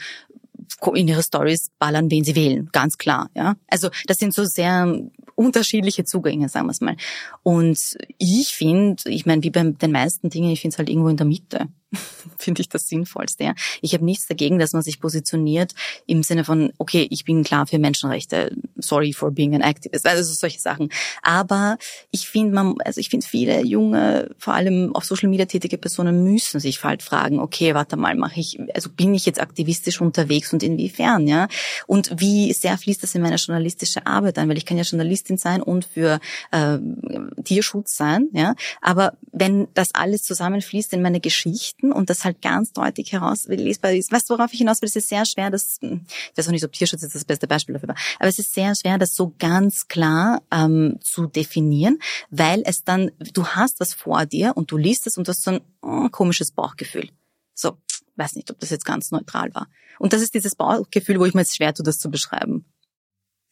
in 0.93 1.07
ihre 1.07 1.23
Stories 1.23 1.71
ballern, 1.79 2.11
wen 2.11 2.23
sie 2.23 2.35
wählen, 2.35 2.69
ganz 2.71 2.97
klar. 2.97 3.29
Ja, 3.35 3.55
also 3.67 3.89
das 4.05 4.17
sind 4.17 4.33
so 4.33 4.43
sehr 4.45 5.01
unterschiedliche 5.35 6.03
Zugänge, 6.03 6.49
sagen 6.49 6.67
wir 6.67 6.71
es 6.71 6.81
mal. 6.81 6.95
Und 7.41 7.79
ich 8.17 8.53
finde, 8.53 9.01
ich 9.05 9.25
meine, 9.25 9.43
wie 9.43 9.49
bei 9.49 9.63
den 9.63 9.91
meisten 9.91 10.29
Dingen, 10.29 10.51
ich 10.51 10.61
finde 10.61 10.73
es 10.73 10.77
halt 10.77 10.89
irgendwo 10.89 11.09
in 11.09 11.17
der 11.17 11.25
Mitte. 11.25 11.67
finde 12.37 12.61
ich 12.61 12.69
das 12.69 12.87
Sinnvollste. 12.87 13.43
Ja. 13.43 13.53
Ich 13.81 13.93
habe 13.93 14.05
nichts 14.05 14.27
dagegen, 14.27 14.59
dass 14.59 14.73
man 14.73 14.81
sich 14.81 14.99
positioniert 14.99 15.73
im 16.05 16.23
Sinne 16.23 16.43
von, 16.43 16.71
okay, 16.77 17.07
ich 17.09 17.25
bin 17.25 17.43
klar 17.43 17.67
für 17.67 17.79
Menschenrechte, 17.79 18.55
sorry 18.77 19.13
for 19.13 19.31
being 19.31 19.55
an 19.55 19.61
activist, 19.61 20.05
also 20.05 20.33
solche 20.33 20.59
Sachen. 20.59 20.89
Aber 21.21 21.77
ich 22.11 22.27
finde, 22.27 22.53
man, 22.53 22.75
also 22.83 22.99
ich 22.99 23.09
finde 23.09 23.25
viele 23.25 23.61
junge, 23.63 24.29
vor 24.37 24.53
allem 24.53 24.95
auf 24.95 25.05
Social 25.05 25.29
Media 25.29 25.45
tätige 25.45 25.77
Personen 25.77 26.23
müssen 26.23 26.59
sich 26.59 26.83
halt 26.83 27.03
fragen, 27.03 27.39
okay, 27.39 27.73
warte 27.73 27.97
mal, 27.97 28.15
mache 28.15 28.39
ich, 28.39 28.59
also 28.73 28.89
bin 28.89 29.13
ich 29.13 29.25
jetzt 29.25 29.39
aktivistisch 29.39 30.01
unterwegs 30.01 30.51
und 30.53 30.63
inwiefern, 30.63 31.27
ja? 31.27 31.47
Und 31.87 32.11
wie 32.17 32.53
sehr 32.53 32.77
fließt 32.77 33.03
das 33.03 33.15
in 33.15 33.21
meine 33.21 33.35
journalistische 33.35 34.05
Arbeit 34.05 34.37
ein? 34.37 34.49
Weil 34.49 34.57
ich 34.57 34.65
kann 34.65 34.77
ja 34.77 34.83
Journalistin 34.83 35.37
sein 35.37 35.61
und 35.61 35.85
für 35.85 36.19
äh, 36.51 36.77
Tierschutz 37.43 37.95
sein, 37.95 38.27
ja. 38.33 38.55
Aber 38.81 39.13
wenn 39.31 39.67
das 39.73 39.89
alles 39.93 40.23
zusammenfließt 40.23 40.93
in 40.93 41.01
meine 41.01 41.19
Geschichte 41.19 41.82
Geschichten 41.83 41.91
und 41.91 42.09
das 42.09 42.23
halt 42.23 42.41
ganz 42.41 42.71
deutlich 42.73 43.11
herauslesbar 43.11 43.93
ist. 43.93 44.11
Weißt 44.11 44.29
du, 44.29 44.35
worauf 44.35 44.53
ich 44.53 44.59
hinaus 44.59 44.81
will? 44.81 44.89
Es 44.89 44.95
ist 44.95 45.09
sehr 45.09 45.25
schwer, 45.25 45.49
das, 45.49 45.77
hm, 45.81 46.05
ich 46.31 46.37
weiß 46.37 46.47
auch 46.47 46.51
nicht, 46.51 46.63
ob 46.63 46.71
Tierschutz 46.71 47.01
jetzt 47.01 47.15
das 47.15 47.25
beste 47.25 47.47
Beispiel 47.47 47.73
dafür 47.73 47.89
war, 47.89 47.97
aber 48.19 48.29
es 48.29 48.39
ist 48.39 48.53
sehr 48.53 48.73
schwer, 48.75 48.97
das 48.97 49.15
so 49.15 49.33
ganz 49.37 49.87
klar 49.87 50.41
ähm, 50.51 50.97
zu 51.01 51.27
definieren, 51.27 51.99
weil 52.29 52.63
es 52.65 52.83
dann, 52.83 53.11
du 53.33 53.45
hast 53.47 53.79
was 53.79 53.93
vor 53.93 54.25
dir 54.25 54.53
und 54.55 54.71
du 54.71 54.77
liest 54.77 55.07
es 55.07 55.17
und 55.17 55.27
du 55.27 55.31
hast 55.31 55.43
so 55.43 55.51
ein 55.51 55.61
oh, 55.81 56.09
komisches 56.09 56.51
Bauchgefühl. 56.51 57.09
So, 57.53 57.77
weiß 58.15 58.35
nicht, 58.35 58.49
ob 58.51 58.59
das 58.59 58.69
jetzt 58.69 58.85
ganz 58.85 59.11
neutral 59.11 59.53
war. 59.53 59.67
Und 59.99 60.13
das 60.13 60.21
ist 60.21 60.33
dieses 60.33 60.55
Bauchgefühl, 60.55 61.19
wo 61.19 61.25
ich 61.25 61.33
mir 61.33 61.41
jetzt 61.41 61.55
schwer 61.55 61.73
tue, 61.73 61.83
das 61.83 61.99
zu 61.99 62.09
beschreiben. 62.09 62.65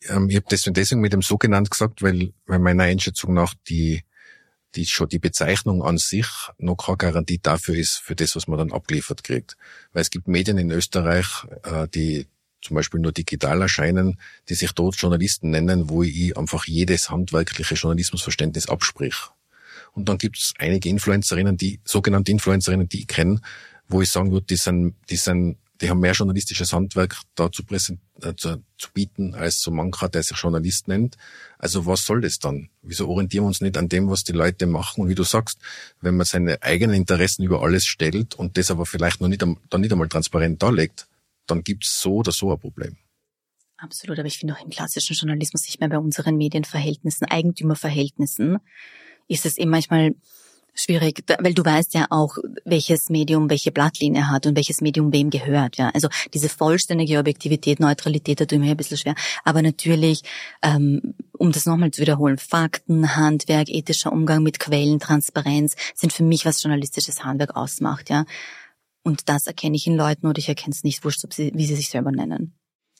Ähm, 0.09 0.29
ich 0.29 0.35
habe 0.35 0.45
das 0.49 0.63
deswegen 0.63 1.01
mit 1.01 1.13
dem 1.13 1.21
so 1.21 1.37
genannt 1.37 1.69
gesagt, 1.69 2.01
weil, 2.01 2.33
weil 2.47 2.59
meiner 2.59 2.83
Einschätzung 2.83 3.33
nach 3.33 3.53
die 3.69 4.01
die 4.75 4.85
schon 4.85 5.09
die 5.09 5.19
Bezeichnung 5.19 5.83
an 5.83 5.97
sich 5.97 6.27
noch 6.57 6.77
keine 6.77 6.97
Garantie 6.97 7.39
dafür 7.41 7.75
ist, 7.75 7.97
für 7.97 8.15
das, 8.15 8.35
was 8.35 8.47
man 8.47 8.57
dann 8.57 8.71
abgeliefert 8.71 9.23
kriegt. 9.23 9.57
Weil 9.93 10.01
es 10.01 10.09
gibt 10.09 10.27
Medien 10.27 10.57
in 10.57 10.71
Österreich, 10.71 11.45
äh, 11.63 11.87
die 11.89 12.27
zum 12.61 12.75
Beispiel 12.75 12.99
nur 12.99 13.11
digital 13.11 13.61
erscheinen, 13.61 14.19
die 14.49 14.53
sich 14.53 14.71
dort 14.71 14.95
Journalisten 14.95 15.49
nennen, 15.49 15.89
wo 15.89 16.03
ich 16.03 16.37
einfach 16.37 16.65
jedes 16.65 17.09
handwerkliche 17.09 17.75
Journalismusverständnis 17.75 18.69
absprich. 18.69 19.15
Und 19.93 20.07
dann 20.07 20.17
gibt 20.17 20.37
es 20.37 20.53
einige 20.57 20.89
Influencerinnen, 20.89 21.57
die 21.57 21.81
sogenannte 21.83 22.31
Influencerinnen, 22.31 22.87
die 22.87 23.01
ich 23.01 23.07
kenne, 23.07 23.41
wo 23.87 24.01
ich 24.01 24.09
sagen 24.09 24.31
würde, 24.31 24.45
die 24.45 24.55
sind, 24.55 24.95
die 25.09 25.17
sind 25.17 25.57
die 25.81 25.89
haben 25.89 25.99
mehr 25.99 26.13
journalistisches 26.13 26.73
Handwerk 26.73 27.17
da 27.35 27.51
zu, 27.51 27.63
äh, 27.71 28.35
zu, 28.35 28.63
bieten 28.93 29.33
als 29.33 29.61
so 29.61 29.71
mancher, 29.71 30.09
der 30.09 30.23
sich 30.23 30.37
Journalist 30.37 30.87
nennt. 30.87 31.17
Also 31.57 31.85
was 31.85 32.05
soll 32.05 32.21
das 32.21 32.39
dann? 32.39 32.69
Wieso 32.81 33.09
orientieren 33.09 33.43
wir 33.43 33.47
uns 33.47 33.61
nicht 33.61 33.77
an 33.77 33.89
dem, 33.89 34.09
was 34.09 34.23
die 34.23 34.31
Leute 34.31 34.67
machen? 34.67 35.01
Und 35.01 35.09
wie 35.09 35.15
du 35.15 35.23
sagst, 35.23 35.59
wenn 35.99 36.15
man 36.15 36.25
seine 36.25 36.61
eigenen 36.61 36.95
Interessen 36.95 37.43
über 37.43 37.61
alles 37.63 37.85
stellt 37.85 38.35
und 38.35 38.57
das 38.57 38.69
aber 38.69 38.85
vielleicht 38.85 39.21
noch 39.21 39.27
nicht, 39.27 39.41
dann 39.41 39.81
nicht 39.81 39.91
einmal 39.91 40.09
transparent 40.09 40.61
darlegt, 40.61 41.07
dann 41.47 41.63
gibt's 41.63 42.01
so 42.01 42.17
oder 42.17 42.31
so 42.31 42.51
ein 42.51 42.59
Problem. 42.59 42.97
Absolut, 43.77 44.19
aber 44.19 44.27
ich 44.27 44.37
finde 44.37 44.53
auch 44.53 44.63
im 44.63 44.69
klassischen 44.69 45.15
Journalismus, 45.15 45.65
nicht 45.65 45.79
mehr 45.79 45.89
bei 45.89 45.97
unseren 45.97 46.37
Medienverhältnissen, 46.37 47.25
Eigentümerverhältnissen, 47.27 48.59
ist 49.27 49.45
es 49.47 49.57
eben 49.57 49.71
manchmal 49.71 50.13
Schwierig, 50.73 51.23
weil 51.39 51.53
du 51.53 51.65
weißt 51.65 51.93
ja 51.95 52.07
auch, 52.09 52.37
welches 52.63 53.09
Medium 53.09 53.49
welche 53.49 53.71
Blattlinie 53.71 54.29
hat 54.29 54.45
und 54.47 54.55
welches 54.55 54.79
Medium 54.79 55.11
wem 55.11 55.29
gehört. 55.29 55.75
Ja, 55.77 55.89
also 55.89 56.07
diese 56.33 56.47
vollständige 56.47 57.19
Objektivität, 57.19 57.81
Neutralität, 57.81 58.39
da 58.39 58.45
ich 58.49 58.59
mir 58.59 58.71
ein 58.71 58.77
bisschen 58.77 58.97
schwer. 58.97 59.15
Aber 59.43 59.61
natürlich, 59.61 60.23
ähm, 60.61 61.13
um 61.37 61.51
das 61.51 61.65
nochmal 61.65 61.91
zu 61.91 62.01
wiederholen, 62.01 62.37
Fakten, 62.37 63.17
Handwerk, 63.17 63.69
ethischer 63.69 64.13
Umgang 64.13 64.43
mit 64.43 64.59
Quellen, 64.59 64.99
Transparenz 64.99 65.75
sind 65.93 66.13
für 66.13 66.23
mich 66.23 66.45
was 66.45 66.63
journalistisches 66.63 67.23
Handwerk 67.23 67.55
ausmacht. 67.57 68.09
Ja, 68.09 68.25
Und 69.03 69.27
das 69.27 69.47
erkenne 69.47 69.75
ich 69.75 69.87
in 69.87 69.97
Leuten 69.97 70.27
oder 70.27 70.39
ich 70.39 70.47
erkenne 70.47 70.73
es 70.73 70.83
nicht, 70.83 71.03
wurscht, 71.03 71.25
wie 71.37 71.65
sie 71.65 71.75
sich 71.75 71.89
selber 71.89 72.11
nennen. 72.11 72.53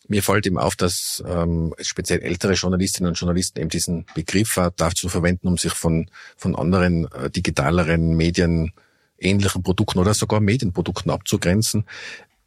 Mir 0.08 0.24
fällt 0.24 0.48
eben 0.48 0.58
auf, 0.58 0.76
dass 0.76 1.24
ähm, 1.26 1.74
speziell 1.80 2.22
ältere 2.22 2.54
Journalistinnen 2.54 3.10
und 3.10 3.20
Journalisten 3.20 3.60
eben 3.60 3.70
diesen 3.70 4.06
Begriff 4.16 4.60
dazu 4.76 5.10
verwenden, 5.10 5.48
um 5.48 5.58
sich 5.58 5.74
von, 5.74 6.10
von 6.38 6.56
anderen 6.56 7.12
äh, 7.12 7.30
digitaleren 7.30 8.16
Medien 8.16 8.74
ähnlichen 9.22 9.64
Produkten 9.64 10.00
oder 10.00 10.14
sogar 10.14 10.40
Medienprodukten 10.40 11.12
abzugrenzen. 11.12 11.86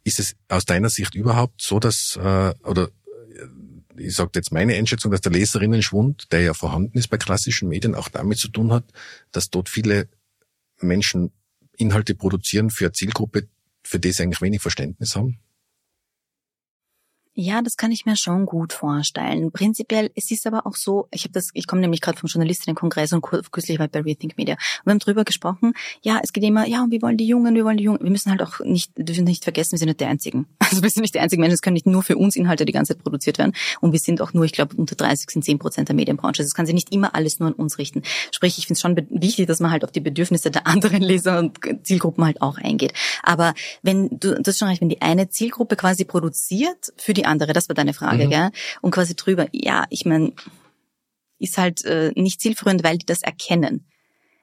Ist 0.03 0.19
es 0.19 0.35
aus 0.49 0.65
deiner 0.65 0.89
Sicht 0.89 1.15
überhaupt 1.15 1.61
so, 1.61 1.79
dass, 1.79 2.19
äh, 2.21 2.53
oder 2.63 2.89
äh, 2.89 4.01
ich 4.01 4.15
sage 4.15 4.31
jetzt 4.35 4.51
meine 4.51 4.75
Einschätzung, 4.75 5.11
dass 5.11 5.21
der 5.21 5.31
Leserinnen-Schwund, 5.31 6.31
der 6.31 6.41
ja 6.41 6.53
vorhanden 6.53 6.97
ist 6.97 7.07
bei 7.07 7.17
klassischen 7.17 7.69
Medien, 7.69 7.95
auch 7.95 8.09
damit 8.09 8.37
zu 8.37 8.49
tun 8.49 8.73
hat, 8.73 8.83
dass 9.31 9.49
dort 9.49 9.69
viele 9.69 10.09
Menschen 10.81 11.31
Inhalte 11.77 12.15
produzieren 12.15 12.69
für 12.69 12.85
eine 12.85 12.91
Zielgruppe, 12.93 13.47
für 13.83 13.99
die 13.99 14.11
sie 14.11 14.23
eigentlich 14.23 14.41
wenig 14.41 14.61
Verständnis 14.61 15.15
haben? 15.15 15.39
Ja, 17.37 17.61
das 17.61 17.75
kann 17.75 17.91
ich 17.91 18.05
mir 18.05 18.15
schon 18.15 18.45
gut 18.45 18.71
vorstellen. 18.71 19.51
Prinzipiell, 19.51 20.09
es 20.15 20.31
ist 20.31 20.47
aber 20.47 20.65
auch 20.65 20.77
so, 20.77 21.09
ich 21.11 21.23
habe 21.23 21.33
das, 21.33 21.49
ich 21.53 21.67
komme 21.67 21.81
nämlich 21.81 21.99
gerade 21.99 22.17
vom 22.17 22.29
Journalistinnenkongress 22.29 23.11
und 23.11 23.21
kürzlich 23.21 23.77
bei 23.77 23.89
Rethink 23.93 24.37
Media. 24.37 24.53
Und 24.53 24.85
wir 24.85 24.91
haben 24.91 24.99
drüber 24.99 25.25
gesprochen, 25.25 25.73
ja, 26.01 26.21
es 26.23 26.31
geht 26.31 26.45
immer, 26.45 26.65
ja, 26.65 26.81
und 26.81 26.91
wir 26.91 27.01
wollen 27.01 27.17
die 27.17 27.27
Jungen, 27.27 27.53
wir 27.53 27.65
wollen 27.65 27.75
die 27.75 27.83
Jungen. 27.83 27.99
Wir 28.01 28.09
müssen 28.09 28.31
halt 28.31 28.41
auch 28.41 28.61
nicht, 28.61 28.93
dürfen 28.97 29.25
nicht 29.25 29.43
vergessen, 29.43 29.73
wir 29.73 29.79
sind 29.79 29.89
nicht 29.89 29.99
die 29.99 30.05
einzigen. 30.05 30.47
Also 30.75 30.81
wir 30.81 30.89
sind 30.89 31.03
nicht 31.03 31.15
die 31.15 31.19
einzigen 31.19 31.41
Menschen, 31.41 31.53
es 31.53 31.61
können 31.61 31.75
nicht 31.75 31.85
nur 31.85 32.03
für 32.03 32.17
uns 32.17 32.35
Inhalte 32.35 32.65
die 32.65 32.73
ganze 32.73 32.93
Zeit 32.93 33.03
produziert 33.03 33.37
werden. 33.37 33.53
Und 33.81 33.91
wir 33.93 33.99
sind 33.99 34.19
auch 34.19 34.33
nur, 34.33 34.43
ich 34.43 34.51
glaube, 34.51 34.75
unter 34.75 34.95
30 34.95 35.29
sind 35.29 35.45
10 35.45 35.59
Prozent 35.59 35.87
der 35.87 35.95
Medienbranche. 35.95 36.41
Also 36.41 36.47
es 36.47 36.53
kann 36.53 36.65
sich 36.65 36.75
nicht 36.75 36.91
immer 36.91 37.15
alles 37.15 37.39
nur 37.39 37.49
an 37.49 37.53
uns 37.53 37.77
richten. 37.77 38.01
Sprich, 38.31 38.57
ich 38.57 38.67
finde 38.67 38.73
es 38.73 38.81
schon 38.81 39.21
wichtig, 39.21 39.47
dass 39.47 39.59
man 39.59 39.71
halt 39.71 39.85
auf 39.85 39.91
die 39.91 40.01
Bedürfnisse 40.01 40.51
der 40.51 40.67
anderen 40.67 41.01
Leser 41.01 41.39
und 41.39 41.59
Zielgruppen 41.83 42.25
halt 42.25 42.41
auch 42.41 42.57
eingeht. 42.57 42.93
Aber 43.23 43.53
wenn 43.83 44.09
du, 44.19 44.41
das 44.41 44.55
ist 44.55 44.59
schon 44.59 44.67
recht, 44.69 44.81
wenn 44.81 44.89
die 44.89 45.01
eine 45.01 45.29
Zielgruppe 45.29 45.75
quasi 45.75 46.03
produziert 46.03 46.93
für 46.97 47.13
die 47.13 47.24
andere, 47.25 47.53
das 47.53 47.69
war 47.69 47.75
deine 47.75 47.93
Frage, 47.93 48.25
mhm. 48.25 48.29
gell? 48.29 48.49
Und 48.81 48.91
quasi 48.91 49.15
drüber, 49.15 49.47
ja, 49.51 49.85
ich 49.89 50.05
meine, 50.05 50.33
ist 51.39 51.57
halt 51.57 51.83
äh, 51.85 52.11
nicht 52.15 52.41
zielführend, 52.41 52.83
weil 52.83 52.97
die 52.97 53.05
das 53.05 53.21
erkennen. 53.21 53.85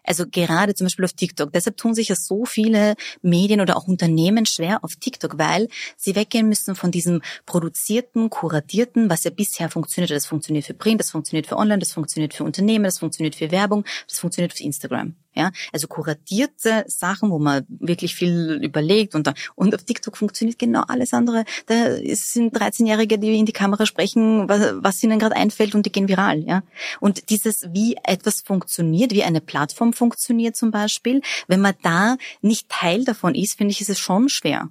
Also 0.05 0.25
gerade 0.29 0.75
zum 0.75 0.87
Beispiel 0.87 1.05
auf 1.05 1.13
TikTok. 1.13 1.53
Deshalb 1.53 1.77
tun 1.77 1.95
sich 1.95 2.09
ja 2.09 2.17
so 2.17 2.45
viele 2.45 2.95
Medien 3.23 3.61
oder 3.61 3.77
auch 3.77 3.87
Unternehmen 3.87 4.47
schwer 4.47 4.83
auf 4.83 4.97
TikTok, 4.97 5.39
weil 5.39 5.69
sie 5.97 6.17
weggehen 6.17 6.49
müssen 6.49 6.75
von 6.75 6.91
diesem 6.91 7.23
produzierten, 7.47 8.29
kuratierten, 8.29 9.11
was 9.11 9.25
ja 9.25 9.31
bisher 9.31 9.71
funktioniert. 9.71 10.11
Das 10.11 10.27
funktioniert 10.27 10.65
für 10.65 10.75
Print, 10.75 11.01
das 11.01 11.11
funktioniert 11.11 11.47
für 11.47 11.57
Online, 11.57 11.79
das 11.79 11.93
funktioniert 11.93 12.35
für 12.35 12.45
Unternehmen, 12.45 12.85
das 12.85 12.99
funktioniert 12.99 13.37
für 13.37 13.51
Werbung, 13.51 13.85
das 14.09 14.19
funktioniert 14.19 14.53
für 14.53 14.65
Instagram. 14.65 15.15
Ja, 15.35 15.51
also 15.73 15.87
kuratierte 15.87 16.85
Sachen, 16.89 17.31
wo 17.31 17.39
man 17.39 17.65
wirklich 17.69 18.15
viel 18.15 18.61
überlegt 18.63 19.15
und, 19.15 19.33
und 19.55 19.75
auf 19.75 19.83
TikTok 19.83 20.17
funktioniert 20.17 20.59
genau 20.59 20.83
alles 20.89 21.15
andere. 21.15 21.45
Da 21.67 21.97
sind 22.13 22.55
13-Jährige, 22.55 23.19
die 23.19 23.39
in 23.39 23.47
die 23.47 23.53
Kamera 23.53 23.87
sprechen, 23.87 24.47
was, 24.49 24.75
was 24.83 25.03
ihnen 25.03 25.19
gerade 25.19 25.35
einfällt 25.35 25.75
und 25.75 25.87
die 25.87 25.93
gehen 25.93 26.09
viral. 26.09 26.41
Ja, 26.41 26.63
und 27.01 27.31
dieses, 27.31 27.67
wie 27.73 27.97
etwas 28.05 28.43
funktioniert, 28.43 29.13
wie 29.13 29.25
eine 29.25 29.41
Plattform 29.41 29.95
funktioniert 29.95 30.55
zum 30.55 30.71
Beispiel, 30.71 31.23
wenn 31.49 31.61
man 31.61 31.75
da 31.83 32.17
nicht 32.43 32.69
Teil 32.69 33.05
davon 33.05 33.35
ist, 33.35 33.57
finde 33.57 33.73
ich, 33.73 33.81
ist 33.81 33.91
es 33.91 33.99
schon 33.99 34.29
schwer, 34.29 34.69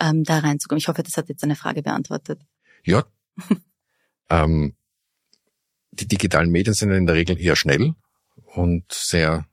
ähm, 0.00 0.24
da 0.24 0.38
reinzukommen. 0.38 0.78
Ich 0.78 0.88
hoffe, 0.88 1.02
das 1.02 1.16
hat 1.16 1.28
jetzt 1.28 1.44
eine 1.44 1.56
Frage 1.56 1.82
beantwortet. 1.82 2.40
Ja. 2.84 3.04
ähm, 4.30 4.74
die 5.92 6.08
digitalen 6.08 6.50
Medien 6.50 6.74
sind 6.74 6.90
in 6.90 7.06
der 7.06 7.14
Regel 7.14 7.40
eher 7.40 7.56
schnell 7.56 7.94
und 8.56 8.84
sehr, 8.90 9.46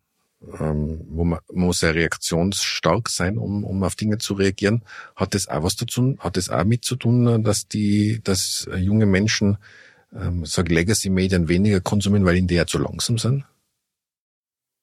ähm, 0.59 1.01
wo 1.09 1.23
man, 1.23 1.39
man 1.51 1.67
muss 1.67 1.79
sehr 1.79 1.95
reaktionsstark 1.95 3.09
sein, 3.09 3.37
um, 3.37 3.63
um 3.63 3.83
auf 3.83 3.95
Dinge 3.95 4.17
zu 4.17 4.33
reagieren. 4.33 4.83
Hat 5.15 5.35
das 5.35 5.47
auch 5.47 5.63
was 5.63 5.75
zu 5.75 5.85
tun? 5.85 6.17
Hat 6.19 6.37
das 6.37 6.49
auch 6.49 6.63
mit 6.63 6.85
zu 6.85 6.95
tun, 6.95 7.43
dass 7.43 7.67
die, 7.67 8.21
dass 8.23 8.67
junge 8.75 9.05
Menschen, 9.05 9.57
ähm, 10.13 10.45
sag 10.45 10.69
Legacy-Medien 10.69 11.47
weniger 11.49 11.81
konsumieren, 11.81 12.25
weil 12.25 12.41
die 12.41 12.55
ja 12.55 12.65
zu 12.65 12.79
langsam 12.79 13.17
sind? 13.17 13.45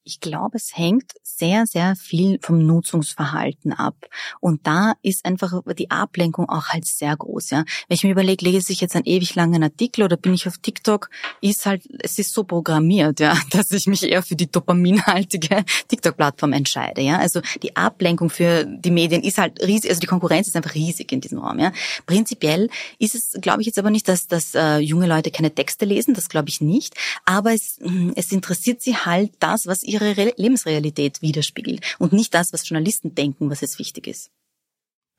Ich 0.03 0.19
glaube, 0.19 0.57
es 0.57 0.75
hängt 0.75 1.13
sehr, 1.21 1.65
sehr 1.67 1.95
viel 1.95 2.39
vom 2.41 2.65
Nutzungsverhalten 2.65 3.73
ab. 3.73 3.95
Und 4.39 4.65
da 4.65 4.93
ist 5.03 5.25
einfach 5.25 5.61
die 5.77 5.91
Ablenkung 5.91 6.49
auch 6.49 6.69
halt 6.69 6.85
sehr 6.85 7.15
groß, 7.15 7.51
ja. 7.51 7.65
Wenn 7.87 7.95
ich 7.95 8.03
mir 8.03 8.11
überlege, 8.11 8.45
lese 8.45 8.73
ich 8.73 8.81
jetzt 8.81 8.95
einen 8.95 9.05
ewig 9.05 9.35
langen 9.35 9.61
Artikel 9.61 10.03
oder 10.03 10.17
bin 10.17 10.33
ich 10.33 10.47
auf 10.47 10.57
TikTok, 10.57 11.09
ist 11.41 11.65
halt, 11.65 11.83
es 11.99 12.17
ist 12.17 12.33
so 12.33 12.43
programmiert, 12.43 13.19
ja, 13.19 13.37
dass 13.51 13.71
ich 13.71 13.85
mich 13.85 14.03
eher 14.03 14.23
für 14.23 14.35
die 14.35 14.51
dopaminhaltige 14.51 15.63
TikTok-Plattform 15.87 16.53
entscheide, 16.53 17.01
ja. 17.01 17.19
Also 17.19 17.41
die 17.61 17.75
Ablenkung 17.75 18.29
für 18.29 18.65
die 18.65 18.91
Medien 18.91 19.23
ist 19.23 19.37
halt 19.37 19.61
riesig, 19.61 19.91
also 19.91 19.99
die 19.99 20.07
Konkurrenz 20.07 20.47
ist 20.47 20.55
einfach 20.55 20.73
riesig 20.73 21.11
in 21.11 21.21
diesem 21.21 21.39
Raum, 21.39 21.59
ja. 21.59 21.71
Prinzipiell 22.07 22.69
ist 22.97 23.13
es, 23.13 23.39
glaube 23.39 23.61
ich 23.61 23.67
jetzt 23.67 23.77
aber 23.77 23.91
nicht, 23.91 24.07
dass, 24.07 24.27
dass 24.27 24.55
äh, 24.55 24.77
junge 24.77 25.07
Leute 25.07 25.29
keine 25.29 25.53
Texte 25.53 25.85
lesen, 25.85 26.15
das 26.15 26.27
glaube 26.27 26.49
ich 26.49 26.59
nicht. 26.59 26.95
Aber 27.25 27.53
es, 27.53 27.79
es 28.15 28.31
interessiert 28.31 28.81
sie 28.81 28.95
halt 28.95 29.31
das, 29.39 29.67
was 29.67 29.83
ihre 29.91 30.17
Re 30.17 30.33
Lebensrealität 30.37 31.21
widerspiegelt 31.21 31.95
und 31.99 32.13
nicht 32.13 32.33
das, 32.33 32.53
was 32.53 32.67
Journalisten 32.67 33.13
denken, 33.15 33.49
was 33.49 33.61
jetzt 33.61 33.79
wichtig 33.79 34.07
ist. 34.07 34.31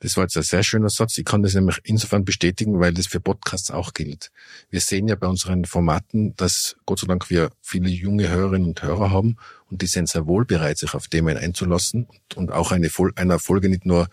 Das 0.01 0.17
war 0.17 0.25
jetzt 0.25 0.37
ein 0.37 0.43
sehr 0.43 0.65
schöner 0.65 0.89
Satz. 0.91 1.17
Ich 1.17 1.25
kann 1.25 1.45
das 1.45 1.55
nämlich 1.55 1.79
insofern 1.85 2.25
bestätigen, 2.25 2.81
weil 2.81 2.93
das 2.93 3.07
für 3.07 3.21
Podcasts 3.21 3.71
auch 3.71 3.95
gilt. 3.95 4.33
Wir 4.69 4.81
sehen 4.81 5.07
ja 5.07 5.15
bei 5.15 5.29
unseren 5.29 5.65
Formaten, 5.65 6.35
dass 6.35 6.75
Gott 6.87 6.99
sei 6.99 7.07
Dank 7.07 7.31
wir 7.31 7.51
viele 7.61 7.89
junge 7.89 8.29
Hörerinnen 8.29 8.67
und 8.67 8.83
Hörer 8.83 9.11
haben 9.11 9.37
und 9.71 9.81
die 9.81 9.87
sind 9.87 10.09
sehr 10.09 10.27
wohl 10.27 10.45
bereit, 10.45 10.79
sich 10.79 10.95
auf 10.95 11.07
Themen 11.07 11.37
einzulassen 11.37 12.09
und, 12.35 12.51
auch 12.51 12.73
eine, 12.73 12.91
einer 13.15 13.39
Folge 13.39 13.69
nicht 13.69 13.87
nur, 13.87 14.09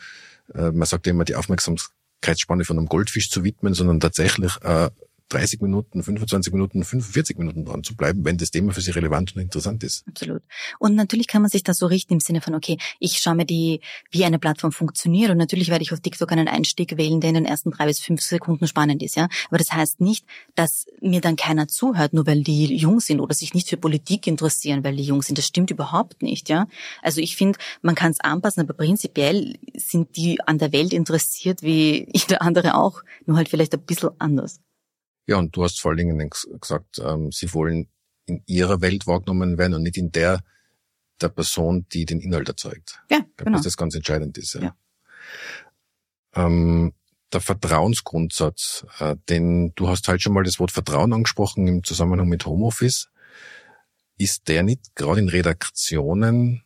äh, 0.54 0.70
man 0.70 0.86
sagt 0.86 1.08
immer, 1.08 1.26
die 1.26 1.36
Aufmerksamkeitsspanne 1.36 2.66
von 2.66 2.78
einem 2.78 2.88
Goldfisch 2.88 3.32
zu 3.32 3.44
widmen, 3.44 3.74
sondern 3.74 4.00
tatsächlich 4.00 4.58
äh, 4.62 4.92
30 5.30 5.62
Minuten, 5.62 6.04
25 6.04 6.52
Minuten, 6.54 6.84
45 6.84 7.38
Minuten 7.38 7.66
dran 7.66 7.84
zu 7.84 7.96
bleiben, 7.96 8.26
wenn 8.26 8.38
das 8.38 8.52
Thema 8.52 8.74
für 8.74 8.82
Sie 8.82 8.92
relevant 8.92 9.36
und 9.36 9.42
interessant 9.42 9.84
ist. 9.84 10.08
Absolut. 10.08 10.42
Und 10.80 10.96
natürlich 10.96 11.28
kann 11.28 11.42
man 11.42 11.50
sich 11.50 11.64
das 11.64 11.78
so 11.78 11.86
richten 11.86 12.14
im 12.14 12.20
Sinne 12.20 12.42
von, 12.42 12.56
okay, 12.56 12.78
ich 13.00 13.20
schaue 13.20 13.36
mir 13.36 13.46
die, 13.46 13.82
wie 14.12 14.26
eine 14.26 14.40
Plattform 14.40 14.72
funktioniert 14.72 15.30
und 15.32 15.38
natürlich 15.38 15.70
werde 15.70 15.84
ich 15.84 15.94
auf 15.94 16.00
TikTok 16.00 16.32
einen 16.32 16.48
Einstieg 16.48 16.98
wählen, 16.98 17.22
der 17.22 17.30
in 17.30 17.36
den 17.36 17.46
ersten 17.46 17.72
drei 17.72 17.86
bis 17.86 18.00
fünf 18.00 18.22
Sekunden 18.22 18.68
spannend 18.68 19.04
ist, 19.04 19.16
ja. 19.16 19.28
Aber 19.48 19.58
das 19.58 19.72
heißt 19.72 20.02
nicht, 20.02 20.26
dass 20.56 20.86
mir 21.02 21.22
dann 21.22 21.36
keiner 21.36 21.68
zuhört, 21.68 22.14
nur 22.14 22.26
weil 22.26 22.44
die 22.44 22.76
jung 22.76 23.00
sind 23.00 23.20
oder 23.20 23.34
sich 23.34 23.54
nicht 23.54 23.70
für 23.70 23.78
Politik 23.78 24.28
interessieren, 24.28 24.84
weil 24.84 24.96
die 24.96 25.04
jung 25.04 25.22
sind. 25.22 25.38
Das 25.38 25.46
stimmt 25.46 25.72
überhaupt 25.72 26.22
nicht, 26.22 26.50
ja. 26.50 26.68
Also 27.02 27.22
ich 27.22 27.36
finde, 27.36 27.60
man 27.82 27.96
kann 27.96 28.12
es 28.12 28.20
anpassen, 28.20 28.62
aber 28.62 28.74
prinzipiell 28.74 29.58
sind 29.76 30.16
die 30.16 30.40
an 30.42 30.58
der 30.58 30.74
Welt 30.74 30.94
interessiert 30.94 31.62
wie 31.62 32.08
jeder 32.14 32.42
andere 32.42 32.76
auch, 32.76 33.04
nur 33.26 33.38
halt 33.38 33.50
vielleicht 33.50 33.74
ein 33.74 33.82
bisschen 33.82 34.10
anders. 34.20 34.60
Ja, 35.30 35.38
und 35.38 35.56
du 35.56 35.64
hast 35.64 35.80
vor 35.80 35.92
allen 35.92 36.00
Dingen 36.00 36.30
gesagt, 36.60 36.98
ähm, 36.98 37.32
sie 37.32 37.54
wollen 37.54 37.88
in 38.26 38.42
ihrer 38.48 38.82
Welt 38.82 39.06
wahrgenommen 39.06 39.60
werden 39.60 39.76
und 39.76 39.84
nicht 39.84 39.98
in 39.98 40.12
der 40.12 40.42
der 41.22 41.30
Person, 41.30 41.86
die 41.92 42.06
den 42.06 42.20
Inhalt 42.20 42.48
erzeugt. 42.50 43.00
Ja, 43.12 43.20
genau. 43.38 43.52
Dass 43.52 43.62
das 43.62 43.78
ganz 43.78 43.94
entscheidend 43.94 44.40
ist. 44.40 44.56
Ja. 44.56 44.62
ja. 44.62 44.76
Ähm, 46.34 46.94
der 47.32 47.42
Vertrauensgrundsatz, 47.42 48.88
äh, 48.98 49.18
denn 49.30 49.72
du 49.76 49.88
hast 49.88 50.08
halt 50.08 50.24
schon 50.24 50.34
mal 50.34 50.44
das 50.44 50.60
Wort 50.60 50.72
Vertrauen 50.72 51.14
angesprochen 51.14 51.68
im 51.68 51.84
Zusammenhang 51.84 52.28
mit 52.28 52.48
Homeoffice. 52.48 53.10
Ist 54.18 54.48
der 54.48 54.64
nicht 54.64 54.96
gerade 54.96 55.20
in 55.20 55.30
Redaktionen 55.30 56.64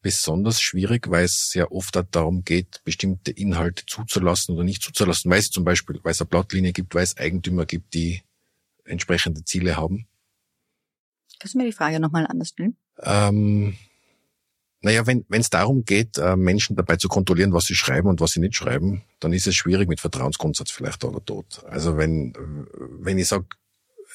besonders 0.00 0.60
schwierig, 0.60 1.10
weil 1.10 1.24
es 1.24 1.50
sehr 1.50 1.72
oft 1.72 2.00
darum 2.12 2.44
geht, 2.44 2.82
bestimmte 2.84 3.30
Inhalte 3.30 3.84
zuzulassen 3.86 4.54
oder 4.54 4.64
nicht 4.64 4.82
zuzulassen, 4.82 5.30
weil 5.30 5.40
es 5.40 5.50
zum 5.50 5.64
Beispiel, 5.64 5.98
weil 6.02 6.12
es 6.12 6.20
eine 6.20 6.28
Blattlinie 6.28 6.72
gibt, 6.72 6.94
weil 6.94 7.04
es 7.04 7.16
Eigentümer 7.16 7.66
gibt, 7.66 7.94
die 7.94 8.22
entsprechende 8.84 9.44
Ziele 9.44 9.76
haben. 9.76 10.06
Kannst 11.38 11.54
du 11.54 11.58
mir 11.58 11.64
die 11.64 11.72
Frage 11.72 12.00
nochmal 12.00 12.26
anders 12.26 12.48
stellen? 12.48 12.76
Ähm, 13.00 13.76
naja, 14.80 15.06
wenn 15.06 15.24
es 15.30 15.50
darum 15.50 15.84
geht, 15.84 16.18
äh, 16.18 16.36
Menschen 16.36 16.76
dabei 16.76 16.96
zu 16.96 17.08
kontrollieren, 17.08 17.52
was 17.52 17.64
sie 17.64 17.74
schreiben 17.74 18.08
und 18.08 18.20
was 18.20 18.32
sie 18.32 18.40
nicht 18.40 18.56
schreiben, 18.56 19.02
dann 19.20 19.32
ist 19.32 19.46
es 19.46 19.56
schwierig 19.56 19.88
mit 19.88 20.00
Vertrauensgrundsatz 20.00 20.70
vielleicht 20.70 21.04
oder 21.04 21.24
tot. 21.24 21.64
Also 21.66 21.96
wenn, 21.96 22.34
wenn 23.00 23.18
ich 23.18 23.28
sage, 23.28 23.46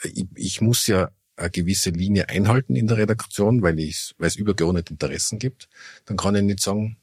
ich, 0.03 0.25
ich 0.35 0.61
muss 0.61 0.87
ja 0.87 1.11
eine 1.35 1.49
gewisse 1.49 1.89
Linie 1.89 2.29
einhalten 2.29 2.75
in 2.75 2.87
der 2.87 2.97
Redaktion, 2.97 3.61
weil, 3.61 3.79
ich, 3.79 4.13
weil 4.17 4.27
es 4.27 4.35
übergeordnete 4.35 4.93
Interessen 4.93 5.39
gibt, 5.39 5.67
dann 6.05 6.17
kann 6.17 6.35
ich 6.35 6.43
nicht 6.43 6.61
sagen, 6.61 6.97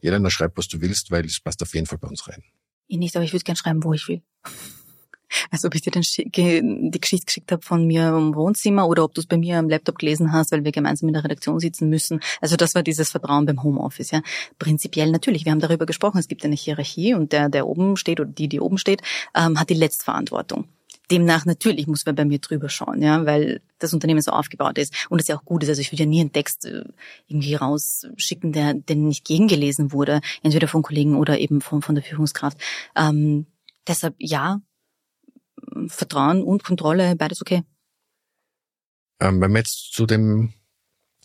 jeder 0.00 0.30
schreibt, 0.30 0.58
was 0.58 0.68
du 0.68 0.80
willst, 0.80 1.10
weil 1.10 1.24
es 1.24 1.40
passt 1.40 1.62
auf 1.62 1.74
jeden 1.74 1.86
Fall 1.86 1.98
bei 1.98 2.08
uns 2.08 2.28
rein. 2.28 2.42
Ich 2.86 2.98
nicht, 2.98 3.16
aber 3.16 3.24
ich 3.24 3.32
würde 3.32 3.44
gern 3.44 3.56
schreiben, 3.56 3.82
wo 3.84 3.92
ich 3.92 4.08
will. 4.08 4.22
Also 5.50 5.66
ob 5.66 5.74
ich 5.74 5.82
dir 5.82 5.90
die 5.90 7.00
Geschichte 7.00 7.26
geschickt 7.26 7.50
habe 7.50 7.60
von 7.60 7.88
mir 7.88 8.08
im 8.10 8.36
Wohnzimmer 8.36 8.86
oder 8.86 9.02
ob 9.02 9.14
du 9.14 9.20
es 9.20 9.26
bei 9.26 9.36
mir 9.36 9.58
am 9.58 9.68
Laptop 9.68 9.98
gelesen 9.98 10.30
hast, 10.30 10.52
weil 10.52 10.62
wir 10.62 10.70
gemeinsam 10.70 11.08
in 11.08 11.14
der 11.14 11.24
Redaktion 11.24 11.58
sitzen 11.58 11.88
müssen. 11.88 12.20
Also 12.40 12.54
das 12.54 12.76
war 12.76 12.84
dieses 12.84 13.10
Vertrauen 13.10 13.44
beim 13.44 13.62
Homeoffice. 13.62 14.12
Ja. 14.12 14.22
Prinzipiell 14.60 15.10
natürlich, 15.10 15.44
wir 15.44 15.50
haben 15.50 15.58
darüber 15.58 15.86
gesprochen, 15.86 16.18
es 16.18 16.28
gibt 16.28 16.44
eine 16.44 16.54
Hierarchie 16.54 17.14
und 17.14 17.32
der, 17.32 17.48
der 17.48 17.66
oben 17.66 17.96
steht 17.96 18.20
oder 18.20 18.30
die, 18.30 18.48
die 18.48 18.60
oben 18.60 18.78
steht, 18.78 19.02
ähm, 19.34 19.58
hat 19.58 19.70
die 19.70 19.74
Letztverantwortung 19.74 20.68
demnach 21.10 21.44
natürlich 21.44 21.86
muss 21.86 22.06
man 22.06 22.14
bei 22.14 22.24
mir 22.24 22.38
drüber 22.38 22.68
schauen, 22.68 23.02
ja, 23.02 23.26
weil 23.26 23.60
das 23.78 23.92
Unternehmen 23.92 24.22
so 24.22 24.30
aufgebaut 24.30 24.78
ist 24.78 24.94
und 25.10 25.20
es 25.20 25.28
ja 25.28 25.36
auch 25.36 25.44
gut 25.44 25.62
ist. 25.62 25.68
Also 25.68 25.80
ich 25.80 25.92
würde 25.92 26.04
ja 26.04 26.08
nie 26.08 26.20
einen 26.20 26.32
Text 26.32 26.64
äh, 26.64 26.84
irgendwie 27.26 27.54
rausschicken, 27.54 28.52
der, 28.52 28.74
der 28.74 28.96
nicht 28.96 29.24
gegengelesen 29.24 29.92
wurde, 29.92 30.20
entweder 30.42 30.68
von 30.68 30.82
Kollegen 30.82 31.16
oder 31.16 31.38
eben 31.38 31.60
von, 31.60 31.82
von 31.82 31.94
der 31.94 32.04
Führungskraft. 32.04 32.58
Ähm, 32.96 33.46
deshalb 33.86 34.14
ja, 34.18 34.60
Vertrauen 35.88 36.42
und 36.42 36.64
Kontrolle, 36.64 37.16
beides 37.16 37.40
okay. 37.40 37.62
Ähm, 39.20 39.40
wenn 39.40 39.52
wir 39.52 39.58
jetzt 39.58 39.92
zu 39.92 40.06
dem 40.06 40.52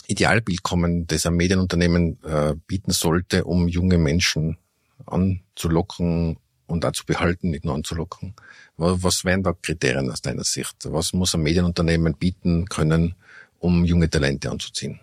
Idealbild 0.08 0.64
kommen, 0.64 1.08
das 1.08 1.26
ein 1.26 1.36
Medienunternehmen 1.36 2.22
äh, 2.24 2.56
bieten 2.68 2.92
sollte, 2.92 3.46
um 3.46 3.68
junge 3.68 3.98
Menschen 3.98 4.58
anzulocken 5.06 6.38
und 6.70 6.86
auch 6.86 6.92
zu 6.92 7.06
behalten, 7.06 7.50
nicht 7.50 7.66
nur 7.66 7.76
anzulocken. 7.76 8.34
Was 8.78 9.26
wären 9.26 9.44
da 9.44 9.54
Kriterien 9.54 10.10
aus 10.12 10.22
deiner 10.22 10.44
Sicht? 10.44 10.76
Was 10.86 11.14
muss 11.14 11.34
ein 11.34 11.42
Medienunternehmen 11.42 12.14
bieten 12.14 12.66
können, 12.66 13.16
um 13.60 13.84
junge 13.86 14.10
Talente 14.10 14.50
anzuziehen? 14.50 15.00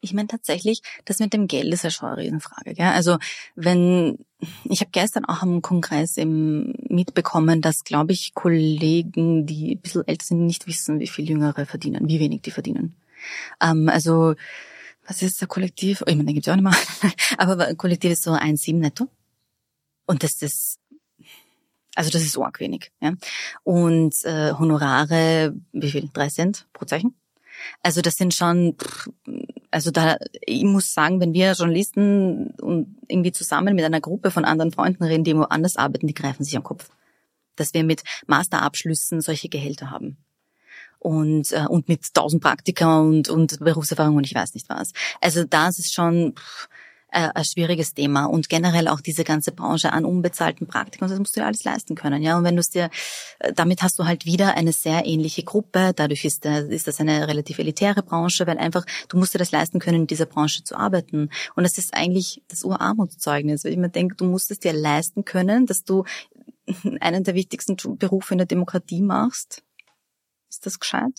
Ich 0.00 0.14
meine 0.14 0.28
tatsächlich, 0.28 0.80
das 1.04 1.18
mit 1.18 1.32
dem 1.32 1.48
Geld 1.48 1.72
ist 1.74 1.82
ja 1.82 1.90
schon 1.90 2.08
eine 2.08 2.18
Riesenfrage. 2.18 2.74
Gell? 2.74 2.86
Also 2.86 3.18
wenn 3.56 4.18
ich 4.64 4.80
habe 4.80 4.92
gestern 4.92 5.24
auch 5.24 5.42
am 5.42 5.60
Kongress 5.60 6.16
eben 6.16 6.74
mitbekommen, 6.88 7.60
dass, 7.60 7.82
glaube 7.82 8.12
ich, 8.12 8.34
Kollegen, 8.34 9.46
die 9.46 9.74
ein 9.74 9.80
bisschen 9.80 10.06
älter 10.06 10.24
sind, 10.24 10.46
nicht 10.46 10.68
wissen, 10.68 11.00
wie 11.00 11.08
viel 11.08 11.28
Jüngere 11.28 11.66
verdienen, 11.66 12.08
wie 12.08 12.20
wenig 12.20 12.42
die 12.42 12.52
verdienen. 12.52 12.94
Ähm, 13.60 13.88
also 13.88 14.36
was 15.08 15.22
ist 15.22 15.40
der 15.40 15.48
Kollektiv? 15.48 16.04
Ich 16.06 16.14
meine, 16.14 16.26
den 16.26 16.34
gibt's 16.34 16.48
auch 16.48 16.54
nicht 16.54 16.62
mehr. 16.62 16.76
Aber 17.38 17.74
Kollektiv 17.74 18.12
ist 18.12 18.22
so 18.22 18.32
1,7 18.32 18.76
netto. 18.76 19.08
Und 20.08 20.24
das 20.24 20.42
ist 20.42 20.80
also 21.98 22.10
das 22.10 22.22
ist 22.22 22.38
arg 22.38 22.60
wenig. 22.60 22.92
Ja? 23.00 23.14
Und 23.64 24.14
äh, 24.24 24.52
Honorare, 24.52 25.52
wie 25.72 25.90
viel? 25.90 26.08
Drei 26.12 26.28
Cent 26.28 26.68
pro 26.72 26.84
Zeichen? 26.84 27.16
Also 27.82 28.02
das 28.02 28.14
sind 28.14 28.34
schon, 28.34 28.76
also 29.72 29.90
da, 29.90 30.16
ich 30.46 30.62
muss 30.62 30.94
sagen, 30.94 31.20
wenn 31.20 31.34
wir 31.34 31.54
Journalisten 31.54 32.50
und 32.60 32.96
irgendwie 33.08 33.32
zusammen 33.32 33.74
mit 33.74 33.84
einer 33.84 34.00
Gruppe 34.00 34.30
von 34.30 34.44
anderen 34.44 34.70
Freunden 34.70 35.02
reden, 35.02 35.24
die 35.24 35.36
woanders 35.36 35.76
arbeiten, 35.76 36.06
die 36.06 36.14
greifen 36.14 36.44
sich 36.44 36.56
am 36.56 36.62
Kopf. 36.62 36.88
Dass 37.56 37.74
wir 37.74 37.82
mit 37.82 38.04
Masterabschlüssen 38.28 39.20
solche 39.20 39.48
Gehälter 39.48 39.90
haben. 39.90 40.18
Und, 41.00 41.50
äh, 41.50 41.66
und 41.68 41.88
mit 41.88 42.14
tausend 42.14 42.44
Praktika 42.44 43.00
und, 43.00 43.28
und 43.28 43.58
Berufserfahrung 43.58 44.14
und 44.14 44.24
ich 44.24 44.36
weiß 44.36 44.54
nicht 44.54 44.68
was. 44.68 44.92
Also 45.20 45.42
das 45.42 45.80
ist 45.80 45.92
schon, 45.92 46.34
pff, 46.36 46.68
äh, 47.10 47.28
ein 47.34 47.44
schwieriges 47.44 47.94
Thema 47.94 48.26
und 48.26 48.48
generell 48.48 48.88
auch 48.88 49.00
diese 49.00 49.24
ganze 49.24 49.52
Branche 49.52 49.92
an 49.92 50.04
unbezahlten 50.04 50.66
Praktiken, 50.66 51.08
das 51.08 51.18
musst 51.18 51.36
du 51.36 51.40
dir 51.40 51.46
alles 51.46 51.64
leisten 51.64 51.94
können, 51.94 52.22
ja. 52.22 52.36
Und 52.36 52.44
wenn 52.44 52.56
du 52.56 52.60
es 52.60 52.70
dir, 52.70 52.90
äh, 53.38 53.52
damit 53.52 53.82
hast 53.82 53.98
du 53.98 54.04
halt 54.04 54.26
wieder 54.26 54.54
eine 54.54 54.72
sehr 54.72 55.06
ähnliche 55.06 55.42
Gruppe. 55.42 55.92
Dadurch 55.94 56.24
ist, 56.24 56.44
der, 56.44 56.68
ist 56.68 56.86
das 56.86 57.00
eine 57.00 57.26
relativ 57.26 57.58
elitäre 57.58 58.02
Branche, 58.02 58.46
weil 58.46 58.58
einfach 58.58 58.84
du 59.08 59.16
musst 59.16 59.34
dir 59.34 59.38
das 59.38 59.52
leisten 59.52 59.78
können, 59.80 60.02
in 60.02 60.06
dieser 60.06 60.26
Branche 60.26 60.64
zu 60.64 60.76
arbeiten. 60.76 61.30
Und 61.54 61.64
das 61.64 61.78
ist 61.78 61.94
eigentlich 61.94 62.42
das 62.48 62.62
Urarmutszeugnis, 62.64 63.64
weil 63.64 63.72
ich 63.72 63.78
mir 63.78 63.88
denke, 63.88 64.14
du 64.16 64.24
musst 64.24 64.50
es 64.50 64.58
dir 64.58 64.72
leisten 64.72 65.24
können, 65.24 65.66
dass 65.66 65.84
du 65.84 66.04
einen 67.00 67.24
der 67.24 67.34
wichtigsten 67.34 67.76
Berufe 67.98 68.34
in 68.34 68.38
der 68.38 68.46
Demokratie 68.46 69.02
machst. 69.02 69.62
Ist 70.50 70.66
das 70.66 70.78
gescheit? 70.78 71.12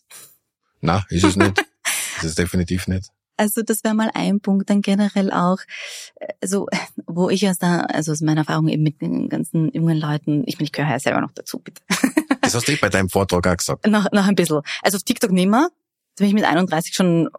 Na, 0.82 1.06
ist 1.10 1.24
es 1.24 1.36
nicht. 1.36 1.58
ist 2.18 2.24
es 2.24 2.36
definitiv 2.36 2.88
nicht. 2.88 3.10
Also 3.40 3.62
das 3.62 3.86
wäre 3.86 3.96
mal 3.96 4.12
ein 4.14 4.42
Punkt. 4.42 4.70
Dann 4.70 4.82
generell 4.82 5.32
auch, 5.32 5.60
also 6.42 6.68
wo 7.08 7.30
ich 7.30 7.48
aus 7.48 7.58
da, 7.58 7.82
also 7.82 8.12
aus 8.12 8.20
meiner 8.20 8.42
Erfahrung 8.42 8.68
eben 8.68 8.84
mit 8.84 9.02
den 9.02 9.30
ganzen 9.30 9.72
jungen 9.72 9.98
Leuten, 9.98 10.44
ich 10.46 10.58
meine, 10.58 10.66
ich 10.66 10.72
gehöre 10.74 10.92
ja 10.92 11.00
selber 11.00 11.22
noch 11.22 11.32
dazu, 11.32 11.60
bitte. 11.60 11.82
Das 12.42 12.54
hast 12.54 12.68
du 12.68 12.74
eh 12.74 12.76
bei 12.76 12.90
deinem 12.90 13.10
Vortrag 13.10 13.48
auch 13.48 13.56
gesagt. 13.56 13.88
noch, 13.88 14.12
noch 14.12 14.28
ein 14.28 14.36
bisschen. 14.36 14.62
Also 14.82 14.98
auf 14.98 15.04
TikTok 15.04 15.32
nimmer. 15.32 15.70
Da 16.16 16.24
bin 16.24 16.28
ich 16.28 16.34
mit 16.34 16.44
31 16.44 16.94
schon 16.94 17.30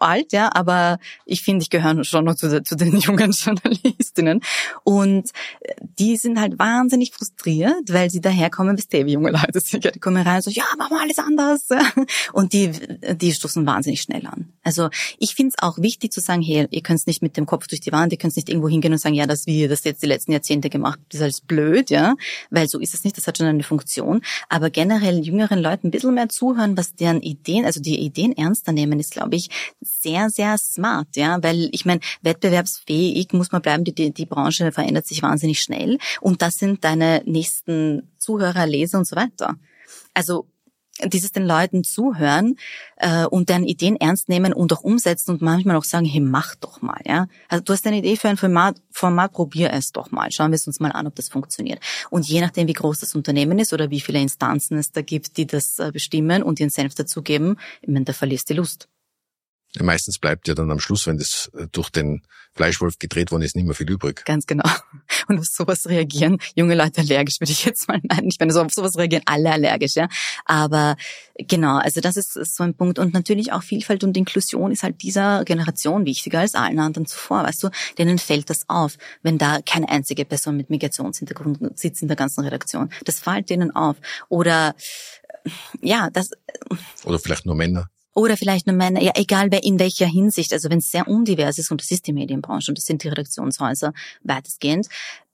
alt, 0.00 0.32
ja, 0.32 0.50
aber 0.54 0.98
ich 1.24 1.42
finde, 1.42 1.62
ich 1.62 1.70
gehöre 1.70 2.04
schon 2.04 2.24
noch 2.24 2.34
zu, 2.34 2.62
zu 2.62 2.76
den 2.76 2.96
jungen 2.98 3.32
Journalistinnen. 3.32 4.40
Und 4.84 5.30
äh, 5.60 5.74
die 5.98 6.16
sind 6.16 6.38
halt 6.40 6.58
wahnsinnig 6.58 7.12
frustriert, 7.12 7.88
weil 7.88 8.10
sie 8.10 8.20
daherkommen, 8.20 8.76
bis 8.76 8.88
wie 8.90 9.12
junge 9.12 9.30
Leute 9.30 9.60
sind. 9.60 9.84
Die 9.94 10.00
kommen 10.00 10.22
rein 10.22 10.36
und 10.36 10.44
so, 10.44 10.50
ja, 10.50 10.64
machen 10.78 10.96
wir 10.96 11.00
alles 11.00 11.18
anders. 11.18 11.68
Und 12.32 12.52
die, 12.52 12.70
die 13.14 13.32
stoßen 13.32 13.64
wahnsinnig 13.66 14.02
schnell 14.02 14.26
an. 14.26 14.52
Also 14.62 14.88
ich 15.18 15.34
finde 15.34 15.54
es 15.56 15.62
auch 15.62 15.78
wichtig 15.78 16.12
zu 16.12 16.20
sagen, 16.20 16.42
hey, 16.42 16.66
ihr 16.70 16.82
könnt 16.82 17.06
nicht 17.06 17.22
mit 17.22 17.36
dem 17.36 17.46
Kopf 17.46 17.66
durch 17.66 17.80
die 17.80 17.92
Wand, 17.92 18.12
ihr 18.12 18.18
könnt 18.18 18.36
nicht 18.36 18.48
irgendwo 18.48 18.68
hingehen 18.68 18.92
und 18.92 18.98
sagen, 18.98 19.14
ja, 19.14 19.26
das 19.26 19.46
wie 19.46 19.60
ihr 19.60 19.68
das 19.68 19.84
jetzt 19.84 20.02
die 20.02 20.06
letzten 20.06 20.32
Jahrzehnte 20.32 20.70
gemacht 20.70 20.98
habt, 21.00 21.14
ist 21.14 21.22
alles 21.22 21.40
blöd, 21.40 21.90
ja. 21.90 22.14
Weil 22.50 22.68
so 22.68 22.78
ist 22.78 22.94
es 22.94 23.04
nicht, 23.04 23.16
das 23.16 23.26
hat 23.26 23.38
schon 23.38 23.46
eine 23.46 23.62
Funktion. 23.62 24.22
Aber 24.48 24.70
generell 24.70 25.20
jüngeren 25.20 25.60
Leuten 25.60 25.88
ein 25.88 25.90
bisschen 25.90 26.14
mehr 26.14 26.28
zuhören, 26.28 26.76
was 26.76 26.94
deren 26.94 27.20
Ideen, 27.20 27.64
also 27.64 27.80
die 27.80 27.98
Ideen 27.98 28.36
ernster 28.36 28.72
nehmen, 28.72 29.00
ist, 29.00 29.12
glaube 29.12 29.36
ich, 29.36 29.50
sehr, 29.90 30.30
sehr 30.30 30.56
smart, 30.58 31.16
ja, 31.16 31.42
weil 31.42 31.68
ich 31.72 31.84
meine, 31.84 32.00
wettbewerbsfähig 32.22 33.32
muss 33.32 33.52
man 33.52 33.62
bleiben, 33.62 33.84
die, 33.84 33.94
die, 33.94 34.12
die 34.12 34.26
Branche 34.26 34.72
verändert 34.72 35.06
sich 35.06 35.22
wahnsinnig 35.22 35.60
schnell 35.60 35.98
und 36.20 36.42
das 36.42 36.54
sind 36.54 36.84
deine 36.84 37.22
nächsten 37.26 38.10
Zuhörer, 38.18 38.66
Leser 38.66 38.98
und 38.98 39.06
so 39.06 39.16
weiter. 39.16 39.56
Also 40.14 40.46
dieses 41.08 41.32
den 41.32 41.46
Leuten 41.46 41.84
zuhören 41.84 42.56
äh, 42.96 43.24
und 43.26 43.48
deren 43.48 43.64
Ideen 43.64 43.96
ernst 43.96 44.28
nehmen 44.28 44.52
und 44.52 44.72
auch 44.72 44.82
umsetzen 44.82 45.32
und 45.32 45.42
manchmal 45.42 45.76
auch 45.76 45.84
sagen, 45.84 46.04
hey, 46.04 46.20
mach 46.20 46.54
doch 46.56 46.82
mal, 46.82 47.00
ja. 47.06 47.26
Also 47.48 47.64
du 47.64 47.72
hast 47.72 47.86
eine 47.86 47.98
Idee 47.98 48.16
für 48.16 48.28
ein 48.28 48.36
Format, 48.36 48.80
Format, 48.90 49.32
probier 49.32 49.72
es 49.72 49.92
doch 49.92 50.10
mal. 50.10 50.30
Schauen 50.30 50.50
wir 50.50 50.56
es 50.56 50.66
uns 50.66 50.80
mal 50.80 50.92
an, 50.92 51.06
ob 51.06 51.14
das 51.14 51.28
funktioniert. 51.28 51.80
Und 52.10 52.28
je 52.28 52.40
nachdem, 52.40 52.68
wie 52.68 52.72
groß 52.74 53.00
das 53.00 53.14
Unternehmen 53.14 53.58
ist 53.58 53.72
oder 53.72 53.90
wie 53.90 54.00
viele 54.00 54.20
Instanzen 54.20 54.78
es 54.78 54.92
da 54.92 55.02
gibt, 55.02 55.36
die 55.36 55.46
das 55.46 55.78
äh, 55.78 55.90
bestimmen 55.92 56.42
und 56.42 56.60
ihren 56.60 56.70
Senf 56.70 56.94
dazugeben, 56.94 57.56
meine, 57.86 58.04
da 58.04 58.12
verlierst 58.12 58.50
du 58.50 58.54
die 58.54 58.58
Lust. 58.58 58.88
Meistens 59.78 60.18
bleibt 60.18 60.48
ja 60.48 60.54
dann 60.54 60.70
am 60.70 60.80
Schluss, 60.80 61.06
wenn 61.06 61.18
das 61.18 61.50
äh, 61.56 61.68
durch 61.70 61.90
den 61.90 62.22
Fleischwolf 62.54 62.98
gedreht 62.98 63.30
worden 63.30 63.42
ist, 63.42 63.54
nicht 63.54 63.66
mehr 63.66 63.76
viel 63.76 63.88
übrig. 63.88 64.24
Ganz 64.24 64.46
genau. 64.46 64.68
Und 65.28 65.38
auf 65.38 65.44
sowas 65.44 65.88
reagieren 65.88 66.38
junge 66.56 66.74
Leute 66.74 67.02
allergisch, 67.02 67.40
würde 67.40 67.52
ich 67.52 67.64
jetzt 67.64 67.86
mal 67.86 68.00
meinen. 68.02 68.28
Ich 68.28 68.40
meine, 68.40 68.52
so 68.52 68.60
auf 68.60 68.72
sowas 68.72 68.98
reagieren 68.98 69.22
alle 69.26 69.52
allergisch, 69.52 69.94
ja. 69.94 70.08
Aber 70.44 70.96
genau, 71.38 71.78
also 71.78 72.00
das 72.00 72.16
ist 72.16 72.56
so 72.56 72.64
ein 72.64 72.74
Punkt. 72.74 72.98
Und 72.98 73.14
natürlich 73.14 73.52
auch 73.52 73.62
Vielfalt 73.62 74.02
und 74.02 74.16
Inklusion 74.16 74.72
ist 74.72 74.82
halt 74.82 75.02
dieser 75.02 75.44
Generation 75.44 76.04
wichtiger 76.04 76.40
als 76.40 76.56
allen 76.56 76.80
anderen 76.80 77.06
zuvor, 77.06 77.44
weißt 77.44 77.62
du. 77.62 77.70
Denen 77.96 78.18
fällt 78.18 78.50
das 78.50 78.68
auf, 78.68 78.98
wenn 79.22 79.38
da 79.38 79.60
keine 79.64 79.88
einzige 79.88 80.24
Person 80.24 80.56
mit 80.56 80.70
Migrationshintergrund 80.70 81.78
sitzt 81.78 82.02
in 82.02 82.08
der 82.08 82.16
ganzen 82.16 82.42
Redaktion. 82.42 82.90
Das 83.04 83.20
fällt 83.20 83.50
denen 83.50 83.74
auf. 83.74 83.96
Oder 84.28 84.74
ja, 85.80 86.10
das. 86.10 86.30
Oder 87.04 87.20
vielleicht 87.20 87.46
nur 87.46 87.54
Männer. 87.54 87.88
Oder 88.14 88.36
vielleicht 88.36 88.66
nur 88.66 88.76
Männer, 88.76 89.00
ja, 89.00 89.12
egal 89.14 89.50
wer 89.50 89.62
in 89.62 89.78
welcher 89.78 90.06
Hinsicht, 90.06 90.52
also 90.52 90.68
wenn 90.70 90.78
es 90.78 90.90
sehr 90.90 91.06
undivers 91.08 91.58
ist, 91.58 91.70
und 91.70 91.80
das 91.80 91.90
ist 91.90 92.06
die 92.06 92.12
Medienbranche 92.12 92.70
und 92.70 92.78
das 92.78 92.84
sind 92.84 93.04
die 93.04 93.08
Redaktionshäuser 93.08 93.92
weitestgehend, 94.22 94.88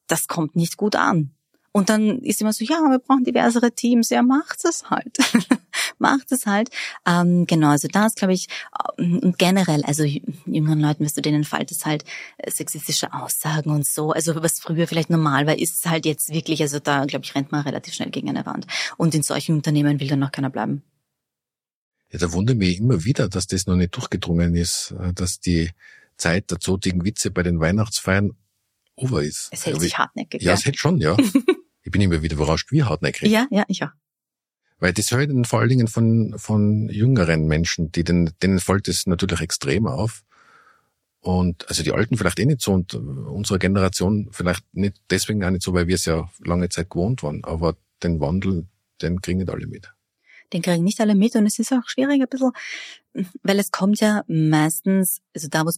das 0.07 0.29
kommt 0.29 0.57
nicht 0.57 0.77
gut 0.77 0.97
an. 0.97 1.31
Und 1.77 1.91
dann 1.91 2.21
ist 2.21 2.41
immer 2.41 2.55
so, 2.55 2.65
ja, 2.65 2.77
wir 2.89 2.99
brauchen 2.99 3.25
diversere 3.25 3.71
Teams. 3.71 4.09
Ja, 4.09 4.23
macht 4.23 4.65
es 4.65 4.89
halt. 4.89 5.19
macht 5.99 6.33
es 6.33 6.47
halt. 6.47 6.71
Ähm, 7.07 7.47
genau, 7.47 7.69
also 7.69 7.87
das 7.87 8.15
glaube 8.15 8.33
ich, 8.33 8.49
und 8.97 9.39
generell, 9.39 9.85
also 9.85 10.03
jüngeren 10.47 10.81
Leuten, 10.81 11.05
wirst 11.05 11.19
du 11.19 11.21
denen 11.21 11.45
fällt 11.45 11.71
es 11.71 11.85
halt 11.85 12.07
äh, 12.39 12.51
sexistische 12.51 13.13
Aussagen 13.13 13.69
und 13.69 13.87
so. 13.87 14.13
Also 14.13 14.43
was 14.43 14.59
früher 14.59 14.87
vielleicht 14.87 15.11
normal 15.11 15.47
war, 15.47 15.59
ist 15.59 15.85
es 15.85 15.91
halt 15.91 16.07
jetzt 16.07 16.33
wirklich, 16.33 16.63
also 16.63 16.79
da 16.79 17.05
glaube 17.05 17.27
ich, 17.27 17.35
rennt 17.35 17.53
man 17.53 17.61
relativ 17.61 17.93
schnell 17.93 18.09
gegen 18.09 18.31
eine 18.31 18.47
Wand. 18.47 18.67
Und 18.97 19.15
in 19.15 19.23
solchen 19.23 19.57
Unternehmen 19.57 20.01
will 20.01 20.09
dann 20.09 20.21
noch 20.21 20.33
keiner 20.33 20.49
bleiben. 20.49 20.83
Ja, 22.13 22.19
da 22.19 22.33
wundert 22.33 22.57
mich 22.57 22.79
immer 22.79 23.05
wieder, 23.05 23.29
dass 23.29 23.47
das 23.47 23.67
noch 23.67 23.77
nicht 23.77 23.95
durchgedrungen 23.97 24.55
ist, 24.55 24.95
äh, 24.99 25.13
dass 25.13 25.41
die 25.41 25.71
Zeit 26.17 26.51
der 26.51 26.61
zotigen 26.61 27.05
Witze 27.05 27.31
bei 27.31 27.43
den 27.43 27.61
Weihnachtsfeiern 27.61 28.33
over 28.95 29.23
ist. 29.23 29.49
Es 29.53 29.67
hält 29.67 29.81
sich 29.81 29.99
hartnäckig. 29.99 30.43
Ja, 30.43 30.49
ja, 30.49 30.55
es 30.55 30.65
hält 30.65 30.79
schon, 30.79 30.99
ja. 30.99 31.17
ich 31.83 31.91
bin 31.91 32.01
immer 32.01 32.23
wieder 32.23 32.37
überrascht, 32.37 32.73
wie 32.73 32.83
hartnäckig. 32.83 33.31
Ja, 33.31 33.47
ja, 33.51 33.65
ich 33.69 33.83
auch. 33.83 33.91
Weil 34.79 34.93
das 34.93 35.11
höre 35.11 35.21
ich 35.21 35.47
vor 35.47 35.61
allen 35.61 35.69
Dingen 35.71 35.89
von, 35.89 36.35
von 36.39 36.89
jüngeren 36.89 37.47
Menschen, 37.47 37.93
die 37.93 38.05
den, 38.05 38.33
denen 38.43 38.61
fällt 38.61 38.89
es 38.89 39.07
natürlich 39.07 39.41
extrem 39.41 39.87
auf. 39.87 40.23
Und 41.21 41.69
also 41.69 41.83
die 41.83 41.93
Alten 41.93 42.17
vielleicht 42.17 42.39
eh 42.39 42.47
nicht 42.47 42.61
so 42.61 42.73
und 42.73 42.95
unsere 42.95 43.59
Generation 43.59 44.29
vielleicht 44.31 44.63
nicht 44.75 45.01
deswegen 45.11 45.43
auch 45.45 45.51
nicht 45.51 45.63
so, 45.63 45.73
weil 45.73 45.89
wir 45.89 45.97
es 45.97 46.05
ja 46.05 46.31
lange 46.45 46.69
Zeit 46.69 46.91
gewohnt 46.91 47.23
waren. 47.23 47.43
Aber 47.43 47.77
den 48.03 48.21
Wandel, 48.21 48.67
den 49.03 49.21
kriegen 49.21 49.41
nicht 49.41 49.51
alle 49.51 49.67
mit 49.67 49.91
den 50.53 50.63
kriegen 50.63 50.85
nicht 50.85 51.01
alle 51.01 51.15
mit 51.15 51.35
und 51.37 51.47
es 51.47 51.59
ist 51.59 51.73
auch 51.73 51.87
schwierig 51.87 52.21
ein 52.21 52.29
bisschen, 52.29 52.53
weil 53.43 53.59
es 53.59 53.71
kommt 53.71 54.01
ja 54.01 54.23
meistens, 54.29 55.21
also 55.35 55.49
da 55.49 55.65
wo 55.65 55.71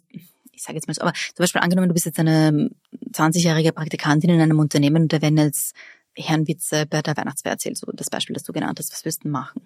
ich 0.59 0.65
sage 0.65 0.75
jetzt 0.75 0.89
mal 0.89 0.95
so, 0.95 1.03
aber 1.03 1.13
zum 1.13 1.37
Beispiel 1.37 1.61
angenommen, 1.61 1.89
du 1.89 1.95
bist 1.95 2.07
jetzt 2.07 2.19
eine 2.19 2.71
20-jährige 3.13 3.73
Praktikantin 3.73 4.31
in 4.31 4.41
einem 4.41 4.59
Unternehmen 4.59 5.03
und 5.03 5.13
da 5.13 5.23
werden 5.23 5.39
jetzt 5.39 5.75
Herrenwitze 6.17 6.87
bei 6.87 7.01
der 7.01 7.17
Weihnachtsfeier 7.17 7.53
erzählt, 7.53 7.77
so 7.77 7.87
das 7.93 8.11
Beispiel, 8.11 8.35
das 8.35 8.43
du 8.43 8.53
genannt 8.53 8.79
hast, 8.79 8.93
was 8.93 9.05
wirst 9.05 9.25
du 9.25 9.29
machen? 9.29 9.63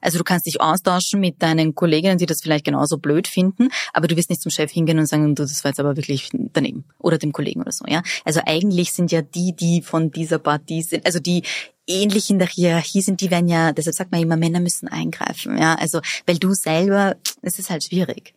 Also 0.00 0.18
du 0.18 0.24
kannst 0.24 0.46
dich 0.46 0.60
austauschen 0.60 1.20
mit 1.20 1.42
deinen 1.42 1.74
Kolleginnen, 1.74 2.18
die 2.18 2.26
das 2.26 2.40
vielleicht 2.40 2.64
genauso 2.64 2.98
blöd 2.98 3.28
finden, 3.28 3.68
aber 3.92 4.08
du 4.08 4.16
wirst 4.16 4.30
nicht 4.30 4.42
zum 4.42 4.50
Chef 4.50 4.70
hingehen 4.70 4.98
und 4.98 5.06
sagen, 5.06 5.34
du, 5.34 5.42
das 5.42 5.64
war 5.64 5.70
jetzt 5.70 5.80
aber 5.80 5.96
wirklich 5.96 6.30
daneben 6.32 6.84
oder 6.98 7.18
dem 7.18 7.32
Kollegen 7.32 7.60
oder 7.60 7.72
so, 7.72 7.84
ja. 7.86 8.02
Also 8.24 8.40
eigentlich 8.46 8.92
sind 8.92 9.12
ja 9.12 9.22
die, 9.22 9.54
die 9.54 9.82
von 9.82 10.10
dieser 10.10 10.38
Partie 10.38 10.82
sind, 10.82 11.06
also 11.06 11.18
die 11.18 11.42
ähnlich 11.86 12.30
in 12.30 12.38
der 12.38 12.48
Hierarchie 12.48 13.02
sind, 13.02 13.20
die 13.20 13.30
werden 13.30 13.48
ja, 13.48 13.72
deshalb 13.72 13.96
sagt 13.96 14.12
man 14.12 14.20
immer, 14.20 14.36
Männer 14.36 14.60
müssen 14.60 14.88
eingreifen, 14.88 15.58
ja. 15.58 15.74
Also, 15.74 16.00
weil 16.26 16.38
du 16.38 16.54
selber, 16.54 17.16
es 17.42 17.58
ist 17.58 17.70
halt 17.70 17.84
schwierig. 17.84 18.34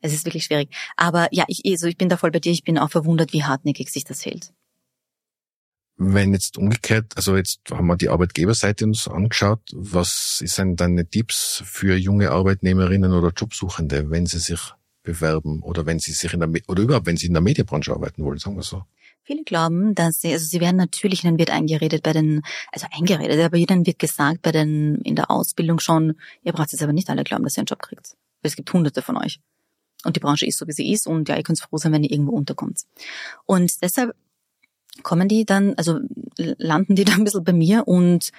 Es 0.00 0.12
ist 0.12 0.26
wirklich 0.26 0.44
schwierig. 0.44 0.68
Aber 0.96 1.28
ja, 1.30 1.44
ich, 1.48 1.62
also 1.64 1.86
ich 1.86 1.96
bin 1.96 2.10
da 2.10 2.18
voll 2.18 2.30
bei 2.30 2.38
dir, 2.38 2.52
ich 2.52 2.64
bin 2.64 2.78
auch 2.78 2.90
verwundert, 2.90 3.32
wie 3.32 3.44
hartnäckig 3.44 3.90
sich 3.90 4.04
das 4.04 4.24
hält. 4.26 4.52
Wenn 5.96 6.32
jetzt 6.32 6.58
umgekehrt, 6.58 7.12
also 7.16 7.36
jetzt 7.36 7.60
haben 7.70 7.86
wir 7.86 7.96
die 7.96 8.08
Arbeitgeberseite 8.08 8.84
uns 8.84 9.06
angeschaut, 9.06 9.60
was 9.72 10.38
sind 10.38 10.80
deine 10.80 11.08
Tipps 11.08 11.62
für 11.64 11.96
junge 11.96 12.32
Arbeitnehmerinnen 12.32 13.12
oder 13.12 13.30
Jobsuchende, 13.30 14.10
wenn 14.10 14.26
sie 14.26 14.40
sich 14.40 14.60
bewerben 15.04 15.62
oder 15.62 15.86
wenn 15.86 16.00
sie 16.00 16.10
sich 16.12 16.32
in 16.32 16.40
der 16.40 16.50
oder 16.66 16.82
überhaupt 16.82 17.06
wenn 17.06 17.16
sie 17.16 17.28
in 17.28 17.34
der 17.34 17.42
Medienbranche 17.42 17.92
arbeiten 17.92 18.24
wollen, 18.24 18.38
sagen 18.38 18.56
wir 18.56 18.62
so? 18.62 18.82
Viele 19.22 19.44
glauben, 19.44 19.94
dass 19.94 20.20
sie, 20.20 20.32
also 20.32 20.44
sie 20.44 20.60
werden 20.60 20.76
natürlich, 20.76 21.24
ihnen 21.24 21.38
wird 21.38 21.50
eingeredet 21.50 22.02
bei 22.02 22.12
den, 22.12 22.42
also 22.72 22.86
eingeredet, 22.90 23.40
aber 23.40 23.56
ihnen 23.56 23.86
wird 23.86 23.98
gesagt 23.98 24.42
bei 24.42 24.52
den, 24.52 24.96
in 25.02 25.16
der 25.16 25.30
Ausbildung 25.30 25.78
schon, 25.78 26.14
ihr 26.42 26.52
braucht 26.52 26.72
jetzt 26.72 26.82
aber 26.82 26.92
nicht 26.92 27.08
alle 27.08 27.24
glauben, 27.24 27.44
dass 27.44 27.56
ihr 27.56 27.60
einen 27.60 27.66
Job 27.66 27.80
kriegt. 27.80 28.16
Es 28.42 28.56
gibt 28.56 28.70
hunderte 28.72 29.00
von 29.00 29.16
euch. 29.16 29.40
Und 30.04 30.16
die 30.16 30.20
Branche 30.20 30.44
ist 30.44 30.58
so, 30.58 30.66
wie 30.66 30.72
sie 30.72 30.92
ist 30.92 31.06
und 31.06 31.28
ja, 31.30 31.36
ihr 31.36 31.42
könnt 31.42 31.58
froh 31.58 31.78
sein, 31.78 31.92
wenn 31.92 32.04
ihr 32.04 32.10
irgendwo 32.10 32.32
unterkommt. 32.32 32.82
Und 33.46 33.82
deshalb 33.82 34.14
kommen 35.02 35.28
die 35.28 35.44
dann, 35.44 35.74
also 35.74 35.98
landen 36.36 36.94
die 36.94 37.04
dann 37.04 37.16
ein 37.20 37.24
bisschen 37.24 37.44
bei 37.44 37.52
mir 37.52 37.86
und 37.88 38.30